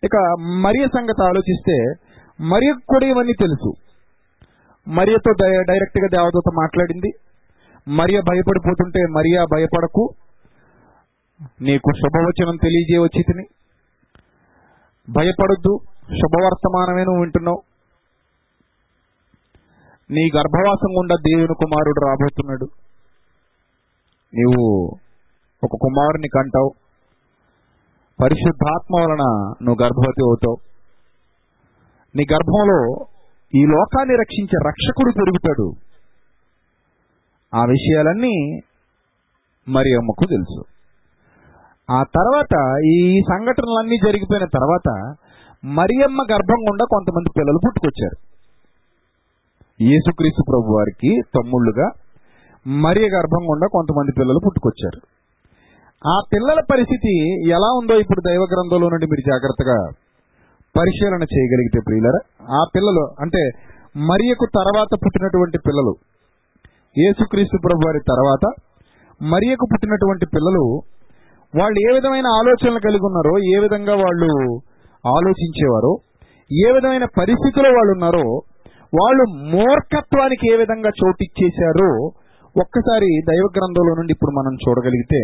ఇక 0.04 0.36
మరియ 0.40 0.88
సంగతి 0.88 1.24
ఆలోచిస్తే 1.24 1.94
మరియకు 2.44 2.80
కూడా 2.88 3.06
ఇవన్నీ 3.06 3.34
తెలుసు. 3.34 3.74
మరియతో 4.90 5.32
డై- 5.32 5.64
డైరెక్ట్గా 5.64 6.08
దేవదూత 6.08 6.52
మాట్లాడింది. 6.62 7.12
మరియ 7.88 8.20
భయపడిపోతుంటే 8.20 9.02
మరియా 9.02 9.46
భయపడకు. 9.54 10.10
నీకు 11.62 11.92
శుభవచనం 11.98 12.58
తెలియజేయవచ్చి 12.64 13.24
తిని 13.24 13.44
భయపడొద్దు 15.10 15.80
శుభవర్తమానమే 16.04 17.04
నువ్వు 17.04 17.20
వింటున్నావు. 17.20 17.62
నీ 20.12 20.30
గర్భవాసం 20.36 20.98
గుండా 20.98 21.16
దేవుని 21.16 21.48
కుమారుడు 21.48 22.06
రాబోతున్నాడు. 22.06 22.68
నీవు 24.34 24.92
ఒక 25.64 25.70
కుమారుని 25.82 26.28
కంటావు. 26.28 26.72
పరిశుద్ధాత్మ 28.22 28.96
వలన 28.96 29.24
నువ్వు 29.64 29.84
గర్భవతి 29.84 30.22
అవుతావు. 30.24 30.58
నీ 32.16 32.26
గర్భంలో 32.34 33.06
ఈ 33.56 33.66
లోకాన్ని 33.66 34.16
రక్షించే 34.16 34.58
రక్షకుడు 34.68 35.12
పెరుగుతాడు 35.12 35.68
ఆ 37.56 37.66
విషయాలన్నీ 37.66 38.62
మరి 39.70 39.90
అమ్మకు 39.94 40.26
తెలుసు. 40.30 40.62
ఆ 41.92 42.04
తర్వాత 42.04 42.84
ఈ 42.86 43.22
సంఘటనలన్నీ 43.22 43.98
జరిగిపోయిన 43.98 44.46
తర్వాత 44.46 45.16
మరియమ్మ 45.66 46.22
గర్భం 46.32 46.60
గుండా 46.70 46.86
కొంతమంది 46.90 47.30
పిల్లలు 47.38 47.60
పుట్టుకొచ్చారు. 47.66 48.18
యేసుక్రీస్తు 49.84 50.44
ప్రభు 50.48 50.74
వారికి 50.74 51.22
తమ్ముళ్ళుగా 51.36 51.88
మరియ 52.68 53.08
గర్భం 53.18 53.44
గుండా 53.50 53.68
కొంతమంది 53.72 54.12
పిల్లలు 54.20 54.40
పుట్టుకొచ్చారు. 54.46 55.17
ఆ 56.02 56.16
పిల్లల 56.32 56.60
పరిస్థితి 56.72 57.14
ఎలా 57.56 57.70
ఉందో 57.80 57.96
ఇప్పుడు 58.02 58.22
దైవ 58.28 58.44
గ్రంథంలో 58.52 58.88
నుండి 58.94 59.08
మీరు 59.12 59.24
జాగ్రత్తగా 59.30 59.78
పరిశీలన 60.76 61.24
చేయగలిగితే 61.32 61.80
ప్రియులరా 61.88 62.20
ఆ 62.58 62.62
పిల్లలు 62.74 63.04
అంటే 63.24 63.42
మరియకు 64.10 64.46
తర్వాత 64.58 65.00
పుట్టినటువంటి 65.04 65.58
పిల్లలు 65.68 65.94
యేసుక్రీస్తు 66.96 67.58
ప్రభు 67.66 67.86
వారి 67.88 68.02
తర్వాత 68.12 68.46
మరియకు 69.22 69.66
పుట్టినటువంటి 69.72 70.26
పిల్లలు 70.36 70.64
వాళ్ళు 71.54 71.78
ఏ 71.84 71.90
విధమైన 71.96 72.28
ఆలోచనలు 72.40 72.82
కలిగి 72.86 73.06
ఉన్నారో 73.10 73.34
ఏ 73.54 73.58
విధంగా 73.66 73.96
వాళ్ళు 74.02 74.30
ఆలోచించేవారో 75.12 75.92
ఏ 76.60 76.70
విధమైన 76.76 77.06
పరిస్థితిలో 77.18 77.70
వాళ్ళు 77.78 77.92
ఉన్నారో 77.98 78.26
వాళ్ళు 78.94 79.24
మూర్ఖత్వానికి 79.54 80.46
ఏ 80.54 80.58
విధంగా 80.62 80.92
చోటిచ్చేశారో 81.00 81.90
ఒక్కసారి 82.56 83.10
దైవ 83.30 83.46
గ్రంథంలో 83.58 83.94
నుండి 84.00 84.14
ఇప్పుడు 84.16 84.34
మనం 84.38 84.54
చూడగలిగితే 84.62 85.22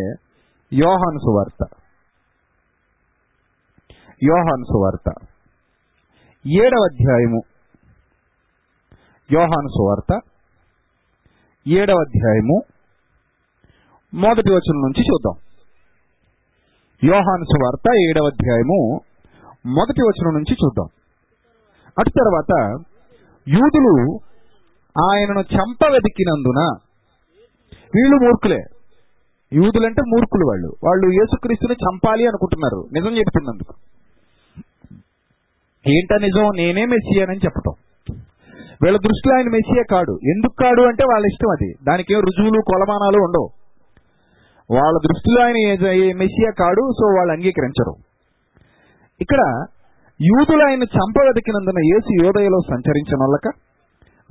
యోహాను 0.73 1.19
సువార్త. 1.19 1.75
యోహాను 4.23 4.63
సువార్త. 4.63 5.27
ఏడవ 6.47 6.88
అధ్యాయము. 6.91 7.41
యోహాను 9.31 9.67
సువార్త. 9.67 10.21
ఏడవ 11.67 11.93
అధ్యాయము. 11.93 12.62
మొదటి 14.13 14.49
వచనం 14.49 14.81
నుంచి 14.81 15.01
చూద్దాం. 15.01 15.38
యోహాను 17.03 17.43
సువార్త 17.43 17.93
ఏడవ 18.09 18.25
అధ్యాయము. 18.25 18.99
మొదటి 19.65 20.01
వచనం 20.01 20.33
నుంచి 20.33 20.53
చూద్దాం. 20.53 20.88
అటు 21.99 22.09
తర్వాత 22.09 22.83
యూదులు 23.47 24.17
ఆయనను 25.12 25.41
చంప 25.41 25.91
వెతికినందున 25.91 26.77
వీళ్ళు 27.95 28.15
మూర్ఖులే. 28.15 28.72
యూదులంటే 29.54 30.02
మూర్ఖులు 30.08 30.46
వాళ్ళు. 30.46 30.68
వాళ్ళు 30.84 31.08
యేసుక్రీస్తుని 31.08 31.74
చంపాలి 31.74 32.28
అనుకుంటున్నారు. 32.28 32.86
నిజం 32.94 33.18
చెప్తున్నందుకు 33.18 33.74
ఏంట 35.88 36.13
నిజం? 36.13 36.50
నేనే 36.56 36.86
మెస్సియానని 36.86 37.38
చెప్పటం. 37.38 37.74
వీళ్ళ 38.84 38.98
దృష్టిలో 38.98 39.36
ఆయన 39.36 39.50
మెస్సియా 39.50 39.84
కాడు. 39.92 40.20
ఎందుకు 40.24 40.54
కాడు 40.63 40.82
అంటే 40.82 41.04
వాళ్ళ 41.04 41.26
ఇష్టం 41.26 41.50
అది. 41.52 41.74
దానికి 41.88 42.13
ఏం 42.13 42.20
రుజువులు 42.20 42.62
కొలమానాలు 42.62 43.18
ఉండవు. 43.18 43.50
వాళ్ళ 44.74 45.00
దృష్టిలో 45.08 45.46
ఆయన 45.46 45.58
ఏ- 45.88 46.13
మెస్సియా 46.13 46.52
కాడు 46.60 46.92
సో 47.00 47.06
వాళ్ళు 47.08 47.34
అంగీకరించరు. 47.34 47.94
ఇక్కడ 49.22 49.66
యూదులు 50.22 50.63
ఆయన 50.63 50.84
చంపవెతికినందున 50.84 51.86
యేసు 51.86 52.26
యోదయలో 52.26 52.60
సంచరించనొల్లక 52.70 53.54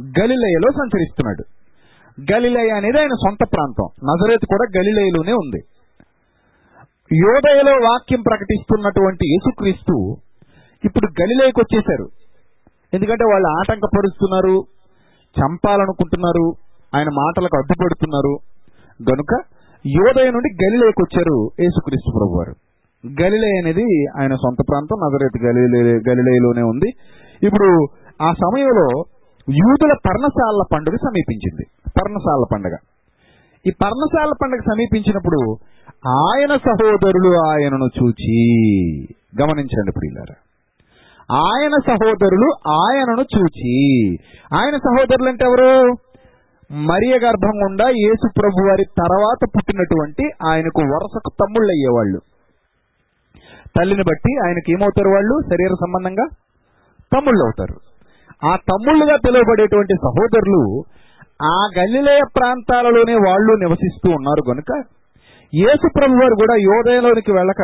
గలిలయలో 0.02 0.72
సంచరిస్తున్నాడు. 0.72 1.61
గలిలయ 2.20 2.68
అనేది 2.68 2.98
ఆయన 2.98 3.08
సొంత 3.08 3.42
ప్రాంతం. 3.52 3.86
నజరేత్ 4.08 4.46
కూడా 4.46 4.80
గలిలయలోనే 4.80 5.32
ఉంది. 5.32 5.60
యోదయలో 7.16 7.72
వాక్యం 7.88 8.22
ప్రకటిస్తున్నటువంటి 8.22 9.24
యేసుక్రీస్తు 9.32 10.16
ఇప్పుడు 10.84 11.22
గలిలయకు 11.22 11.60
వచ్చేశారు. 11.60 12.06
ఎందుకంటే 12.94 13.24
వాళ్ళు 13.24 13.48
ఆటంకపరుస్తున్నారు 13.58 14.62
చంపాలనుకుంటున్నారు 15.36 16.46
ఆయన 16.96 17.08
మాటలకు 17.08 17.56
అడ్డుపడుతున్నారు. 17.56 18.34
గనుక 19.10 19.32
యోదయ 19.86 20.30
నుండి 20.30 20.48
గలిలయకు 20.64 21.02
వచ్చారు 21.02 21.50
యేసుక్రీస్తు 21.60 22.10
ప్రభు 22.18 22.38
వారు 22.38 22.54
గలిలయ 23.22 23.54
అనేది 23.58 23.86
ఆయన 24.20 24.34
సొంత 24.34 24.58
ప్రాంతం 24.70 24.96
నజరేత్ 25.04 25.38
గలిలే 25.44 25.94
గలిలయలోనే 26.08 26.62
ఉంది. 26.62 26.90
ఇప్పుడు 27.46 27.68
ఆ 28.22 28.32
సమయంలో 28.32 29.02
యూదుల 29.50 29.92
పర్ణశాల 30.06 30.62
పండుగ 30.72 30.94
సమీపించింది. 30.94 31.64
పర్ణశాల 31.86 32.44
పండుగ. 32.52 32.76
ఈ 33.66 33.70
పర్ణశాల 33.82 34.30
పండుగ 34.42 34.58
సమీపించినప్పుడు 34.58 35.56
ఆయన 36.08 36.56
సహోదరులు 36.56 37.48
ఆయనను 37.48 37.84
చూచి 37.84 38.38
గమనించండి 39.42 39.92
ప్రియులారా. 39.92 40.36
ఆయన 41.36 41.70
సహోదరులు 41.86 42.70
ఆయనను 42.70 43.20
చూచి 43.20 44.10
ఆయన 44.54 44.76
సహోదరులు 44.76 45.28
అంటే 45.28 45.44
ఎవరు? 45.44 45.92
మరియ 46.72 47.14
గర్భం 47.14 47.64
గుండా 47.64 47.88
యేసు 47.88 48.28
ప్రభు 48.40 48.68
వారి 48.68 48.84
తర్వాత 48.84 49.48
పుట్టినటువంటి 49.56 50.30
ఆయనకు 50.48 50.80
వరుసకు 50.80 51.30
తమ్ముళ్ళు 51.40 51.70
అయ్యేవాళ్ళు 51.72 52.20
తల్లిని 53.78 54.02
బట్టి 54.02 54.46
ఆయనకి 54.46 54.72
ఏమవుతారు 54.72 55.08
వాళ్ళు? 55.08 55.40
శరీర 55.50 55.68
సంబంధంగా 55.68 56.26
తమ్ముళ్ళు 57.16 57.44
అవుతారు 57.44 57.91
ఆ 58.42 58.52
తమ్ముళ్ళుగా 58.70 59.16
పిలువబడేటువంటి 59.24 59.94
సహోదరులు 60.04 60.62
ఆ 61.48 61.58
గలిలేయ 61.76 62.22
ప్రాంతాలలోనే 62.36 63.14
వాళ్ళు 63.24 63.52
నివసిస్తూ 63.62 64.08
ఉన్నారు 64.18 64.42
కనుక 64.42 64.72
యేసు 65.52 65.86
ప్రభు 65.96 66.20
వారు 66.20 66.36
కూడా 66.40 66.54
యోదయలోనికి 66.66 67.32
వెళ్ళక 67.32 67.62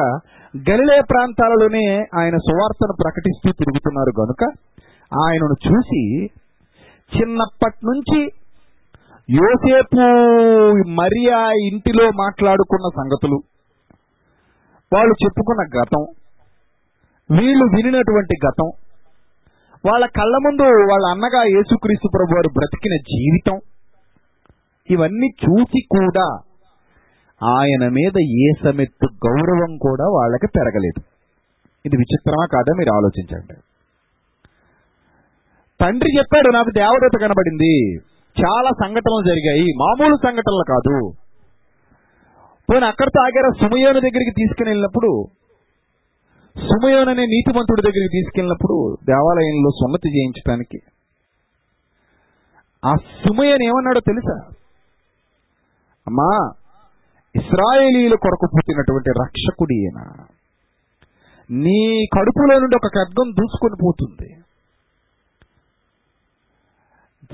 గలిలేయ 0.55 1.03
ప్రాంతాలలోనే 1.13 1.85
ఆయన 2.19 2.37
సువార్తను 2.47 2.95
ప్రకటిస్తూ 3.03 3.49
తిరుగుతున్నారు 3.61 4.13
కనుక 4.19 4.43
ఆయనను 5.13 5.57
చూసి 5.67 6.03
చిన్నప్పటి 7.13 7.81
నుంచి 7.87 8.21
యోసేపు 9.29 10.05
మరియా 10.99 11.39
ఇంటిలో 11.69 12.05
మాట్లాడుకున్న 12.21 12.87
సంగతులు 12.99 13.39
వాళ్ళు 14.93 15.15
చెప్పుకున్న 15.23 15.63
గతం 15.75 16.05
వీళ్ళు 17.31 17.65
వినినటువంటి 17.75 18.37
గతం 18.45 18.69
వాళ్ళ 19.87 20.07
కళ్ళ 20.07 20.37
ముందు 20.37 20.63
వాళ్ళ 20.63 21.07
అన్నగా 21.11 21.43
యేసుక్రీస్తు 21.43 22.09
ప్రభు 22.15 22.37
వారు 22.37 22.49
బ్రతికిన 22.49 22.97
జీవితం 22.97 23.61
ఇవన్నీ 24.91 25.27
చూసి 25.27 25.81
కూడా 25.81 26.39
ఆయన 27.43 27.89
మీద 27.89 28.21
ఏ 28.21 28.47
సమెత్తు 28.65 29.07
గౌరవం 29.27 29.77
కూడా 29.77 30.05
వాళ్ళకి 30.05 30.47
పెరగలేదు. 30.47 31.03
ఇది 31.87 31.97
విచిత్రమా 31.97 32.47
కాదా 32.53 32.73
మీరు 32.79 32.93
ఆలోచించండి. 32.93 33.55
తండ్రి 35.81 36.19
చెప్పాడు 36.19 36.49
నాకు 36.49 36.71
దేవదూత 36.71 37.21
కనబడింది. 37.21 37.95
చాలా 38.41 38.71
సంఘటనలు 38.71 39.25
జరిగాయి. 39.29 39.67
మామూలు 39.77 40.17
సంఘటనలు 40.17 40.65
కాదు. 40.69 41.13
పోయిన 42.71 42.85
అక్కడితో 42.85 43.21
ఆగారా? 43.23 43.51
సుమయోని 43.61 44.01
దగ్గరికి 44.01 44.31
తీసుకుని 44.31 44.69
వెళ్ళినప్పుడు 44.69 45.25
సుమయోన్ 46.59 47.09
అనే 47.09 47.27
నీతిమంతుడి 47.27 47.83
దగ్గరికి 47.83 48.17
తీసుకెళ్ళినప్పుడు 48.17 48.97
దేవాలయంలో 49.05 49.71
సున్నతి 49.71 50.09
చేయించడానికి 50.09 50.79
ఆ 52.85 52.95
సుమయోన్ 52.95 53.63
ఏమన్నాడో 53.63 54.01
తెలుసా? 54.01 54.51
అమ్మా 56.07 56.51
ఇస్రాయేలీల 57.37 58.15
కొరకు 58.15 58.47
పుట్టినటువంటి 58.57 59.11
రక్షకుడి 59.11 59.75
ఈయన. 59.75 60.25
నీ 61.51 62.07
కడుపులో 62.07 62.59
నుండి 62.59 62.77
ఒక 62.77 62.87
ఖడ్గం 62.87 63.31
దూసుకొని 63.31 63.77
పోతుంది. 63.83 64.35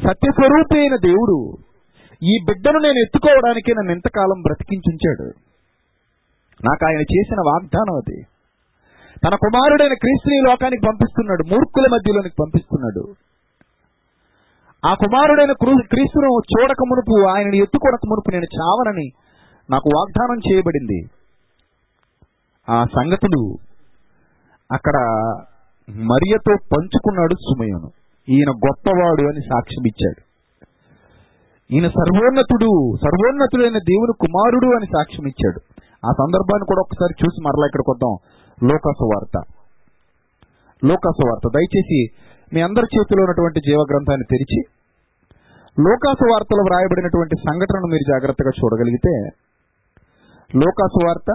సత్యస్వరూపి 0.08 0.78
అయిన 0.78 0.96
దేవుడు 0.96 1.56
ఈ 2.22 2.38
బిడ్డను 2.44 2.78
నేను 2.78 2.98
ఎత్తుకోవడానికి 2.98 3.74
నన్ను 3.74 3.92
ఎంతకాలం 3.92 4.42
బ్రతికించుంచాడు? 4.42 5.22
నాకు 6.64 6.86
ఆయన 6.86 7.00
చేసిన 7.00 7.36
వాగ్దానం 7.46 7.96
అది. 7.96 8.33
తన 9.22 9.34
కుమారుడైన 9.44 9.94
క్రీస్తుని 10.02 10.38
లోకానికి 10.48 10.82
పంపిస్తున్నాడు 10.86 11.42
మూర్ఖుల 11.54 11.86
మధ్యలోనికి 11.94 12.36
పంపిస్తున్నాడు. 12.42 13.02
ఆ 14.88 14.94
కుమారుడైన 14.94 15.52
క్రీస్తును 15.92 16.30
చూడక 16.52 16.82
మునుపు 16.88 17.14
ఆయనని 17.34 17.58
ఎత్తుకోడక 17.58 18.04
మునుపు 18.10 18.30
నేను 18.34 18.48
చావనని 18.56 19.06
నాకు 19.70 19.88
వాగ్దానం 19.96 20.38
చేయబడింది. 20.46 20.98
ఆ 22.68 22.84
సంగతులు 22.84 23.40
అక్కడ 24.72 24.96
మరియతో 25.88 26.52
పంచుకున్నాడు 26.72 27.34
సుమయోను. 27.34 27.88
ఈయన 28.28 28.50
గొప్పవాడు 28.66 29.24
అని 29.30 29.40
సాక్ష్యం 29.40 29.84
ఇచ్చాడు. 29.90 30.20
ఈయన 31.74 31.88
సర్వోన్నతుడు 31.88 32.70
సర్వోన్నతుడైన 33.04 33.78
దేవుని 33.90 34.14
కుమారుడు 34.20 34.68
అని 34.76 34.86
సాక్ష్యం 34.86 35.26
ఇచ్చాడు. 35.26 35.60
ఆ 36.06 36.10
సందర్భాన్ని 36.20 36.66
కూడా 36.68 36.80
ఒకసారి 36.86 37.14
చూసి 37.20 37.38
మరలా 37.46 37.66
ఇక్కడికి 37.66 37.90
వద్దాం. 37.90 38.14
లోకసువార్త. 38.62 39.36
వార్త 40.82 41.22
వార్త 41.26 41.48
దయచేసి 41.54 42.00
మీ 42.54 42.60
అందరి 42.60 42.86
చేతిలో 42.94 43.22
ఉన్నటువంటి 43.22 43.60
జీవ 43.60 43.84
గ్రంథాన్ని 43.90 44.26
తెరిచి 44.30 44.60
లోకాసు 45.80 46.24
వార్తలో 46.30 46.62
వ్రాయబడినటువంటి 46.62 47.36
సంఘటనను 47.36 47.86
మీరు 47.86 48.04
జాగ్రత్తగా 48.08 48.50
చూడగలిగితే 48.50 49.14
లోకాసు 50.56 51.06
వార్త 51.06 51.30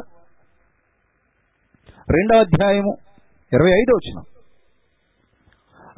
రెండవ 2.11 2.39
అధ్యాయము 2.39 2.97
ఇరవై 3.53 3.69
ఐదో 3.69 3.93
వచ్చిన 3.95 4.19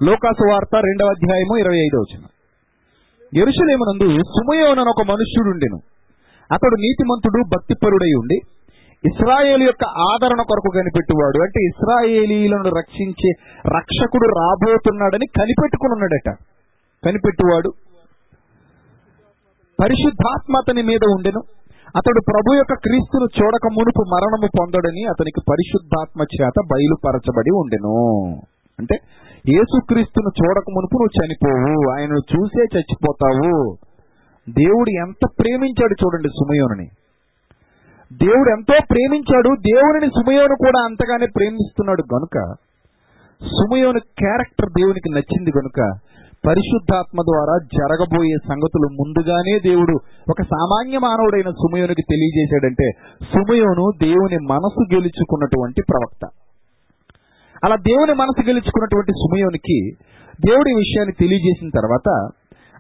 లోకాసు 0.04 0.52
వార్త 0.52 0.76
రెండవ 0.76 1.08
అధ్యాయము 1.08 1.56
ఇరవై 1.58 1.80
ఐదో 1.86 1.98
వచ్చిన 1.98 2.24
ఎరుషలేమునందు 3.42 4.24
సుమయోనని 4.24 4.90
ఒక 4.90 5.02
మనుష్యుడుండెను. 5.08 5.80
అతడు 6.52 6.76
నీతిమంతుడు 6.76 7.44
భక్తిపరుడై 7.56 8.12
ఉండి 8.22 8.38
ఇస్రాయేల్ 9.06 9.64
యొక్క 9.64 9.84
ఆదరణ 9.84 10.42
కొరకు 10.42 10.70
కనిపెట్టువాడు. 10.76 11.44
అంటే 11.44 11.60
ఇస్రాయేలీలను 11.64 12.70
రక్షించే 12.70 13.32
రక్షకుడు 13.78 14.28
రాబోతున్నాడని 14.40 15.26
కనిపెట్టుకుని 15.26 15.92
ఉన్నాడట 15.92 16.30
కనిపెట్టువాడు 17.06 17.70
పరిశుద్ధాత్మ 19.82 20.54
అతని 20.58 20.84
మీద 20.84 21.04
ఉండెను. 21.16 21.42
అతడు 21.96 22.22
ప్రభు 22.32 22.56
యొక్క 22.56 22.74
క్రీస్తును 22.74 23.28
చూడక 23.38 23.66
మునుపు 23.74 24.04
మరణము 24.14 24.48
పొందడని 24.60 25.04
అతనికి 25.04 25.42
పరిశుద్ధాత్మ 25.52 26.22
చేత 26.22 26.58
బయలుపరచబడి 26.72 27.52
ఉండెను. 27.52 27.96
అంటే 28.80 28.96
యేసుక్రీస్తును 29.50 30.32
చూడక 30.40 30.68
మునుపు 30.70 30.96
నువ్వు 30.98 31.14
చనిపోవు 31.18 31.98
ఆయనను 31.98 32.22
చూసే 32.34 32.64
చచ్చిపోతావు. 32.64 33.76
దేవుడు 34.50 34.90
ఎంత 34.90 35.30
ప్రేమించాడు 35.40 35.96
చూడండి 36.04 36.28
సుమయోనుని. 36.28 36.88
దేవుడు 38.12 38.50
ఎంతో 38.50 38.76
ప్రేమించాడు. 38.92 39.50
దేవుని 39.60 40.08
సుమయోను 40.08 40.56
కూడా 40.56 40.86
అంతగానే 40.86 41.28
ప్రేమిస్తున్నాడు 41.36 42.04
గనుక 42.16 42.54
సుమయోను 43.42 44.00
క్యారెక్టర్ 44.00 44.70
దేవునికి 44.70 45.10
నచ్చింది 45.12 45.50
గనుక 45.50 46.00
పరిశుద్ధాత్మ 46.48 47.22
ద్వారా 47.22 47.66
జరగబోయే 47.78 48.36
సంగతులు 48.50 48.88
ముందుగానే 48.94 49.60
దేవుడు 49.60 49.96
ఒక 50.30 50.42
సామాన్య 50.42 50.98
మానవుడైన 50.98 51.50
సుమయోనికి 51.50 52.02
తెలియజేశాడంటే 52.10 52.92
సుమయోను 53.24 53.92
దేవుని 54.02 54.38
మనసు 54.52 54.96
గెలుచుకున్నటువంటి 54.96 55.82
ప్రవక్త. 55.90 56.30
అలా 57.64 57.76
దేవుని 57.76 58.14
మనసు 58.14 58.46
గెలుచుకున్నటువంటి 58.46 59.12
సుమయోనికి 59.12 59.80
దేవుడి 60.50 60.74
విషయాన్ని 60.74 61.14
తెలియజేసిన 61.20 61.70
తర్వాత 61.70 62.10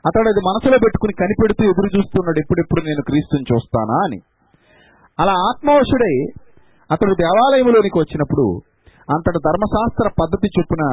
అతడు 0.07 0.29
అది 0.29 0.41
మనసులో 0.47 0.77
పెట్టుకుని 0.77 1.13
కనిపెడుతూ 1.13 1.63
ఎదురు 1.63 1.97
చూస్తున్నాడు 1.97 2.39
ఎప్పుడెప్పుడు 2.39 2.81
నేను 2.85 3.01
క్రీస్తుని 3.01 3.45
చూస్తానా? 3.53 3.97
అని. 4.05 4.19
అలా 5.19 5.33
ఆత్మవశుడై 5.49 6.15
అతడు 6.91 7.13
దేవాలయంలోనికి 7.13 7.97
వచ్చినప్పుడు 7.99 8.45
అంతటి 9.13 9.39
ధర్మశాస్త్ర 9.47 10.07
పద్ధతి 10.21 10.47
చొప్పున 10.47 10.83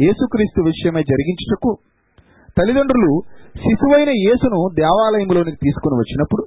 యేసుక్రీస్తు 0.00 0.60
విషయమై 0.62 1.02
జరిగించుటకు 1.02 1.70
తల్లిదండ్రులు 2.58 3.12
శిశువైన 3.56 4.08
యేసును 4.08 4.68
దేవాలయంలోనికి 4.74 5.56
తీసుకుని 5.56 5.94
వచ్చినప్పుడు 5.94 6.44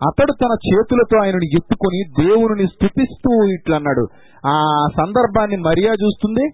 అతడు 0.00 0.32
తన 0.32 0.52
చేతులతో 0.66 1.16
ఆయనను 1.22 1.46
ఎత్తుకొని 1.56 1.98
దేవుని 2.24 2.66
స్థుతిస్తూ 2.66 3.44
ఇట్లన్నాడు. 3.44 4.04
ఆ 4.46 4.54
సందర్భాన్ని 4.96 5.56
మరియా 5.56 5.92
చూస్తుంది? 5.92 6.44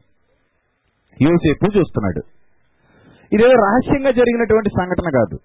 యోసేపు 1.23 1.79
చూస్తున్నాడు. 1.79 2.23
ఇదేదో 3.33 3.51
రహస్యంగా 3.51 4.11
జరిగినటువంటి 4.11 4.69
సంఘటన 4.69 5.11
కాదు. 5.15 5.37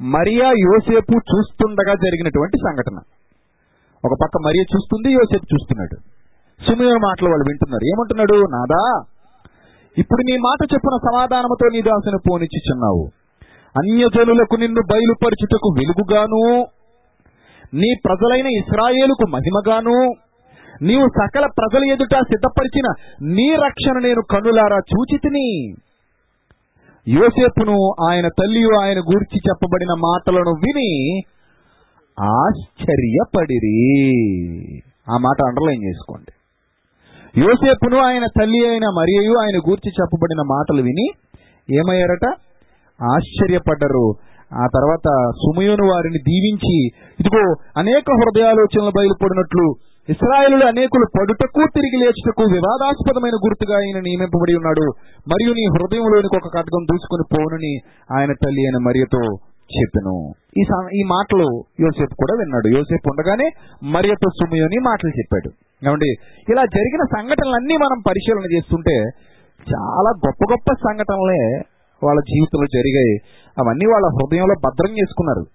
మరియా 0.00 0.48
యోసేపు 0.50 1.14
చూస్తుండగా 1.30 1.94
జరిగినటువంటి 1.94 2.56
సంఘటన. 2.56 2.98
ఒక 4.06 4.18
పక్క 4.22 4.36
మరియ 4.46 4.60
చూస్తుంది 4.60 5.12
యోసేపు 5.12 5.46
చూస్తున్నాడు. 5.54 5.96
సుమయోన 6.66 6.98
మాటలు 7.06 7.28
వాళ్ళు 7.28 7.44
వింటున్నారు. 7.48 7.84
ఏమంటున్నాడు? 7.86 8.34
నాదా 8.56 8.82
ఇప్పుడు 9.98 10.22
నీ 10.30 10.36
మాట 10.38 10.62
చెప్పిన 10.62 10.96
సమాధానముతో 11.10 11.68
నీ 11.72 11.82
దాసుని 11.82 12.18
పోనిచ్చుచున్నావు. 12.30 13.04
అన్యజనులకు 13.76 14.56
నిన్ను 14.56 14.82
బయలుపరచుటకు 14.92 15.68
వెలుగుగాను. 15.78 16.66
నీ 17.74 17.94
ప్రజలైన 18.04 18.46
ఇస్రాయేలుకు 18.46 19.30
మహిమగాను. 19.30 20.12
నీవు 20.82 21.08
సకల 21.08 21.46
ప్రజల 21.58 21.82
ఎదుట 21.92 22.14
సిద్ధపరిచిన 22.14 22.88
నీ 23.22 23.54
రక్షణ 23.54 23.98
నేను 23.98 24.22
కనులారా 24.30 24.76
చూచితిని 24.76 25.74
యోసేపును 27.08 27.76
ఆయన 28.10 28.28
తల్లియు 28.28 28.80
ఆయన 28.82 28.98
గూర్చి 28.98 29.38
చెప్పబడిన 29.48 29.88
మాటలను 29.88 30.50
విని 30.50 31.20
ఆశ్చర్యపడిరి. 32.20 33.80
ఆ 35.10 35.16
మాట 35.16 35.36
అండర్లైన్ 35.46 35.84
చేసుకోండి. 35.84 36.32
యోసేపును 37.40 37.98
ఆయన 38.04 38.26
తల్లి 38.40 38.68
అయిన 38.68 38.84
మరియు 38.84 39.38
ఆయన 39.38 39.58
గూర్చి 39.58 39.92
చెప్పబడిన 40.00 40.42
మాటలు 40.50 40.82
విని 40.82 41.06
ఏమయ్యారట? 41.74 42.34
ఆశ్చర్యపడ్డరు. 43.02 44.12
ఆ 44.54 44.66
తర్వాత 44.74 45.32
సుమయోను 45.32 45.84
వారిని 45.84 46.18
దీవించి 46.18 46.86
ఇదిగో 47.20 47.54
అనేక 47.76 48.04
హృదయాలోచనలు 48.10 48.92
బయలుపడినట్లు 48.98 49.74
ఇస్రాయేలు 50.08 50.66
అనేకులు 50.66 51.06
పడుటకు 51.20 51.66
తిరిగి 51.74 52.04
లేచుటకు 52.04 52.42
వివాదాస్పదమైన 52.52 53.34
గుర్తుగా 53.46 53.76
ఆయన 53.76 53.98
నియమింపబడి 54.00 54.54
ఉన్నాడు. 54.54 54.92
మరియు 55.28 55.52
నీ 55.52 55.64
హృదయంలోనికి 55.64 56.36
ఒక 56.36 56.54
ఖడ్గం 56.54 56.84
దూసుకుని 56.84 57.36
పోనని 57.36 57.78
ఆయన 58.16 58.32
తల్లి 58.32 58.60
అయిన 58.60 58.78
మరియతో 58.86 59.36
చెప్పెను. 59.74 60.32
ఈ 60.58 60.62
సా- 60.62 60.88
ఈ 60.94 61.02
మాటలు 61.02 61.64
యోసేపు 61.80 62.14
కూడా 62.14 62.38
విన్నాడు. 62.38 62.68
యోసేపు 62.68 63.10
ఉండగానే 63.10 63.50
మరియతో 63.82 64.30
సుమయోని 64.30 64.78
మాటలు 64.78 65.10
చెప్పాడు. 65.10 65.50
ఏమండి 65.88 66.08
ఇలా 66.52 66.64
జరిగిన 66.64 67.02
సంఘటనలన్నీ 67.02 67.76
మనం 67.76 68.02
పరిశీలన 68.06 68.56
చేస్తుంటే 68.56 68.94
చాలా 69.70 70.10
గొప్ప 70.10 70.52
గొప్ప 70.52 70.72
సంఘటనలే 70.72 71.62
వాళ్ళ 72.04 72.20
జీవితంలో 72.20 72.66
జరిగాయి. 72.66 73.18
అవన్నీ 73.58 73.86
వాళ్ళ 73.86 74.06
హృదయంలో 74.06 74.54
భద్రం 74.66 74.92
చేసుకున్నారు. 74.92 75.46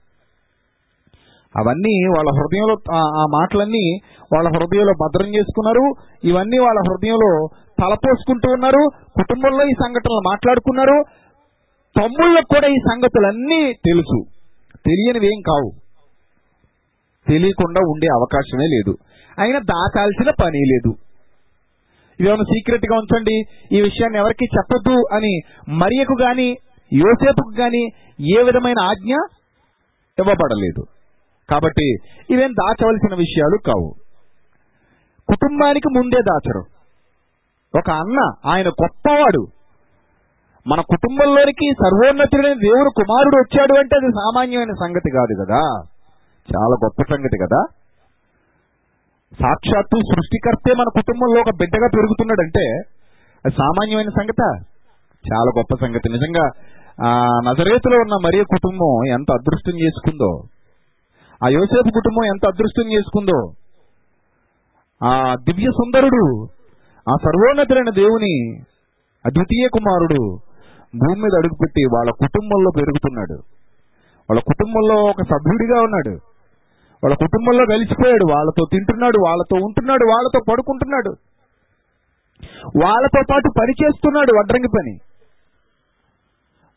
అవన్నీ 1.58 2.08
వాళ్ళ 2.08 2.30
హృదయంలో 2.30 2.76
ఆ- 2.96 3.22
ఆ 3.22 3.26
మాటలన్నీ 3.34 4.00
వాళ్ళ 4.34 4.50
హృదయంలో 4.50 4.94
భద్రం 5.04 5.28
చేసుకున్నారు. 5.28 5.94
ఇవన్నీ 6.24 6.58
వాళ్ళ 6.58 6.80
హృదయంలో 6.80 7.48
తలపోసుకుంటూ 7.80 8.52
ఉన్నారు. 8.52 8.90
కుటుంబంలో 9.16 9.66
ఈ 9.66 9.72
సంఘటనలు 9.72 10.22
మాట్లాడుకున్నారు. 10.28 11.04
తమ్ముళ్ళకు 11.98 12.56
కూడా 12.56 12.68
ఈ 12.68 12.76
సంగతులన్నీ 12.76 13.74
తెలుసు. 13.74 14.24
తెలియనివి 14.86 15.26
ఏం 15.26 15.42
కావు. 15.42 15.72
తెలియకుండా 17.28 17.82
ఉండే 17.88 18.08
అవకాశమే 18.08 18.66
లేదు. 18.66 18.98
అయినా 19.40 19.60
దాచాల్సిన 19.60 20.32
పని 20.44 20.60
లేదు. 20.60 20.96
ఇదేమైనా 22.20 22.44
సీక్రెట్గా 22.44 22.98
ఉంచండి? 22.98 23.44
ఈ 23.72 23.82
విషయాన్ని 23.82 24.20
ఎవరికి 24.20 24.46
చెప్పదు 24.46 25.16
అని 25.16 25.40
మరియకు 25.70 26.22
గాని 26.22 26.56
యోసేపుకు 26.94 27.60
గాని 27.60 27.86
ఏ 28.40 28.44
విధమైన 28.44 28.80
ఆజ్ఞ 28.82 29.14
ఇవ్వబడలేదు. 30.20 30.84
కాబట్టి 31.50 31.96
ఇవేం 32.30 32.54
దాచవలసిన 32.54 33.16
విషయాలు 33.16 33.58
కావు. 33.68 33.96
కుటుంబానికి 35.28 35.90
ముందే 35.90 36.22
దాచరు. 36.22 36.64
ఒక 37.78 37.90
అన్న 37.90 38.32
ఆయన 38.46 38.70
గొప్పవాడు. 38.70 39.48
మన 40.66 40.82
కుటుంబంలోనికి 40.82 41.68
సర్వోన్నతుడైన 41.74 42.54
దేవుడు 42.54 42.90
కుమారుడు 42.90 43.36
వచ్చాడు 43.36 43.74
అంటే 43.80 43.96
అది 43.96 44.10
సామాన్యమైన 44.12 44.74
సంగతి 44.74 45.10
కాదు 45.12 45.46
కదా. 45.46 45.62
చాలా 46.50 46.76
గొప్ప 46.84 47.04
సంగతి 47.14 47.38
కదా. 47.38 47.62
సాక్షాత్తు 49.40 49.98
సృష్టికర్తే 50.12 50.74
మన 50.74 50.84
కుటుంబంలో 50.84 51.42
ఒక 51.42 51.52
బిడ్డగా 51.56 51.88
పెరుగుతున్నాడంటే 51.88 52.66
అది 53.46 53.56
సామాన్యమైన 53.56 54.10
సంగత? 54.10 54.42
చాలా 55.26 55.50
గొప్ప 55.58 55.86
సంగతి. 55.86 56.10
నిజంగా 56.10 56.46
ఆ 57.06 57.10
నజరేతులో 57.50 57.98
ఉన్న 57.98 58.16
మరీ 58.26 58.44
కుటుంబం 58.44 59.14
ఎంత 59.14 59.32
అదృష్టం 59.32 59.76
చేసుకుందో 59.80 60.32
ఆ 61.42 61.48
యోసేపు 61.48 61.92
కుటుంబం 61.94 62.26
ఎంత 62.26 62.48
అదృష్టం 62.48 62.92
చేసుకుందో 62.92 63.38
ఆ 65.02 65.36
దివ్య 65.36 65.70
సుందరుడు 65.70 66.24
ఆ 67.08 67.14
సర్వోన్నతులైన 67.24 67.90
దేవుని 67.90 68.34
అద్వితీయ 69.26 69.68
కుమారుడు 69.68 70.22
భూమి 70.96 71.22
మీద 71.22 71.34
అడుగుపెట్టి 71.38 71.84
వాళ్ళ 71.96 72.12
కుటుంబంలో 72.12 72.72
పెరుగుతున్నాడు. 72.78 73.38
వాళ్ళ 74.30 74.42
కుటుంబంలో 74.42 75.04
ఒక 75.04 75.22
సభ్యుడిగా 75.22 75.82
ఉన్నాడు. 75.82 76.20
వాళ్ళ 77.04 77.16
కుటుంబంలో 77.16 77.66
కలిసిపోయాడు. 77.66 78.32
వాళ్ళతో 78.32 78.66
తింటున్నాడు 78.72 79.18
వాళ్ళతో 79.28 79.66
ఉంటున్నాడు 79.66 80.06
వాళ్ళతో 80.06 80.40
పడుకుంటున్నాడు. 80.52 81.16
వాళ్ళతో 82.84 83.22
పాటు 83.32 83.50
పని 83.60 83.86
చేస్తున్నాడు 83.86 84.40
వడ్రంగి 84.40 84.68
పని. 84.68 84.98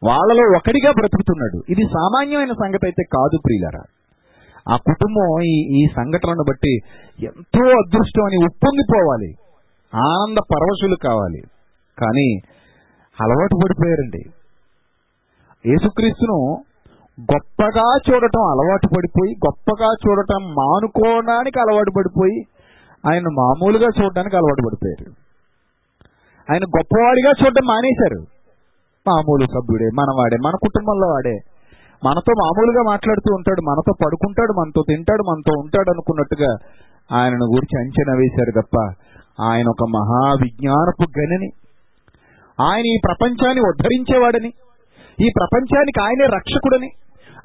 వాళ్ళలో 0.09 0.57
ఒకడిగా 0.57 0.93
బ్రతుకుతున్నాడు. 0.93 1.63
ఇది 1.69 1.83
సామాన్యమైన 1.83 2.53
సంగతి 2.53 2.87
అయితే 2.87 3.03
కాదు 3.15 3.39
ప్రియులరా. 3.45 3.83
ఆ 4.75 4.77
కుటుంబం 4.77 5.43
ఈ 5.43 5.83
ఈ 5.83 5.87
సంఘటనను 5.97 6.45
బట్టి 6.49 6.77
ఎంతో 7.23 7.65
అదృష్టం 7.65 8.25
అని 8.25 8.37
ఉప్పొంగిపోవాలి. 8.45 9.35
ఆనంద 9.95 10.39
పరవశులు 10.39 10.97
కావాలి. 10.97 11.43
కానీ 11.99 12.39
అలవాటు 13.23 13.57
పడిపోయారండి. 13.65 14.23
యేసుక్రీస్తును 15.71 16.65
గొప్పగా 17.21 17.97
చూడటం 18.11 18.43
అలవాటు 18.51 18.89
పడిపోయి 18.97 19.35
గొప్పగా 19.47 19.93
చూడటం 19.93 20.45
మానుకోవడానికి 20.45 21.61
అలవాటు 21.61 21.93
పడిపోయి 21.99 22.43
ఆయన 23.11 23.23
మామూలుగా 23.23 23.89
చూడడానికి 24.03 24.37
అలవాటు 24.37 24.63
పడిపోయారు. 24.67 25.13
ఆయన 26.53 26.65
గొప్పవాడిగా 26.65 27.31
చూడడం 27.31 27.67
మానేశారు. 27.67 28.21
మామూలు 29.09 29.47
సభ్యుడే 29.47 29.89
మనవాడే 29.95 30.37
మన 30.45 30.51
కుటుంబంలో 30.51 31.09
వాడే. 31.09 31.37
మనతో 32.05 32.33
మామూలుగా 32.45 32.83
మాట్లాడుతూ 32.91 33.35
ఉంటాడు 33.35 33.63
మనతో 33.63 33.93
పడుకుంటాడు 34.07 34.53
మనతో 34.53 34.83
తింటాడు 34.89 35.23
మనతో 35.23 35.61
ఉంటాడు 35.61 35.91
అనుకున్నట్టుగా 35.91 36.57
ఆయనను 37.19 37.45
గురించి 37.45 37.81
అంచనా 37.81 38.15
వేశారు 38.17 38.61
తప్ప 38.61 38.77
ఆయన 39.43 39.69
ఒక 39.69 39.89
మహా 39.89 40.33
విజ్ఞానపు 40.43 41.21
గనిని 41.21 41.49
ఆయన 42.61 42.87
ఈ 42.87 42.99
ప్రపంచాన్ని 43.05 43.61
ఉద్ధరించేవాడని 43.61 44.49
ఈ 45.21 45.29
ప్రపంచానికి 45.37 46.03
ఆయనే 46.03 46.27
రక్షకుడని 46.27 46.91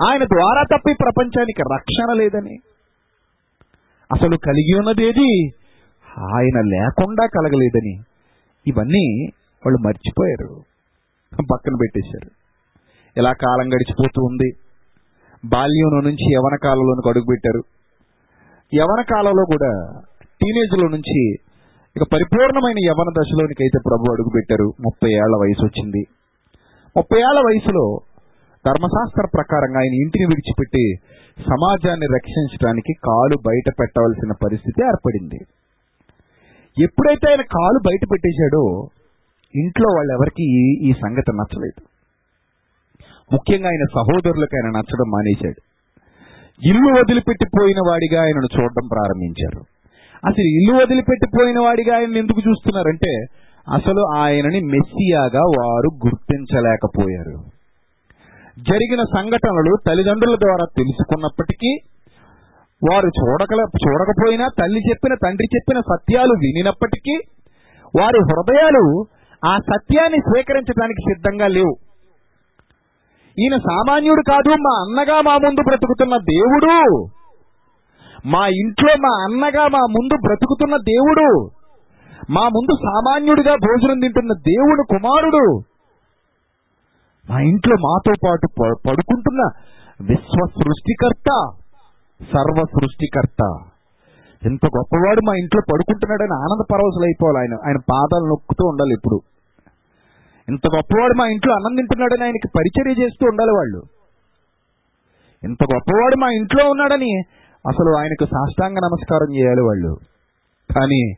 ఆయన 0.10 0.24
ద్వారా 0.24 0.64
తప్ప 0.64 0.90
ఈ 0.90 0.94
ప్రపంచానికి 0.94 1.62
రక్షణ 1.74 2.14
లేదని. 2.14 2.58
అసలు 4.16 4.38
కలిగి 4.38 4.78
ఉన్నదేది 4.78 5.48
ఆయన 6.20 6.60
లేకుండా 6.60 7.26
కలగలేదని. 7.26 8.00
ఇవన్నీ 8.68 9.26
వాళ్ళు 9.66 9.88
మర్చిపోయారు. 9.88 10.62
పక్కన 11.54 11.74
పెట్టేశారు. 11.74 12.30
ఇలా 13.18 13.34
కాలం 13.34 13.68
గడిచిపోతూ 13.68 14.24
ఉంది. 14.24 14.52
బాల్యం 15.46 16.00
నుంచి 16.04 16.34
యవన 16.34 16.58
కాలంలోనికి 16.64 17.10
అడుగుపెట్టారు. 17.10 17.62
యవన 18.76 19.02
కాలంలో 19.02 19.46
కూడా 19.46 20.02
టీనేజ్లో 20.42 20.88
నుంచి 20.88 21.36
ఇక 21.96 22.04
పరిపూర్ణమైన 22.14 22.80
యవన 22.90 23.10
దశలోనికి 23.18 23.62
అయితే 23.64 23.80
ప్రభు 23.88 24.12
అడుగుపెట్టారు 24.12 24.68
ముప్పై 24.86 25.10
ఏళ్ళ 25.22 25.36
వయసు 25.44 25.64
వచ్చింది 25.66 26.02
ముప్పై 26.98 27.20
ఏళ్ళ 27.20 27.40
వయసులో 27.48 27.86
ధర్మశాస్త్ర 28.66 29.26
ప్రకారంగా 29.34 29.80
ఆయన 29.80 29.96
ఇంటిని 30.04 30.26
విడిచిపెట్టి 30.26 30.84
సమాజాన్ని 31.38 32.08
రక్షించడానికి 32.16 32.94
కాలు 33.08 33.36
బయట 33.48 33.68
పెట్టవలసిన 33.80 34.32
పరిస్థితి 34.44 34.80
ఏర్పడింది. 34.84 35.40
ఎప్పుడైతే 36.78 37.26
ఆయన 37.30 37.42
కాలు 37.42 37.80
బయట 37.88 38.04
పెట్టేశాడో 38.12 38.64
ఇంట్లో 39.54 39.90
వాళ్ళెవరికి 39.96 40.46
ఈ 40.60 40.64
ఈ 40.90 40.92
సంగతి 41.04 41.32
నచ్చలేదు. 41.40 41.82
ముఖ్యంగా 43.34 43.70
ఆయన 43.70 43.86
సహోదరులకు 43.98 44.56
ఆయన 44.58 44.70
నచ్చడం 44.78 45.08
మానేశాడు. 45.16 45.60
ఇల్లు 46.62 46.90
వదిలిపెట్టిపోయిన 47.00 47.82
వాడిగా 47.90 48.20
ఆయనను 48.24 48.50
చూడడం 48.56 48.86
ప్రారంభించారు. 48.88 49.62
అసలు 50.24 50.48
ఇల్లు 50.58 50.74
వదిలిపెట్టిపోయిన 50.74 51.60
వాడిగా 51.60 51.94
ఆయన 51.96 52.18
ఎందుకు 52.18 52.42
చూస్తున్నారంటే 52.42 53.12
అసలు 53.68 54.02
ఆయనని 54.18 54.60
మెస్సియాగా 54.74 55.44
వారు 55.58 55.90
గుర్తించలేకపోయారు. 56.06 57.36
జరిగిన 58.68 59.02
సంఘటనలు 59.16 59.74
తల్లిదండ్రుల 59.88 60.36
ద్వారా 60.36 60.66
తెలుసుకున్నప్పటికీ 60.80 61.72
వారు 62.82 63.10
చూడక 63.10 63.54
చూడకపోయినా 63.84 64.46
తల్లి 64.60 64.82
చెప్పిన 64.90 65.14
తండ్రి 65.24 65.48
చెప్పిన 65.56 65.80
సత్యాలు 65.82 66.34
వినినప్పటికీ 66.44 67.16
వారి 67.94 68.20
హృదయాలు 68.30 68.84
ఆ 69.44 69.54
సత్యాన్ని 69.70 70.20
స్వీకరించడానికి 70.20 71.02
సిద్ధంగా 71.02 71.48
లేవు. 71.48 71.74
ఈయన 73.38 73.58
సామాన్యుడు 73.68 74.24
కాదు 74.30 74.52
మా 74.66 74.74
అన్నగా 74.84 75.18
మా 75.22 75.36
ముందు 75.38 75.62
బ్రతుకుతున్న 75.62 76.16
దేవుడు! 76.30 76.76
మా 78.30 78.48
ఇంట్లో 78.48 78.94
మా 78.94 79.24
అన్నగా 79.24 79.68
మా 79.68 79.80
ముందు 79.80 80.14
బ్రతుకుతున్న 80.28 80.78
దేవుడు. 80.78 81.50
మా 82.30 82.42
ముందు 82.42 82.76
సామాన్యుడిగా 82.76 83.56
భోజనం 83.56 84.00
తింటున్న 84.00 84.34
దేవుడు 84.34 84.84
కుమారుడు. 84.90 85.60
మా 87.30 87.40
ఇంట్లో 87.40 87.76
మాతో 87.76 88.14
పాటు 88.28 88.48
ప- 88.48 88.90
పడుకుంటున్న 88.90 89.50
విశ్వ 90.02 90.48
సృష్టికర్త 90.48 91.52
సర్వ 92.24 92.66
సృష్టికర్త. 92.66 93.60
ఎంత 94.46 94.66
గొప్పవాడు 94.66 95.22
మా 95.22 95.34
ఇంట్లో 95.36 95.62
పడుకుంటున్నాడని 95.74 96.36
ఆనంద 96.36 96.66
పరవశులైపోవాలి 96.72 97.38
ఆయన. 97.38 97.54
ఆయన 97.54 97.78
పాదాలు 97.92 98.26
నొక్కుతూ 98.26 98.68
ఉండాలి 98.68 98.94
ఇప్పుడు. 98.94 99.22
ఇంత 100.50 100.76
గొప్పవాడు 100.76 101.14
మా 101.14 101.28
ఇంట్లో 101.28 101.54
అన్నం 101.54 101.76
తింటున్నాడని 101.76 102.24
ఆయనకి 102.24 102.50
పరిచర్య 102.58 103.04
చేస్తూ 103.04 103.26
ఉండాలి 103.30 103.52
వాళ్ళు. 103.52 103.82
ఇంత 105.44 105.64
గొప్పవాడు 105.74 106.16
మా 106.16 106.30
ఇంట్లో 106.30 106.70
ఉన్నాడని 106.70 107.22
అసలు 107.68 107.98
ఆయనకు 108.00 108.26
సాష్టాంగ 108.26 108.74
నమస్కారం 108.74 109.36
చేయాలి 109.36 109.62
వాళ్ళు. 109.62 109.98
కానీ 110.76 111.14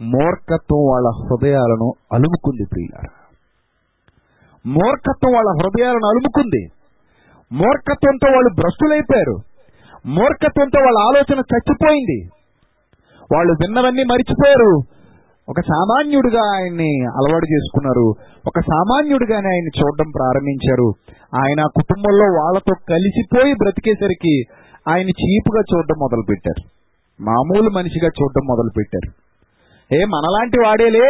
మూర్ఖత్వం 0.00 0.78
వాళ్ళ 0.78 1.08
హృదయాలను 1.08 1.92
అలుముకుంది 2.12 2.64
ప్రియులారా. 2.72 3.22
మూర్ఖత్వం 4.66 5.32
వాళ్ళ 5.34 5.62
హృదయాలను 5.62 6.06
అలుముకుంది. 6.08 6.66
మూర్ఖత్వంతో 7.52 8.32
వాళ్ళు 8.32 8.54
భ్రష్టులైపోయారు. 8.54 9.36
మూర్ఖత్వంతో 10.06 10.80
వాళ్ళ 10.82 10.98
ఆలోచన 10.98 11.38
చచ్చిపోయింది. 11.38 12.28
వాళ్ళు 13.34 13.52
విన్నవన్నీ 13.52 14.04
మరిచిపోయారు. 14.04 14.80
ఒక 15.48 15.60
సామాన్యుడిగా 15.60 16.54
ఆయన్ని 16.54 17.04
అలవాటు 17.04 17.52
చేసుకున్నారు. 17.52 18.14
ఒక 18.46 18.60
సామాన్యుడిగానే 18.60 19.48
ఆయన్ని 19.48 19.80
చూడడం 19.80 20.10
ప్రారంభించారు. 20.10 20.92
ఆయన 21.36 21.62
కుటుంబంలో 21.62 22.24
వాళ్ళతో 22.24 22.74
కలిసిపోయి 22.88 23.54
బ్రతికేసరికి 23.54 24.42
ఆయన 24.88 25.08
చీపుగా 25.08 25.60
చూడడం 25.60 25.96
మొదలుపెట్టారు. 25.98 26.82
మామూలు 27.22 27.70
మనిషిగా 27.70 28.08
చూడడం 28.08 28.46
మొదలుపెట్టారు. 28.46 29.22
ఏ 29.94 30.04
మనలాంటి 30.04 30.58
వాడేలే 30.66 31.06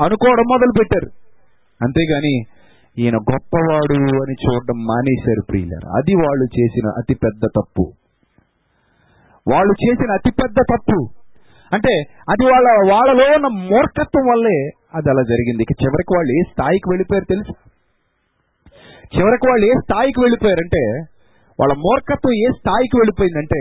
అనుకోవడం 0.00 0.44
మొదలు 0.50 0.72
పెట్టారు 0.78 1.10
అంతేగాని 1.82 2.42
ఈయన 2.98 3.16
గొప్పవాడు 3.16 3.94
అని 3.94 4.32
చూడడం 4.32 4.84
మానేశారు 4.84 5.42
ప్రియులారు. 5.50 5.96
అది 5.96 6.14
వాళ్ళు 6.14 6.44
చేసిన 6.44 6.88
అతిపెద్ద 6.98 7.46
తప్పు. 7.46 7.92
వాళ్ళు 9.48 9.72
చేసిన 9.72 10.12
అతిపెద్ద 10.12 10.56
తప్పు. 10.60 11.08
అంటే 11.72 12.02
అది 12.30 12.44
వాళ్ళ 12.44 12.92
వాళ్ళలో 12.92 13.34
ఉన్న 13.34 13.46
మూర్ఖత్వం 13.46 14.26
వల్లే 14.30 14.70
అది 14.94 15.10
అలా 15.10 15.22
జరిగింది. 15.22 15.62
ఇక 15.62 15.82
చివరికి 15.82 16.14
వాళ్ళు 16.16 16.32
ఏ 16.32 16.42
స్థాయికి 16.52 16.90
వెళ్ళిపోయారు 16.90 17.24
తెలుసు? 17.24 17.52
చివరికి 19.18 19.48
వాళ్ళు 19.48 19.66
ఏ 19.66 19.72
స్థాయికి 19.72 20.20
వెళ్ళిపోయారంటే 20.20 20.82
వాళ్ళ 21.60 21.74
మూర్ఖత్వం 21.74 22.34
ఏ 22.34 22.48
స్థాయికి 22.58 22.96
వెళ్ళిపోయిందంటే 22.96 23.60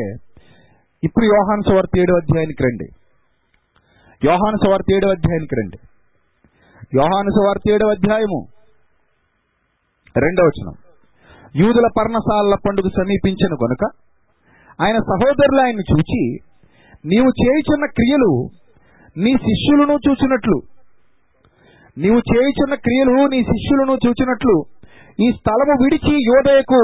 ఇప్పుడు 1.03 1.25
యోహాను 1.25 1.61
సువార్త 1.61 1.99
ఏడు 1.99 2.13
అధ్యాయానికి 2.15 2.63
రండి. 2.63 2.87
యోహాను 4.25 4.57
సువార్త 4.65 4.93
ఏడు 4.95 5.07
అధ్యాయానికి 5.07 5.55
రండి. 5.59 5.79
యోహాను 6.97 7.29
సువార్త 7.29 7.71
ఏడు 7.71 7.85
అధ్యాయము 7.85 8.39
రెండవ 10.17 10.43
వచనం. 10.43 10.75
యూదుల 11.55 11.87
పర్ణశాలల 11.97 12.55
పండుగ 12.67 12.87
సమీపించిన 12.87 13.53
గనుక 13.63 13.83
ఆయన 14.81 14.97
సహోదరులు 14.97 15.61
ఆయన్ని 15.61 15.83
చూచి 15.91 16.21
నీవు 17.05 17.29
చేయుచున్న 17.41 17.85
క్రియలు 17.85 18.31
నీ 19.17 19.33
శిష్యులను 19.47 19.95
చూచినట్లు. 20.07 20.57
నీవు 21.97 22.21
చేయుచున్న 22.31 22.75
క్రియలు 22.75 23.27
నీ 23.27 23.43
శిష్యులను 23.43 23.95
చూచినట్లు. 24.07 24.55
ఈ 25.19 25.27
స్థలము 25.31 25.75
విడిచి 25.83 26.15
యోదయకు 26.31 26.81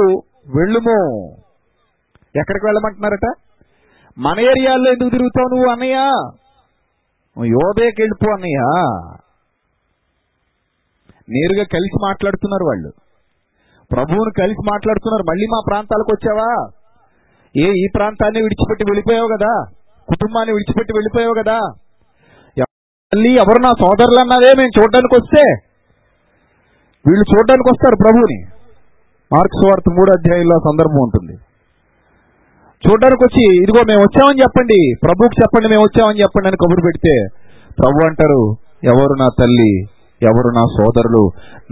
వెళ్ళుము. 0.48 1.28
ఎక్కడికి 2.36 2.66
వెళ్ళమంటున్నారట? 2.66 3.36
మన 4.18 4.40
ఏరియాల్లో 4.40 4.92
ఎందుకు 4.92 5.10
తిరుగుతావు 5.10 5.56
నువ్వు 5.56 5.72
అన్నయ్య? 5.72 5.96
యోధేకి 7.46 8.02
వెళ్ళిపో 8.02 8.32
అన్నయ్య. 8.34 8.60
నేరుగా 11.30 11.64
కలిసి 11.64 12.04
మాట్లాడుతున్నారు 12.04 12.66
వాళ్ళు. 12.66 12.92
ప్రభువును 13.92 14.32
కలిసి 14.40 14.72
మాట్లాడుతున్నారు. 14.72 15.24
మళ్ళీ 15.30 15.46
మా 15.46 15.60
ప్రాంతాలకు 15.68 16.12
వచ్చావా? 16.12 16.70
ఏ 17.58 17.72
ఈ 17.72 17.88
ప్రాంతాన్ని 17.96 18.42
విడిచిపెట్టి 18.42 18.84
వెళ్ళిపోయావు 18.84 19.28
కదా? 19.28 19.66
కుటుంబాన్ని 20.10 20.54
విడిచిపెట్టి 20.54 20.94
వెళ్ళిపోయావు 20.94 21.34
కదా? 21.34 21.60
మళ్ళీ 23.16 23.32
ఎవరు 23.32 23.62
నా 23.62 23.70
సోదరులు 23.70 24.20
అన్నదే 24.20 24.54
మేము 24.58 24.82
చూడడానికి 24.82 25.16
వస్తే 25.16 25.44
వీళ్ళు 27.08 27.26
చూడడానికి 27.34 27.70
వస్తారు 27.70 27.96
ప్రభువుని. 27.96 28.61
మార్క్స్ 29.32 29.64
వార్త 29.66 29.90
మూడు 29.98 30.12
అధ్యాయంలో 30.12 30.58
సందర్భం 30.60 31.00
ఉంటుంది. 31.04 31.36
చూడడానికి 32.84 33.24
వచ్చి 33.24 33.44
ఇదిగో 33.58 33.82
మేము 33.90 34.02
వచ్చామని 34.02 34.42
చెప్పండి 34.44 34.80
ప్రభువుకి 35.04 35.36
చెప్పండి 35.42 35.68
మేము 35.70 35.84
వచ్చామని 35.84 36.22
చెప్పండి 36.24 36.48
అని 36.48 36.58
కబురు 36.58 36.82
పెడితే 36.82 37.14
ప్రభు 37.78 38.06
అంటారు 38.06 38.42
ఎవరు 38.84 39.16
నా 39.16 39.28
తల్లి 39.40 39.72
ఎవరు 40.22 40.50
నా 40.52 40.64
సోదరులు 40.76 41.22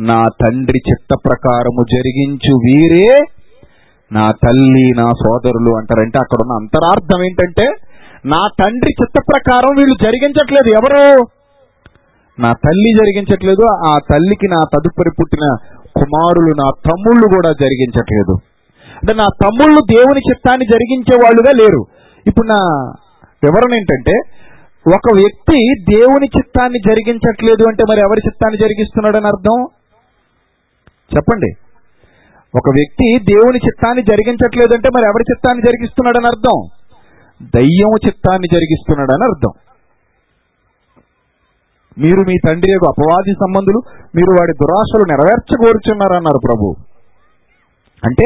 నా 0.03 0.19
తండ్రి 0.41 0.79
చిత్త 0.79 1.13
ప్రకారము 1.25 1.83
జరిగించు 1.93 2.53
వీరే 2.57 3.09
నా 4.11 4.25
తల్లి 4.43 4.87
నా 4.93 5.07
సోదరులు 5.19 5.71
అంటారంటే 5.71 6.17
అక్కడ 6.17 6.39
ఉన్న 6.41 6.53
అంతరార్థం 6.53 7.21
ఏంటంటే 7.23 7.65
నా 8.25 8.39
తండ్రి 8.61 8.91
చిత్త 9.01 9.17
ప్రకారం 9.27 9.73
వీళ్ళు 9.77 9.95
జరిగించట్లేదు 10.05 10.69
ఎవరు? 10.69 11.03
నా 12.37 12.49
తల్లి 12.63 12.91
జరిగించట్లేదు 12.97 13.63
ఆ 13.87 13.93
తల్లికి 14.09 14.47
నా 14.47 14.61
తదుపరి 14.73 15.11
పుట్టిన 15.11 15.45
కుమారులు 15.95 16.51
నా 16.61 16.69
తమ్ముళ్ళు 16.85 17.27
కూడా 17.27 17.51
జరిగించట్లేదు. 17.51 18.31
అంటే 18.95 19.13
నా 19.13 19.27
తమ్ముళ్ళు 19.43 19.79
దేవుని 19.79 20.19
చిత్తాన్ని 20.19 20.65
జరిగించే 20.65 21.19
వాళ్ళుగా 21.23 21.51
లేరు. 21.61 21.85
ఇప్పుడు 22.27 22.47
నా 22.47 22.91
వివరణ 23.43 23.73
ఏంటంటే 23.79 24.21
ఒక 24.95 25.13
వ్యక్తి 25.15 25.81
దేవుని 25.89 26.27
చిత్తాన్ని 26.37 26.79
జరిగించట్లేదు 26.79 27.67
అంటే 27.67 27.83
మరి 27.91 27.99
ఎవరి 27.99 28.21
చిత్తాన్ని 28.27 28.57
జరిగిస్తున్నాడని 28.57 29.27
అర్థం? 29.27 29.67
చెప్పండి. 31.15 31.51
ఒక 32.55 32.69
వ్యక్తి 32.69 33.19
దేవుని 33.19 33.57
చిత్తాన్ని 33.57 34.03
జరిగించట్లేదు 34.03 34.73
అంటే 34.73 34.89
మరి 34.95 35.05
ఎవరి 35.05 35.23
చిత్తాన్ని 35.31 35.63
జరిగిస్తున్నాడని 35.63 36.25
అర్థం? 36.25 36.67
దయ్యం 37.55 38.07
చిత్తాన్ని 38.07 38.47
జరిగిస్తున్నాడని 38.47 39.23
అర్థం. 39.23 39.68
మీరు 42.03 42.21
మీ 42.29 42.35
తండ్రి 42.45 42.69
యొక్క 42.73 42.87
అపవాది 42.93 43.33
సంబంధులు 43.33 43.79
మీరు 44.15 44.31
వాడి 44.37 44.53
దురాశలు 44.53 45.05
నెరవేర్చగోరుచున్నారన్నారు 45.11 46.39
ప్రభు. 46.47 46.67
అంటే 48.03 48.25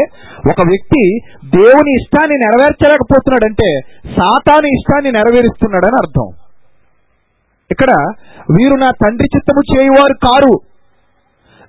ఒక 0.51 0.61
వ్యక్తి 0.67 1.03
దేవుని 1.57 1.91
ఇష్టాన్ని 1.99 2.35
నెరవేర్చలేకపోతున్నాడంటే 2.37 3.69
సాతాను 4.17 4.67
ఇష్టాన్ని 4.67 5.11
నెరవేరుస్తున్నాడని 5.11 5.97
అర్థం. 6.03 6.27
ఇక్కడ 7.71 7.91
వీరు 8.57 8.75
నా 8.75 8.89
తండ్రి 9.03 9.27
చిత్తము 9.35 9.61
చేయువారు 9.73 10.15
కారు. 10.27 10.53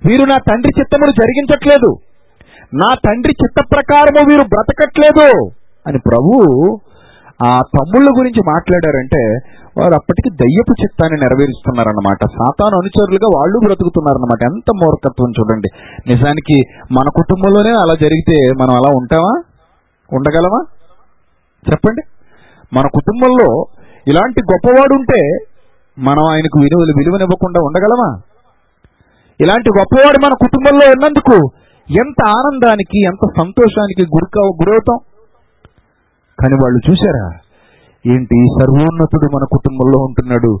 వీరు 0.05 0.25
నా 0.25 0.37
తండ్రి 0.51 0.71
చిత్తమును 0.79 1.13
జరిగించట్లేదు. 1.21 1.91
నా 2.73 2.89
తండ్రి 3.05 3.33
చిత్త 3.43 3.59
ప్రకారము 3.75 4.21
వీరు 4.29 4.45
బ్రతకట్లేదు 4.53 5.29
అని 5.87 5.99
ప్రభు 5.99 6.33
ఆ 7.43 7.59
తమ్ముళ్ళ 7.59 8.09
గురించి 8.19 8.41
మాట్లాడారంటే 8.47 9.37
వారు 9.77 9.93
అప్పటికి 9.93 10.29
దయ్యపు 10.29 10.81
చిత్తాన్ని 10.81 11.19
నెరవేరుస్తున్నారన్నమాట. 11.19 12.25
సాతాను 12.25 12.75
అనుచరులుగా 12.77 13.27
వాళ్ళు 13.35 13.59
బ్రతుకుతున్నారన్నమాట. 13.59 14.43
ఎంత 14.43 14.69
మూర్ఖత్వం 14.83 15.29
చూడండి. 15.29 15.69
నిజానికి 16.13 16.61
మన 16.91 17.03
కుటుంబంలోనే 17.15 17.69
అలా 17.69 17.97
జరిగితే 18.01 18.35
మనం 18.63 18.71
అలా 18.71 18.89
ఉంటామా? 18.89 19.41
ఉండగలమా? 20.13 20.65
చెప్పండి. 21.71 22.01
మన 22.73 22.81
కుటుంబంలో 22.81 23.65
ఇలాంటి 24.07 24.41
గొప్పవాడు 24.53 24.93
ఉంటే 24.93 25.37
మనం 25.99 26.31
ఆయనకు 26.31 26.59
విలువలు 26.59 26.93
విలువనివ్వకుండా 26.97 27.59
ఉండగలమా? 27.59 28.21
ఇలాంటి 29.41 29.69
గొప్పవాడు 29.79 30.25
మన 30.25 30.33
కుటుంబంలో 30.33 30.89
ఉన్నందుకు 30.89 31.49
ఎంత 31.99 32.29
ఆనందానికి 32.29 32.99
ఎంత 33.07 33.27
సంతోషానికి 33.37 34.01
గురిక 34.01 34.39
గురవుతాం? 34.39 34.99
కానీ 36.41 36.55
వాళ్ళు 36.63 36.91
చూశారా? 36.91 37.27
ఏంటి? 38.13 38.45
సర్వోన్నతుడు 38.61 39.35
మన 39.35 39.45
కుటుంబంలో 39.51 40.03
ఉంటున్నాడు. 40.03 40.57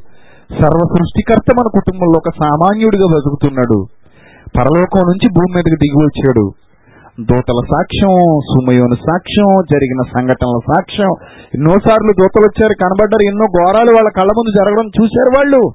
సర్వ 0.51 0.87
సృష్టికర్త 0.97 1.55
మన 1.59 1.79
కుటుంబంలో 1.79 2.17
ఒక 2.17 2.29
సామాన్యుడిగా 2.43 3.05
బతుకుతున్నాడు. 3.05 3.85
పరలోకం 4.57 5.01
నుంచి 5.07 5.29
భూమి 5.29 5.51
మీదకి 5.51 5.75
దిగి 5.75 6.03
వచ్చాడు. 6.03 6.51
దూతల 7.21 7.59
సాక్ష్యం 7.75 8.39
సుమయోని 8.39 8.95
సాక్ష్యం 8.95 9.63
జరిగిన 9.73 10.01
సంఘటనల 10.17 10.59
సాక్ష్యం. 10.73 11.09
ఎన్నోసార్లు 11.53 12.07
దూతలు 12.07 12.43
వచ్చారు 12.43 12.73
కనబడ్డారు 12.83 13.27
ఎన్నో 13.27 13.45
ఘోరాలు 13.45 13.91
వాళ్ళ 13.91 14.09
కళ్ళ 14.09 14.31
ముందు 14.37 14.51
జరగడం 14.59 14.87
చూశారు 14.87 15.29
వాళ్ళు. 15.37 15.69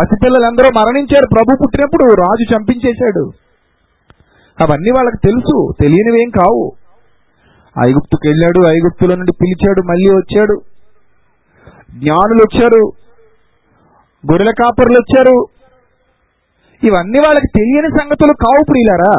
పసిపిల్లలందరూ 0.00 0.68
మరణించారు. 0.80 1.26
ప్రభు 1.34 1.56
పుట్టినప్పుడు 1.62 2.14
రాజు 2.14 2.56
చంపించేశాడు. 2.56 3.30
అవన్నీ 4.60 4.90
వాళ్ళకి 4.92 5.16
తెలుసు. 5.24 5.72
తెలియనివేం 5.80 6.30
కావు. 6.30 6.72
ఐగుప్తుకు 7.78 8.28
వెళ్ళాడు 8.28 8.68
ఐగుప్తుల 8.68 9.14
నుండి 9.14 9.32
పిలిచాడు 9.40 9.80
మళ్ళీ 9.80 10.10
వచ్చాడు. 10.14 10.60
జ్ఞానులు 11.98 12.42
వచ్చారు 12.42 12.92
గొర్రెల 14.30 14.50
కాపరులు 14.50 14.94
వచ్చారు 14.94 15.48
ఇవన్నీ 16.84 17.18
వాళ్ళకి 17.24 17.48
తెలియని 17.58 17.88
సంగతులు 17.88 18.32
కావు 18.32 18.64
ప్రియులారా. 18.68 19.14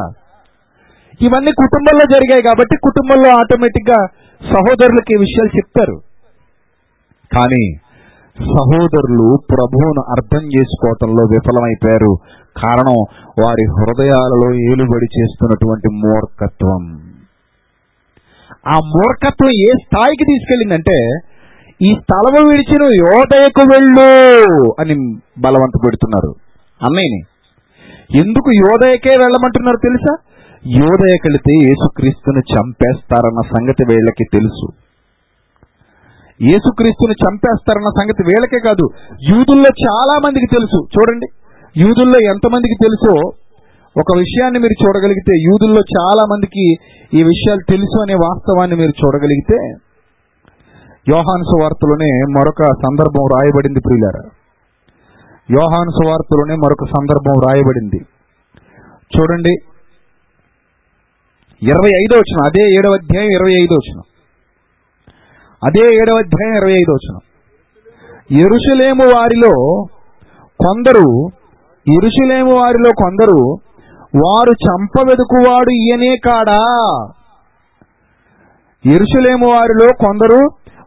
ఇవన్నీ 1.21 1.51
కుటుంబంలో 1.51 2.05
జరిగాయి 2.13 2.41
కాబట్టి 2.41 2.75
కుటుంబంలో 2.77 3.29
ఆటోమేటిక్గా 3.29 4.05
సహోదరులకి 4.41 5.11
ఈ 5.15 5.19
విషయాలు 5.19 5.57
చెప్తారు. 5.57 6.01
కానీ 7.37 7.73
సహోదరులు 8.39 9.37
ప్రభువును 9.51 10.01
అర్థం 10.11 10.43
చేసుకోవటంలో 10.45 11.23
విఫలమైపోయారు. 11.23 12.15
కారణం 12.63 12.97
వారి 13.43 13.65
హృదయాలలో 13.65 14.53
ఏలుబడి 14.53 15.07
చేస్తున్నటువంటి 15.19 15.89
మూర్ఖత్వం. 15.95 17.10
ఆ 18.65 18.75
మూర్ఖత్వం 18.93 19.51
ఏ 19.67 19.69
స్థాయికి 19.83 20.25
తీసుకెళ్ళిందంటే 20.31 20.97
ఈ 21.81 21.91
స్థలము 22.01 22.41
విడిచిన 22.49 22.83
యోధయకు 23.03 23.63
వెళ్ళు 23.73 24.09
అని 24.81 24.95
బలవంత 25.45 25.75
పెడుతున్నారు. 25.85 26.31
అన్నయ్యని 26.81 27.21
ఎందుకు 28.21 28.49
యోదయకే 28.63 29.13
వెళ్ళమంటున్నారు 29.23 29.79
తెలుసా? 29.87 30.13
యోధయకెళితే 30.81 31.53
యేసుక్రీస్తుని 31.67 32.41
చంపేస్తారన్న 32.53 33.41
సంగతి 33.53 33.83
వీళ్ళకి 33.91 34.25
తెలుసు. 34.35 34.67
యేసుక్రీస్తుని 36.39 37.15
చంపేస్తారన్న 37.23 37.89
సంగతి 37.99 38.21
వీళ్ళకే 38.29 38.59
కాదు 38.67 38.85
యూదుల్లో 39.31 39.71
చాలా 39.85 40.15
మందికి 40.25 40.47
తెలుసు. 40.55 40.79
చూడండి 40.95 41.27
యూదుల్లో 41.75 42.19
ఎంతమందికి 42.33 42.77
తెలుసో 42.85 43.13
ఒక 43.95 44.17
విషయాన్ని 44.17 44.59
మీరు 44.59 44.75
చూడగలిగితే 44.83 45.33
యూదుల్లో 45.41 45.81
చాలా 45.97 46.23
మందికి 46.31 46.65
ఈ 47.13 47.23
విషయాలు 47.23 47.63
తెలుసు 47.69 48.01
అనే 48.01 48.13
వాస్తవాన్ని 48.13 48.75
మీరు 48.75 48.93
చూడగలిగితే 49.05 49.57
యోహాను 51.09 51.43
సువార్తలోనే 51.43 52.09
మరొక 52.31 52.63
సందర్భం 52.63 53.25
రాయబడింది 53.33 53.79
ప్రియులారా. 53.79 54.23
యోహాను 55.49 55.91
సువార్తలోనే 55.91 56.55
మరొక 56.55 56.85
సందర్భం 56.85 57.41
రాయబడింది. 57.41 57.99
చూడండి. 59.17 59.53
ఇరవై 61.61 61.91
ఐదో 62.03 62.15
వచ్చిన 62.15 62.39
అదే 62.49 62.63
ఏడవ 62.77 62.93
అధ్యాయం 62.93 63.29
ఇరవై 63.29 63.63
ఐదో 63.63 63.75
వచ్చిన 63.75 63.99
అదే 65.61 65.83
ఏడవ 65.95 66.17
అధ్యాయం 66.17 66.55
ఇరవై 66.55 66.73
ఐదో 66.73 66.93
వచ్చిన 66.93 67.17
ఎరుషులేము 68.45 69.05
వారిలో 69.15 69.83
కొందరు 70.59 71.07
ఎరుషులేము 71.87 72.51
వారిలో 72.55 72.89
కొందరు 72.97 73.37
వారు 74.15 74.51
చంపవెదుకువాడు 74.51 75.71
ఈయనే 75.71 76.15
కాడా? 76.25 76.63
ఎరుషులేము 78.85 79.47
వారిలో 79.47 79.87
కొందరు 80.05 80.39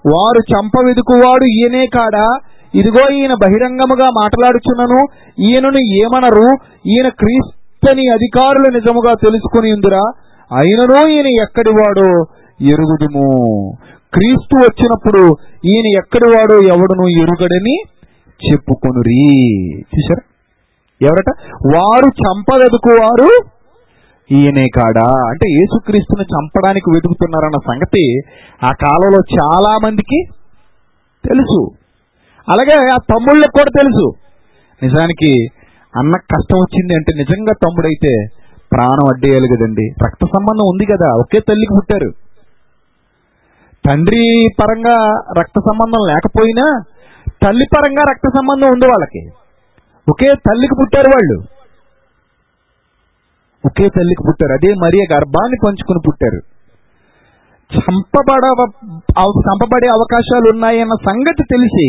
వారు 0.06 0.40
చంపవెదుకువాడు 0.52 1.44
ఈయనే 1.44 1.86
కాడా? 1.94 2.26
ఇదిగో 2.74 3.14
ఈయన 3.14 3.30
బహిరంగముగా 3.42 4.08
మాట్లాడుచున్నను 4.20 5.04
ఈయనను 5.40 5.80
ఏమనరు 5.92 6.48
ఈయన 6.86 7.08
క్రీస్తని 7.08 8.06
అధికారులు 8.06 8.76
నిజముగా 8.76 9.12
తెలుసుకుని 9.14 9.72
ఉందిరా. 9.72 10.10
అయినను 10.56 11.10
ఈయన 11.10 11.26
ఎక్కడివాడో? 11.26 12.24
ఎరుగుదుము. 12.60 13.28
క్రీస్తు 14.14 14.56
వచ్చినప్పుడు 14.56 15.36
ఈయన 15.64 15.86
ఎక్కడివాడో 15.86 16.54
ఎవడును 16.54 17.08
ఎరుగడని 17.22 17.76
చెప్పుకొనురి. 18.46 19.42
చూసారా 19.80 20.33
ఎవరట? 21.02 21.34
వారు 21.76 22.06
చంపదెదుకువారు 22.06 23.42
ఈయనే 24.32 24.64
కాడా? 24.76 25.28
అంటే 25.28 25.50
యేసుక్రీస్తుని 25.50 26.24
చంపడానికి 26.24 26.90
వెతుకుతున్నారన్న 26.90 27.58
సంగతి 27.72 28.18
ఆ 28.64 28.66
కాలంలో 28.66 29.18
చాలా 29.42 29.78
మందికి 29.84 30.24
తెలుసు. 31.28 31.70
అలాగే 32.48 32.86
ఆ 32.86 32.98
తమ్ముళ్ళకి 32.98 33.50
కూడా 33.50 33.70
తెలుసు. 33.76 34.12
నిజానికి 34.82 35.46
అన్న 35.98 36.12
కష్టం 36.12 36.58
వచ్చింది 36.58 36.94
అంటే 36.94 37.12
నిజంగా 37.16 37.52
తమ్ముడైతే 37.52 38.26
ప్రాణం 38.72 39.04
అడ్డేయాలి 39.14 39.48
కదండి. 39.48 39.88
రక్త 40.06 40.26
సంబంధం 40.36 40.66
ఉంది 40.70 40.86
కదా 40.86 41.14
ఒకే 41.18 41.40
తల్లికి 41.48 41.74
పుట్టారు. 41.76 42.10
తండ్రి 43.88 44.46
పరంగా 44.62 45.22
రక్త 45.40 45.60
సంబంధం 45.60 46.06
లేకపోయినా 46.06 46.82
తల్లి 47.28 47.66
పరంగా 47.76 48.02
రక్త 48.10 48.28
సంబంధం 48.28 48.68
ఉంది 48.68 48.86
వాళ్ళకి. 48.86 49.43
ఒకే 50.10 50.28
తల్లికి 50.46 50.74
పుట్టారు 50.80 51.08
వాళ్ళు. 51.08 51.38
ఒకే 53.66 53.88
తల్లికి 53.88 54.22
పుట్టారు. 54.28 54.52
అదే 54.52 54.74
మరియ 54.74 55.04
గర్భాన్ని 55.16 55.56
పంచుకుని 55.66 56.00
పుట్టారు. 56.06 56.40
చంపబడ 57.74 58.44
చంపబడే 59.20 59.86
అవకాశాలు 59.86 60.46
ఉన్నాయన్న 60.52 60.94
సంగతి 61.10 61.42
తెలిసి 61.42 61.86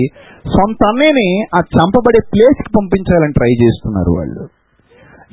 సొంత 0.49 0.81
అన్నయ్యని 0.89 1.27
ఆ 1.55 1.59
చంపబడే 1.77 2.19
ప్లేస్కి 2.33 2.69
పంపించాలని 2.77 3.33
ట్రై 3.33 3.51
చేస్తున్నారు 3.63 4.11
వాళ్ళు. 4.17 4.43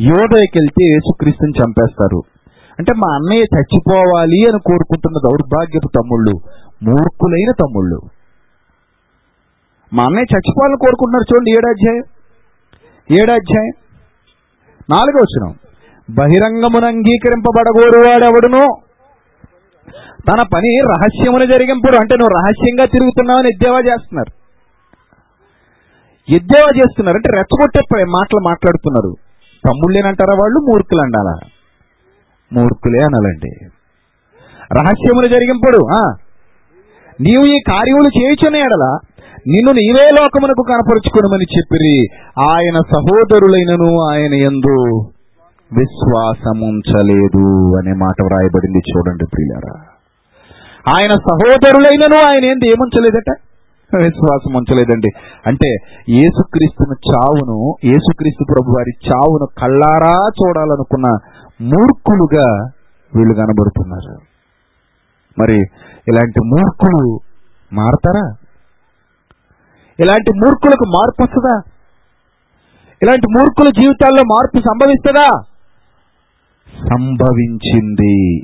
యోదయకి 0.00 0.58
వెళ్తే 0.58 0.84
యేసుక్రీస్తుని 0.88 1.54
చంపేస్తారు. 1.60 2.20
అంటే 2.78 2.92
మా 2.96 3.14
అన్నయ్య 3.14 3.44
చచ్చిపోవాలి 3.54 4.40
అని 4.50 4.60
కోరుకుంటున్న 4.66 5.16
దౌర్భాగ్యపు 5.28 5.88
తమ్ముళ్ళు 5.98 6.34
మూర్ఖులైన 6.90 7.50
తమ్ముళ్ళు. 7.62 7.98
మా 9.92 10.02
అన్నయ్య 10.06 10.32
చచ్చిపోవాలని 10.34 10.80
కోరుకుంటున్నారు 10.84 11.26
చూడండి 11.32 11.50
ఏడాధ్యాయం. 11.50 12.04
ఏడాధ్యాయం 13.10 13.72
నాలుగో 14.90 15.22
వచ్చిన 15.22 15.54
బహిరంగమును 16.10 16.86
అంగీకరింపబడగోరువాడెవడునో 16.88 18.64
తన 20.28 20.42
పని 20.54 20.76
రహస్యమును 20.76 21.42
జరిగింపుడు. 21.42 21.96
అంటే 21.96 22.16
నువ్వు 22.16 22.38
రహస్యంగా 22.38 22.84
తిరుగుతున్నావని 22.84 23.48
ఎద్దేవా 23.48 23.78
చేస్తున్నారు. 23.78 24.42
ఎద్దేవా 26.34 26.70
చేస్తున్నారు. 26.76 27.16
అంటే 27.16 27.28
రెచ్చగొట్టే 27.32 28.04
మాటలు 28.04 28.40
మాట్లాడుతున్నారు. 28.48 29.14
తమ్ముళ్ళేనంటారా 29.68 30.34
వాళ్ళు? 30.42 30.58
మూర్ఖులు 30.58 31.00
అండాలా? 31.00 31.48
మూర్ఖులే 32.52 33.04
అనాలండి. 33.04 33.50
రహస్యములు 34.78 35.28
జరిగింపుడు 35.28 35.78
నీవు 37.20 37.46
ఈ 37.46 37.54
కార్యములు 37.68 38.18
చేయుచున్న 38.18 38.56
ఎడల 38.56 38.98
నిన్ను 39.48 39.72
నీవే 39.72 40.10
లోకమునకు 40.20 40.64
కనపరుచుకునమని 40.68 41.58
చెప్పిరి. 41.58 42.08
ఆయన 42.42 42.74
సహోదరులైనను 42.74 44.00
ఆయన 44.00 44.34
ఎందు 44.34 45.10
విశ్వాసముంచలేదు 45.72 47.76
అనే 47.76 47.92
మాట 47.92 48.22
వ్రాయబడింది 48.22 48.78
చూడండి 48.78 49.24
ప్రియులారా. 49.24 49.82
ఆయన 50.96 51.10
సహోదరులైనను 51.10 52.30
ఆయన 52.30 52.50
ఏంది 52.50 52.68
ఏముంచలేదట? 52.68 53.36
విశ్వాసం 53.96 54.54
ఉంచలేదండి 54.54 55.10
అంటే 55.46 55.76
యేసుక్రీస్తును 56.08 56.88
చావును 56.88 57.74
యేసుక్రీస్తు 57.84 58.52
ప్రభు 58.52 58.70
వారి 58.70 58.90
చావును 58.90 59.46
కళ్ళారా 59.62 60.26
చూడాలనుకున్న 60.26 61.18
మూర్ఖులుగా 61.60 62.70
వీళ్ళు 63.16 63.34
కనబడుతున్నారు. 63.34 64.20
మరి 65.38 65.60
ఇలాంటి 66.08 66.46
మూర్ఖులు 66.46 67.20
మారతారా? 67.72 68.34
ఇలాంటి 70.00 70.32
మూర్ఖులకు 70.36 70.84
మార్పు 70.84 71.22
వస్తుందా? 71.22 71.62
ఇలాంటి 73.02 73.26
మూర్ఖుల 73.38 73.80
జీవితాల్లో 73.80 74.22
మార్పు 74.22 74.60
సంభవిస్తుందా? 74.60 75.42
సంభవించింది. 76.90 78.40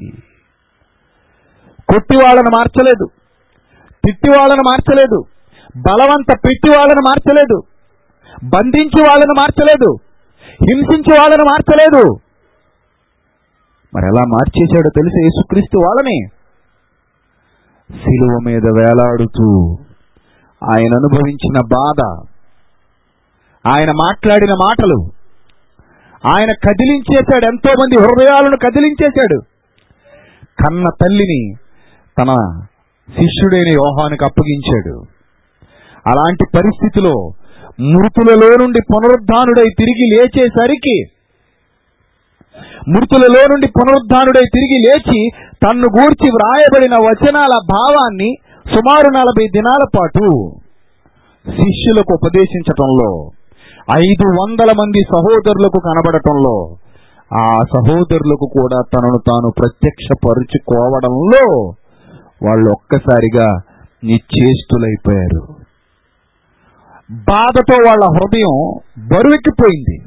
కొట్టి 1.92 2.16
వాళ్ళను 2.16 2.50
మార్చలేదు. 2.58 3.08
తిట్టి 4.04 4.38
వాళ్ళను 4.38 4.62
మార్చలేదు. 4.62 5.24
బలవంత 5.76 6.38
పెట్టి 6.48 6.70
వాళ్ళను 6.70 7.00
మార్చలేదు. 7.00 7.62
బంధించి 8.44 9.08
వాళ్ళను 9.08 9.34
మార్చలేదు. 9.38 9.96
హింసించి 10.46 11.18
వాళ్ళను 11.18 11.44
మార్చలేదు. 11.44 12.16
మరి 13.94 14.06
ఎలా 14.06 14.22
మార్చేశాడో 14.28 14.90
తెలిసి? 14.96 15.22
యేసుక్రీస్తు 15.22 15.78
వాళ్ళని. 15.78 16.26
శిలువ 17.92 18.38
మీద 18.44 18.62
వేలాడుతూ 18.80 19.76
ఆయన 20.62 20.92
అనుభవించిన 20.94 21.58
బాధ 21.66 22.00
ఆయన 23.64 23.90
మాట్లాడిన 23.90 24.52
మాటలు 24.52 24.98
ఆయన 26.34 26.50
కదిలించేశాడు 26.66 27.44
ఎంతో 27.44 27.70
మంది 27.80 27.96
హృదయాలను 27.96 28.56
కదిలించేశాడు. 28.56 29.38
కన్న 30.62 30.84
తల్లిని 31.02 31.42
తన 32.18 32.30
శిష్యుడైన 33.08 33.70
యోహానికి 33.74 34.24
అప్పగించాడు. 34.24 34.94
అలాంటి 36.06 36.44
పరిస్థితిలో 36.56 37.14
మృతులలో 37.80 38.48
నుండి 38.56 38.80
పునరుద్ధానుడై 38.92 39.68
తిరిగి 39.78 40.06
లేచేసరికి 40.14 40.96
మృతులలో 42.88 43.42
నుండి 43.50 43.68
పునరుద్ధానుడై 43.68 44.46
తిరిగి 44.54 44.78
లేచి 44.86 45.20
తన్ను 45.64 45.88
గూర్చి 45.98 46.28
వ్రాయబడిన 46.30 46.96
వచనాల 46.96 47.54
భావాన్ని 47.72 48.30
సుమారు 48.72 49.10
నలభై 49.10 49.48
దినాల 49.48 49.88
పాటు 49.96 50.50
శిష్యులకు 51.50 52.14
ఉపదేశించటంలో 52.14 53.30
ఐదు 53.98 54.40
వందల 54.40 54.68
మంది 54.80 54.98
సహోదరులకు 54.98 55.80
కనబడటంలో 55.84 56.76
ఆ 57.34 57.46
సహోదరులకు 57.46 58.60
కూడా 58.60 58.82
తనను 58.94 59.20
తాను 59.28 59.52
ప్రత్యక్షపరుచుకోవడంలో 59.58 61.74
వాళ్ళు 62.48 62.70
ఒక్కసారిగా 62.70 63.64
నిశ్చేష్టులైపోయారు. 64.04 65.54
బాధతో 67.10 67.76
వాళ్ళ 67.86 68.04
హృదయం 68.04 68.72
బరువెక్కిపోయింది. 68.98 70.02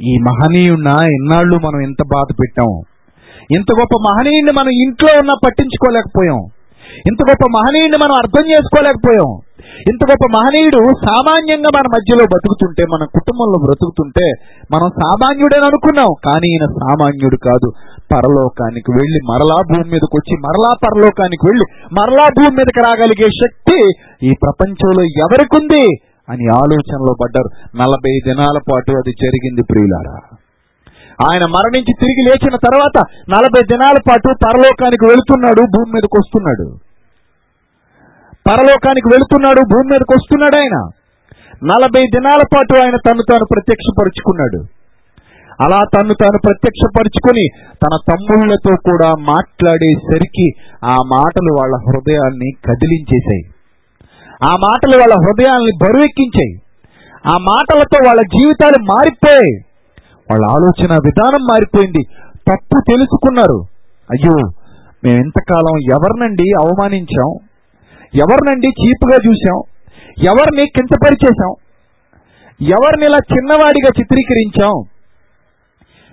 ఈ 0.00 0.18
మహనీయుడిన 0.18 1.04
ఎన్నాళ్ళు 1.04 1.56
మనం 1.56 1.80
ఎంత 1.80 2.14
బాధ 2.14 2.26
పెట్టాం? 2.32 2.82
ఇంత 3.56 3.80
గొప్ప 3.80 4.08
మహనీయుడిని 4.08 4.56
మనం 4.56 4.84
ఇంట్లో 4.84 5.18
ఉన్నా 5.18 5.34
పట్టించుకోలేకపోయాం. 5.44 6.46
ఇంత 7.08 7.20
గొప్ప 7.30 7.44
మహనీయుడిని 7.56 7.98
మనం 8.04 8.14
అర్థం 8.22 8.44
చేసుకోలేకపోయాం. 8.52 9.30
ఇంత 9.92 10.02
గొప్ప 10.10 10.24
మహనీయుడు 10.36 10.80
సామాన్యంగా 11.06 11.70
మన 11.78 11.86
మధ్యలో 11.94 12.24
బతుకుతుంటే 12.34 12.82
మన 12.92 13.04
కుటుంబంలో 13.04 13.58
బ్రతుకుతుంటే 13.64 14.26
మనం 14.74 14.88
సామాన్యుడని 15.02 15.64
అనుకున్నాం. 15.64 16.10
కానీ 16.26 16.46
ఈయన 16.52 16.66
సామాన్యుడు 16.66 17.36
కాదు. 17.36 17.68
పరలోకానికి 18.14 18.90
వెళ్ళి 18.90 19.20
మరలా 19.30 19.62
భూమి 19.62 19.90
మీదకి 19.90 20.16
వచ్చి 20.16 20.34
మరలా 20.38 20.70
పరలోకానికి 20.84 21.46
వెళ్ళి 21.48 21.66
మరలా 21.92 22.26
భూమి 22.38 22.56
మీదకి 22.56 22.80
రాగలిగే 22.80 23.28
శక్తి 23.42 23.78
ఈ 24.22 24.30
ప్రపంచంలో 24.42 25.02
ఎవరికుంది 25.02 25.86
అని 26.28 26.46
ఆలోచనలో 26.54 27.14
పడ్డారు. 27.22 27.76
నలభై 27.76 28.20
దినాల 28.26 28.58
పాటు 28.72 28.90
అది 28.90 29.12
జరిగింది 29.24 29.62
ప్రియులారా. 29.70 30.36
ఆయన 31.22 31.44
మరణించి 31.50 31.94
తిరిగి 32.00 32.22
లేచిన 32.28 32.56
తర్వాత 32.56 33.04
నలభై 33.30 33.62
దినాల 33.62 33.94
పాటు 34.10 34.34
పరలోకానికి 34.46 35.06
వెళుతున్నాడు 35.06 35.60
భూమి 35.60 35.92
మీదకి 35.94 36.18
వస్తున్నాడు. 36.18 36.78
పరలోకానికి 38.50 39.08
వెళుతున్నాడు 39.12 39.60
భూమి 39.60 39.86
మీదకి 39.86 40.12
వస్తున్నాడు 40.12 40.56
ఆయన. 40.56 40.90
నలభై 41.64 42.02
దినాల 42.02 42.42
పాటు 42.54 42.78
ఆయన 42.78 42.96
తను 42.96 43.22
తాను 43.30 43.44
ప్రత్యక్షపరుచుకున్నాడు. 43.44 44.64
అలా 45.60 45.80
తను 45.96 46.14
తాను 46.14 46.38
ప్రత్యక్షపరుచుకొని 46.38 47.48
తన 47.70 48.14
తమ్ముళ్ళతో 48.14 48.76
కూడా 48.90 49.06
మాట్లాడేసరికి 49.06 50.50
ఆ 50.84 50.94
మాటలు 50.94 51.52
వాళ్ళ 51.52 51.76
హృదయాల్ని 51.76 52.50
కదిలించేశాయి. 52.68 53.44
ఆ 54.44 54.50
మాటలు 54.58 54.98
వాళ్ళ 54.98 55.14
హృదయాల్ని 55.14 55.78
బరువెక్కించాయి. 55.82 56.54
ఆ 57.26 57.38
మాటలతో 57.38 57.98
వాళ్ళ 58.06 58.20
జీవితాలు 58.20 58.82
మారిపోయాయి. 58.82 59.65
వాళ్ళ 60.30 60.44
ఆలోచన 60.50 60.92
విధానం 61.04 61.42
మారిపోయింది. 61.42 62.02
తప్పు 62.34 62.80
తెలుసుకున్నారు. 62.88 63.64
అయ్యో 64.10 64.50
మేము 65.04 65.16
ఇంతకాలం 65.16 65.78
ఎవరినండి 65.92 66.42
అవమానించాం? 66.42 67.30
ఎవరినండి 68.14 68.68
చీపుగా 68.68 69.18
చూసాం 69.26 69.62
ఎవరిని 70.24 70.64
కించపరిచేశాం? 70.68 71.54
ఎవరిని 72.62 73.06
ఇలా 73.06 73.18
చిన్నవాడిగా 73.36 73.90
చిత్రీకరించాం? 74.00 74.84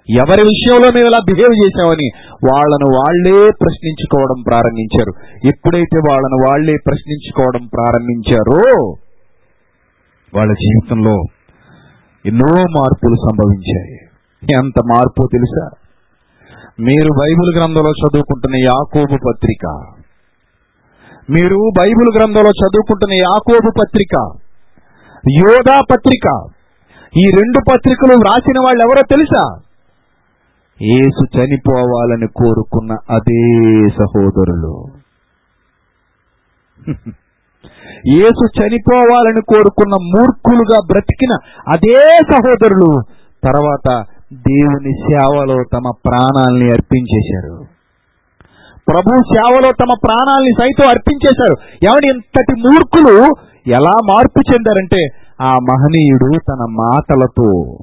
ఎవరి 0.09 0.41
విషయంలో 0.41 0.88
మేము 0.88 1.07
ఇలా 1.07 1.18
బిహేవ్ 1.26 1.66
చేశామని 1.66 2.07
వాళ్ళను 2.53 2.97
వాళ్ళే 2.97 3.49
ప్రశ్నించుకోవడం 3.61 4.43
ప్రారంభించారు. 4.47 5.14
ఎప్పుడైతే 5.47 5.97
వాళ్ళను 6.09 6.49
వాళ్ళే 6.49 6.76
ప్రశ్నించుకోవడం 6.88 7.70
ప్రారంభించారో 7.74 8.74
వాళ్ళ 10.34 10.53
జీవితంలో 10.53 11.24
ఎన్నో 12.26 12.61
మార్పులు 12.61 13.15
సంభవించాయి. 13.15 13.99
ఎంత 14.59 14.84
మార్పు 14.86 15.28
తెలుసా? 15.32 15.69
మీరు 16.80 17.07
బైబిల్ 17.19 17.57
గ్రంథంలో 17.57 17.91
చదువుకుంటున్న 17.91 18.55
యాకోబు 18.55 19.17
పత్రిక. 19.28 19.67
మీరు 21.30 21.71
బైబిల్ 21.78 22.17
గ్రంథంలో 22.17 22.49
చదువుకుంటున్న 22.49 23.13
యాకోబు 23.13 23.71
పత్రిక. 23.71 24.32
యోధా 25.38 25.82
పత్రిక. 25.91 26.47
ఈ 27.17 27.21
రెండు 27.21 27.59
పత్రికలు 27.71 28.19
వ్రాసిన 28.19 28.65
వాళ్ళు 28.65 28.86
ఎవరో 28.86 29.01
తెలుసా? 29.09 29.59
ఏసు 30.82 31.38
చనిపోవాలని 31.38 32.28
కోరుకున్న 32.28 32.91
అదే 32.91 33.74
సహోదరులు. 33.89 34.86
యేసు 38.07 38.45
చనిపోవాలని 38.57 39.41
కోరుకున్న 39.41 39.95
మూర్ఖులుగా 40.03 40.80
బ్రతికిన 40.91 41.34
అదే 41.68 42.20
సహోదరులు 42.32 43.01
తర్వాత 43.47 44.05
దేవుని 44.34 44.93
సేవలో 44.93 45.64
తమ 45.74 45.91
ప్రాణాల్ని 46.05 46.66
అర్పించేశారు. 46.66 47.55
ప్రభు 48.88 49.36
సేవలో 49.36 49.72
తమ 49.72 49.93
ప్రాణాల్ని 50.03 50.51
సైతం 50.51 50.88
అర్పించేశారు. 50.88 51.55
ఎవరి 51.84 52.07
ఇంతటి 52.14 52.59
మూర్ఖులు 52.59 53.16
ఎలా 53.68 53.95
మార్పు 54.11 54.41
చెందారంటే 54.53 55.01
ఆ 55.41 55.51
మహనీయుడు 55.51 56.30
తన 56.49 56.66
మాటలతో 56.72 57.78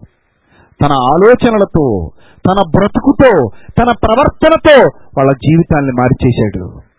తన 0.85 0.93
ఆలోచనలతో 0.93 2.11
తన 2.49 2.69
బ్రతుకుతో 2.69 3.51
తన 3.79 3.89
ప్రవర్తనతో 4.05 4.77
వాళ్ళ 5.19 5.31
జీవితాన్ని 5.33 5.91
మార్చేశాడు. 5.91 6.90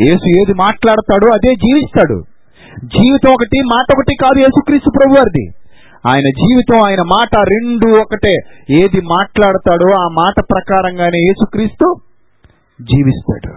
యేసు 0.00 0.28
ఏది 0.28 0.54
మాట్లాడతాడో 0.54 1.30
అదే 1.32 1.54
జీవిస్తాడు. 1.54 2.24
జీవితం 2.84 3.30
ఒకటి 3.32 3.58
మాట 3.60 3.86
ఒకటి 3.96 4.14
కాదు 4.24 4.38
యేసుక్రీస్తు 4.38 4.90
ప్రభు 4.90 5.18
వారిది 5.18 5.46
ఆయన 6.06 6.28
జీవితం 6.30 6.76
ఆయన 6.88 7.02
మాట 7.06 7.36
రెండు 7.36 8.00
ఒకటే. 8.00 8.32
ఏది 8.70 9.00
మాట్లాడతాడో 9.00 10.02
ఆ 10.02 10.08
మాట 10.12 10.34
ప్రకారంగానే 10.52 11.18
యేసుక్రీస్తు 11.18 11.96
జీవిస్తాడు. 12.82 13.52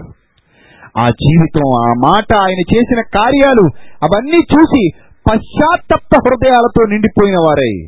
ఆ 0.99 1.05
జీవితం 1.05 1.89
ఆ 1.89 1.93
మాట 1.97 2.33
ఆయన 2.33 2.75
చేసిన 2.75 3.01
కార్యాలు 3.01 3.61
అవన్నీ 4.03 4.37
చూసి 4.53 4.89
పశ్చాత్తప్త 5.29 6.15
హృదయాలతో 6.15 6.85
నిండిపోయిన 6.85 7.35
వారై. 7.35 7.87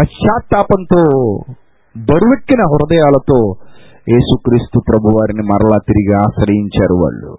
పశ్చాత్తాపంతో 0.00 1.02
బరువెక్కిన 1.96 2.60
హృదయాలతో 2.60 3.54
యేసుక్రీస్తు 4.08 4.80
ప్రభు 4.88 5.08
వారిని 5.08 5.42
మరలా 5.42 5.76
తిరిగి 5.76 6.14
ఆశ్రయించారు 6.16 6.94
వాళ్ళు. 6.94 7.36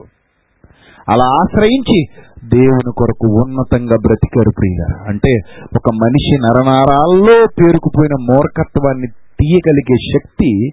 అలా 1.10 1.26
ఆశ్రయించి 1.26 2.06
దేవుని 2.44 2.92
కొరకు 2.98 3.28
ఉన్నతంగా 3.28 3.96
బ్రతికారు 3.96 4.52
ప్రియ 4.60 4.86
అంటే 5.08 5.30
ఒక 5.76 5.90
మనిషి 5.96 6.38
నరనారాల్లో 6.38 7.46
పేరుకుపోయిన 7.46 8.34
మూర్ఖత్వాన్ని 8.34 9.08
తీయగలిగే 9.08 9.96
శక్తి 9.96 10.70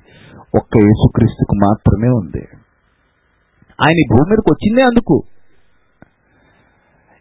ఒక్క 0.55 0.78
యేసుక్రీస్తుకు 0.78 1.55
మాత్రమే 1.55 2.09
ఉంది. 2.09 2.45
ఆయన 3.84 4.14
భూమి 4.14 4.30
మీదకి 4.30 4.51
వచ్చిందే 4.51 4.84
అందుకు. 4.84 5.22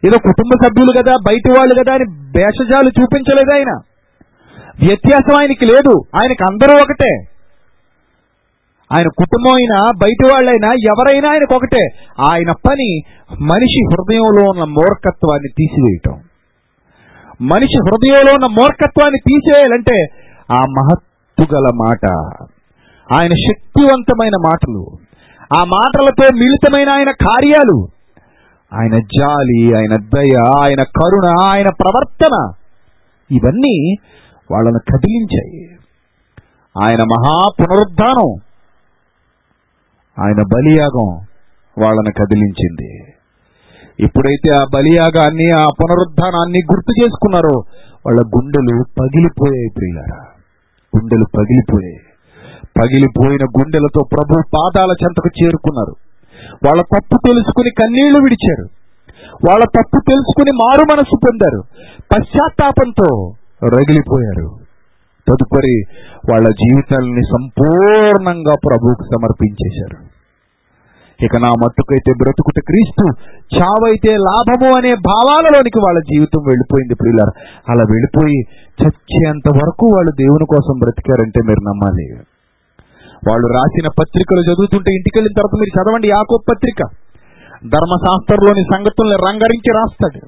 ఏదో 0.06 0.16
కుటుంబ 0.16 0.66
సభ్యులు 0.66 1.02
కదా 1.02 1.14
బయటి 1.26 1.50
వాళ్ళు 1.50 1.84
కదా 1.84 1.94
అని 1.94 2.04
భేషజాలు 2.10 2.88
చూపించలేదు 3.00 3.52
ఆయన. 3.52 3.80
వ్యత్యాసం 4.86 5.34
ఆయనకి 5.34 5.64
లేదు. 5.64 6.02
ఆయనకి 6.16 6.42
అందరూ 6.42 6.74
ఒకటే. 6.78 7.29
ఆయన 8.92 9.08
కుటుంబం 9.08 9.54
అయినా 9.54 9.90
బయటి 9.96 10.26
వాళ్ళైనా 10.26 10.68
ఎవరైనా 10.68 11.28
ఆయనకు 11.28 11.54
ఒకటే. 11.54 11.88
ఆయన 12.20 12.52
పని 12.52 13.00
మనిషి 13.40 13.84
హృదయంలో 13.84 14.50
ఉన్న 14.50 14.64
మూర్ఖత్వాన్ని 14.64 15.48
తీసివేయటం. 15.58 16.20
మనిషి 17.40 17.80
హృదయంలో 17.80 18.32
ఉన్న 18.32 18.46
మూర్ఖత్వాన్ని 18.60 19.18
తీసేయాలంటే 19.28 20.06
ఆ 20.52 20.64
మహత్తు 20.70 21.54
గల 21.54 21.66
మాట. 21.74 22.10
ఆయన 23.14 23.30
శక్తివంతమైన 23.30 24.32
మాటలు. 24.46 24.86
ఆ 25.54 25.64
మాటలతో 25.64 26.36
మిళితమైన 26.36 26.88
ఆయన 26.88 27.10
కార్యాలు. 27.26 27.88
ఆయన 28.74 28.92
జాలి 28.92 29.76
ఆయన 29.76 29.96
దయ 29.96 30.34
ఆయన 30.62 30.82
కరుణ 30.82 31.26
ఆయన 31.40 31.68
ప్రవర్తన 31.82 32.52
ఇవన్నీ 33.30 33.94
వాళ్ళను 34.50 34.78
కదిలించాయి. 34.78 35.64
ఆయన 36.84 36.98
మహా 37.02 37.52
పునరుద్ధానం. 37.60 38.49
ఆయన 40.18 40.40
బలియాగం 40.54 41.08
వాళ్ళను 41.84 42.12
కదిలించింది. 42.12 43.12
ఎప్పుడైతే 44.00 44.50
ఆ 44.62 44.66
బలియాగాన్ని 44.74 45.50
ఆ 45.50 45.68
పునరుద్ధానాన్ని 45.80 46.58
గుర్తు 46.72 47.02
చేసుకున్నారో 47.02 47.62
వాళ్ళ 48.06 48.20
గుండెలు 48.20 48.84
పగిలిపోయాయి 49.00 49.68
ప్రియులారా. 49.76 50.24
గుండెలు 50.96 51.24
పగిలిపోయాయి. 51.38 52.00
పగిలిపోయిన 52.82 53.44
గుండెలతో 53.44 54.00
ప్రభు 54.12 54.34
పాదాల 54.34 54.90
చెంతకు 54.90 55.44
చేరుకున్నారు. 55.44 55.94
వాళ్ళ 56.66 56.82
తప్పు 56.82 57.18
తెలుసుకుని 57.26 57.70
కన్నీళ్ళు 57.70 58.18
విడిచారు. 58.18 58.68
వాళ్ళ 59.48 59.64
తప్పు 59.64 60.00
తెలుసుకుని 60.10 60.50
మారు 60.56 60.96
మనసు 60.96 61.16
పొందారు. 61.16 61.62
పశ్చాత్తాపంతో 61.98 63.32
రగిలిపోయారు. 63.64 64.69
తదుపరి 65.30 65.82
వాళ్ళ 66.30 66.48
జీవితాలని 66.48 67.22
సంపూర్ణంగా 67.32 68.52
ప్రభువుకు 68.68 69.02
సమర్పించేశారు. 69.02 70.20
ఇక 71.24 71.36
నా 71.36 71.48
మట్టుకైతే 71.48 72.12
బ్రతుకుట 72.22 72.60
క్రీస్తు 72.68 73.04
చావైతే 73.56 74.16
లాభము 74.16 74.76
అనే 74.76 74.92
భావాలలోనికి 75.06 75.78
వాళ్ళ 75.78 76.00
జీవితం 76.00 76.40
వెళ్ళిపోయింది 76.46 76.94
ప్రియులారు. 76.94 77.32
అలా 77.70 77.84
వెళ్ళిపోయి 77.90 78.38
చచ్చేంత 78.82 79.48
వరకు 79.48 79.86
వాళ్ళు 79.86 80.12
దేవుని 80.16 80.44
కోసం 80.44 80.78
బ్రతికారంటే 80.78 81.40
మీరు 81.46 81.60
నమ్మాలి. 81.60 82.06
వాళ్ళు 83.28 83.46
రాసిన 83.46 83.88
పత్రికలు 83.88 84.40
చదువుతుంటే 84.40 84.94
ఇంటికి 84.94 85.18
వెళ్ళిన 85.18 85.34
తర్వాత 85.36 85.60
మీరు 85.60 85.72
చదవండి 85.78 86.08
యాకో 86.08 86.38
పత్రిక. 86.50 86.84
ధర్మశాస్త్రంలోని 87.52 88.62
సంగతుల్ని 88.74 89.16
రంగరించి 89.28 89.70
రాస్తాడు. 89.76 90.20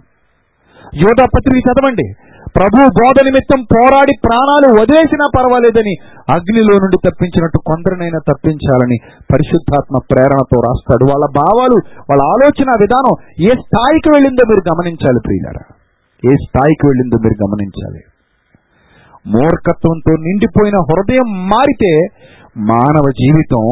యోధా 0.97 1.25
పత్రిక 1.25 1.63
చదవండి. 1.69 2.13
ప్రభు 2.57 2.79
బోధ 2.99 3.19
నిమిత్తం 3.25 3.61
పోరాడి 3.63 4.15
ప్రాణాలు 4.27 4.67
వదిలేసినా 4.81 5.27
పర్వాలేదని 5.37 5.95
అగ్నిలో 6.31 6.75
నుండి 6.79 6.99
తప్పించినట్టు 7.07 7.59
కొందరినైనా 7.59 8.21
తప్పించాలని 8.33 8.99
పరిశుద్ధాత్మ 9.33 9.99
ప్రేరణతో 10.11 10.61
రాస్తాడు. 10.61 11.05
వాళ్ళ 11.11 11.27
భావాలు 11.41 11.79
వాళ్ళ 12.11 12.23
ఆలోచన 12.35 12.71
విధానం 12.81 13.15
ఏ 13.41 13.53
స్థాయికి 13.65 14.11
వెళ్ళిందో 14.11 14.45
మీరు 14.49 14.63
గమనించాలి 14.71 15.21
ప్రియులారా. 15.27 15.65
ఏ 16.31 16.35
స్థాయికి 16.45 16.87
వెళ్ళిందో 16.87 17.17
మీరు 17.25 17.37
గమనించాలి. 17.45 18.03
మూర్ఖత్వంతో 19.27 20.13
నిండిపోయిన 20.21 20.77
హృదయం 20.91 21.29
మారితే 21.49 21.93
మానవ 22.57 23.05
జీవితం 23.21 23.65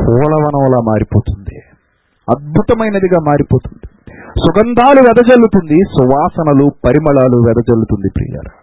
పూలవనంలా 0.00 0.80
మారిపోతుంది. 0.90 1.58
అద్భుతమైనదిగా 2.28 3.20
మారిపోతుంది. 3.26 3.91
సుగంధాలు 4.38 5.00
వెదజల్లుతుంది 5.00 5.74
సువాసనలు 5.74 6.72
పరిమళాలు 6.84 7.36
వెదజల్లుతుంది 7.46 8.08
ప్రియారా 8.16 8.62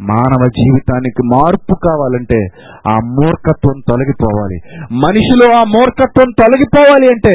మానవ 0.00 0.46
జీవితానికి 0.46 1.22
మార్పు 1.26 1.74
కావాలంటే 1.74 2.48
ఆ 2.88 2.96
మూర్ఖత్వం 3.04 3.80
తొలగిపోవాలి. 3.88 4.60
మనిషిలో 4.92 5.56
ఆ 5.56 5.62
మూర్ఖత్వం 5.62 6.30
తొలగిపోవాలి 6.38 7.06
అంటే 7.06 7.34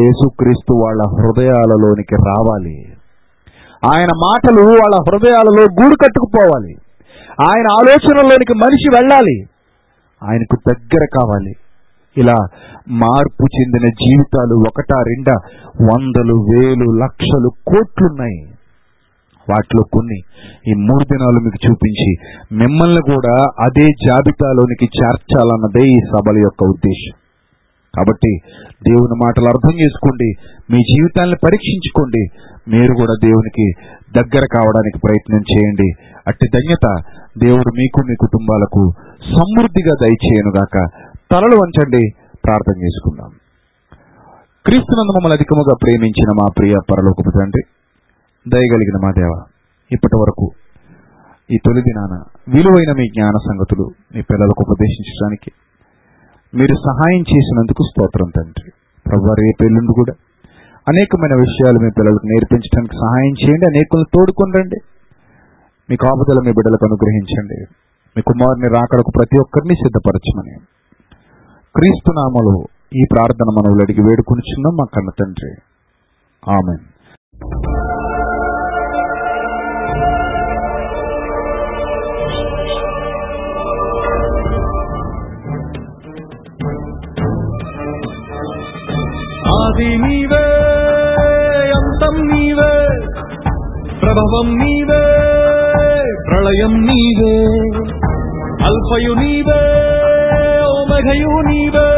యేసుక్రీస్తు 0.00 0.72
వాళ్ళ 0.72 1.02
హృదయాలలోనికి 1.02 2.16
రావాలి. 2.16 2.76
ఆయన 3.84 4.12
మాటలు 4.24 4.62
వాళ్ళ 4.62 4.96
హృదయాలలో 5.08 5.62
గూడు 5.62 5.94
కట్టుకుపోవాలి. 5.94 6.74
ఆయన 7.50 7.66
ఆలోచనలోనికి 7.80 8.54
మనిషి 8.54 8.96
వెళ్ళాలి. 8.96 9.46
ఆయనకు 10.22 10.72
దగ్గర 10.72 11.06
కావాలి. 11.20 11.54
ఇలా 12.16 12.38
మార్పు 12.90 13.44
చెందిన 13.60 13.88
జీవితాలు 13.88 14.54
ఒకటా 14.54 15.02
రెండా 15.02 15.34
వందలు 15.90 16.34
వేలు 16.34 16.98
లక్షలు 16.98 17.48
కోట్లున్నాయి. 17.48 18.40
వాటిలో 19.50 19.82
కొన్ని 19.92 20.18
ఈ 20.68 20.72
మూడు 20.74 21.04
దినాలు 21.04 21.38
మీకు 21.40 21.70
చూపించి 21.70 22.10
మిమ్మల్ని 22.52 23.02
కూడా 23.12 23.36
అదే 23.60 23.86
జాబితాలోనికి 24.06 24.84
చేర్చాలన్నదే 24.84 25.86
ఈ 25.86 25.98
సభల 26.12 26.38
యొక్క 26.38 26.64
ఉద్దేశం. 26.64 27.14
కాబట్టి 27.96 28.38
దేవుని 28.88 29.16
మాటలు 29.24 29.48
అర్థం 29.48 29.74
చేసుకోండి 29.80 30.28
మీ 30.70 30.78
జీవితాన్ని 30.78 31.36
పరీక్షించుకోండి 31.44 32.22
మీరు 32.68 32.94
కూడా 32.94 33.14
దేవునికి 33.24 33.66
దగ్గర 34.16 34.40
కావడానికి 34.56 34.98
ప్రయత్నం 34.98 35.40
చేయండి. 35.40 35.88
అట్టి 36.28 36.46
ధన్యత 36.48 36.86
దేవుడు 37.38 37.70
మీకు 37.74 38.00
మీ 38.08 38.14
కుటుంబాలకు 38.14 38.92
సమృద్ధిగా 39.22 39.94
దయచేయనుగాక. 40.02 40.76
తలలు 41.32 41.56
వంచండి. 41.56 42.02
ప్రార్థన 42.44 42.76
చేసుకుందాం. 42.84 43.30
క్రీస్తునందు 44.66 45.12
మమ్మల్ని 45.12 45.36
అధికముగా 45.38 45.74
ప్రేమించిన 45.82 46.30
మా 46.40 46.46
ప్రియ 46.58 46.74
పరలోకపు 46.90 47.32
తండ్రి 47.38 47.62
దయగలిగిన 48.48 48.98
మా 49.04 49.10
దేవ 49.10 49.32
ఇప్పటి 49.92 50.16
వరకు 50.20 50.46
ఈ 51.54 51.56
తొలి 51.66 51.80
దినాన 51.80 52.14
విలువైన 52.48 52.92
మీ 52.98 53.06
జ్ఞాన 53.08 53.36
సంగతులు 53.48 53.84
మీ 54.14 54.22
పిల్లలకు 54.22 54.62
ఉపదేశించడానికి 54.66 55.50
మీరు 56.54 56.74
సహాయం 56.74 57.20
చేసినందుకు 57.20 57.82
స్తోత్రం 57.90 58.30
తండ్రి. 58.36 58.70
ప్రభు 59.06 59.34
రేపు 59.40 59.64
ఎల్లుండి 59.64 59.92
కూడా 59.96 60.14
అనేకమైన 60.88 61.34
విషయాలు 61.34 61.78
మీ 61.84 61.90
పిల్లలకు 61.90 62.26
నేర్పించడానికి 62.26 62.96
సహాయం 62.96 63.34
చేయండి 63.42 63.66
అనేకులను 63.66 64.10
తోడుకొని 64.14 64.52
రండి. 64.58 64.78
మీ 65.90 65.96
కాపుదల 65.96 66.38
మీ 66.46 66.52
బిడ్డలకు 66.52 66.84
అనుగ్రహించండి. 66.84 67.58
మీ 68.16 68.22
కుమారుని 68.22 68.68
రాకడకు 68.76 69.10
ప్రతి 69.18 69.38
ఒక్కరిని 69.38 69.74
సిద్ధపరచమని 69.74 70.77
క్రీస్తు 71.78 72.10
నామలో 72.10 72.54
ఈ 72.94 73.02
ప్రార్థన 73.12 73.48
మనవులు 73.58 73.82
అడిగి 73.82 74.02
వేడుకొనిచున్నాం 74.02 74.74
మా 74.76 74.86
కన్న 74.94 75.10
తండ్రి. 75.10 75.50
ఆమె 76.42 76.76
ఆది 89.54 89.90
నీవే 89.96 90.44
అంతం 91.78 92.16
నీవే 92.28 92.72
ప్రభవం 94.02 94.48
నీవే 94.58 95.02
ప్రళయం 96.28 96.74
నీవే 96.82 97.34
అల్పయు 98.68 99.14
నీవే 99.14 99.60
ఓమఘయు 100.98 101.32
నీవే 101.46 101.88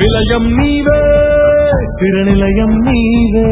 విలయం 0.00 0.44
నీవే 0.58 0.98
తిరనిలయం 1.98 2.72
నీవే 2.86 3.46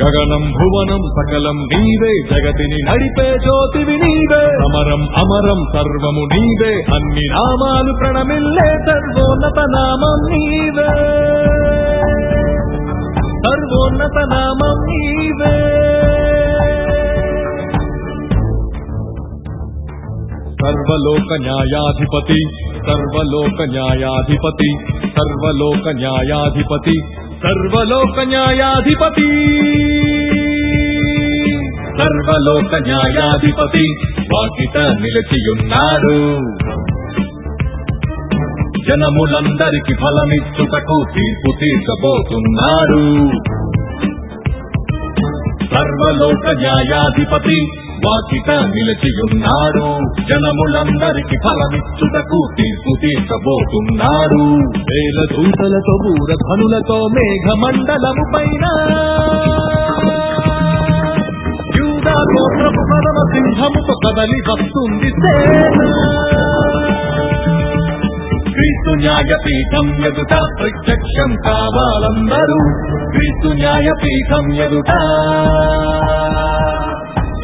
గగనం 0.00 0.44
భువనం 0.56 1.02
సకలం 1.16 1.58
నీవే 1.72 2.12
జగతిని 2.30 2.78
నడిపే 2.88 3.26
జ్యోతివి 3.44 3.96
నీవే 4.04 4.42
అమరం 4.66 5.02
అమరం 5.22 5.60
సర్వము 5.74 6.24
నీవే 6.34 6.72
అన్ని 6.96 7.24
నామాలు 7.34 7.94
ప్రణమిల్లే 8.00 8.68
సర్వోన్నత 8.86 9.58
నామం 9.74 10.22
నీవే 10.30 10.90
సర్వోన్నత 13.44 14.18
నామం 14.34 14.78
నీవే 14.90 15.56
సర్వలోక 20.62 21.32
న్యాయాధిపతి 21.40 22.38
సర్వలోక 22.86 23.62
న్యాయాధిపతి 23.62 24.70
సర్వలోక 25.08 25.88
న్యాయాధిపతి 25.88 26.96
సర్వలోక 27.42 28.20
న్యాయాధిపతి! 28.20 29.28
సర్వలోక 31.98 32.74
న్యాయాధిపతి 32.74 33.84
వాకిట 34.34 34.78
నిలిచియున్నాడు. 34.78 36.16
జనములందరికి 38.88 39.94
ఫలమిచ్చుటకు 39.94 40.96
తీర్పు 41.14 41.50
తీర్చబోతున్నాడు. 41.60 43.02
సర్వలోక 45.74 46.46
న్యాయాధిపతి 46.56 47.85
బాధ్యత 48.04 48.50
నిలిచియున్నాడు. 48.50 49.86
జనములందరికి 50.30 51.36
ఫలమిచ్చుటకు 51.44 52.40
తీర్పు 52.58 52.92
తీర్చబోతున్నాడు. 53.00 54.44
వేల 54.90 55.18
దూతలతో 55.36 55.94
బూర 56.04 56.30
ధనులతో 56.46 56.98
మేఘ 57.14 57.46
మండలము 57.64 58.24
పైన 58.36 58.64
గోత్రపు 62.32 62.82
పదమ 62.90 63.18
సింహముతో 63.32 63.94
కదలి 63.94 64.38
వస్తుంది 64.50 65.10
క్రీస్తు 68.52 68.90
న్యాయపీఠం 68.90 69.86
ఎదుట 70.06 70.34
ప్రత్యక్షం 70.60 71.30
కావాలందరూ. 71.44 72.58
క్రీస్తు 73.10 73.48
న్యాయపీఠం 73.48 74.44
ఎదుట. 74.54 74.92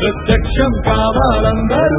ప్రత్యక్షం 0.02 0.72
కావాలందరూ. 0.86 1.98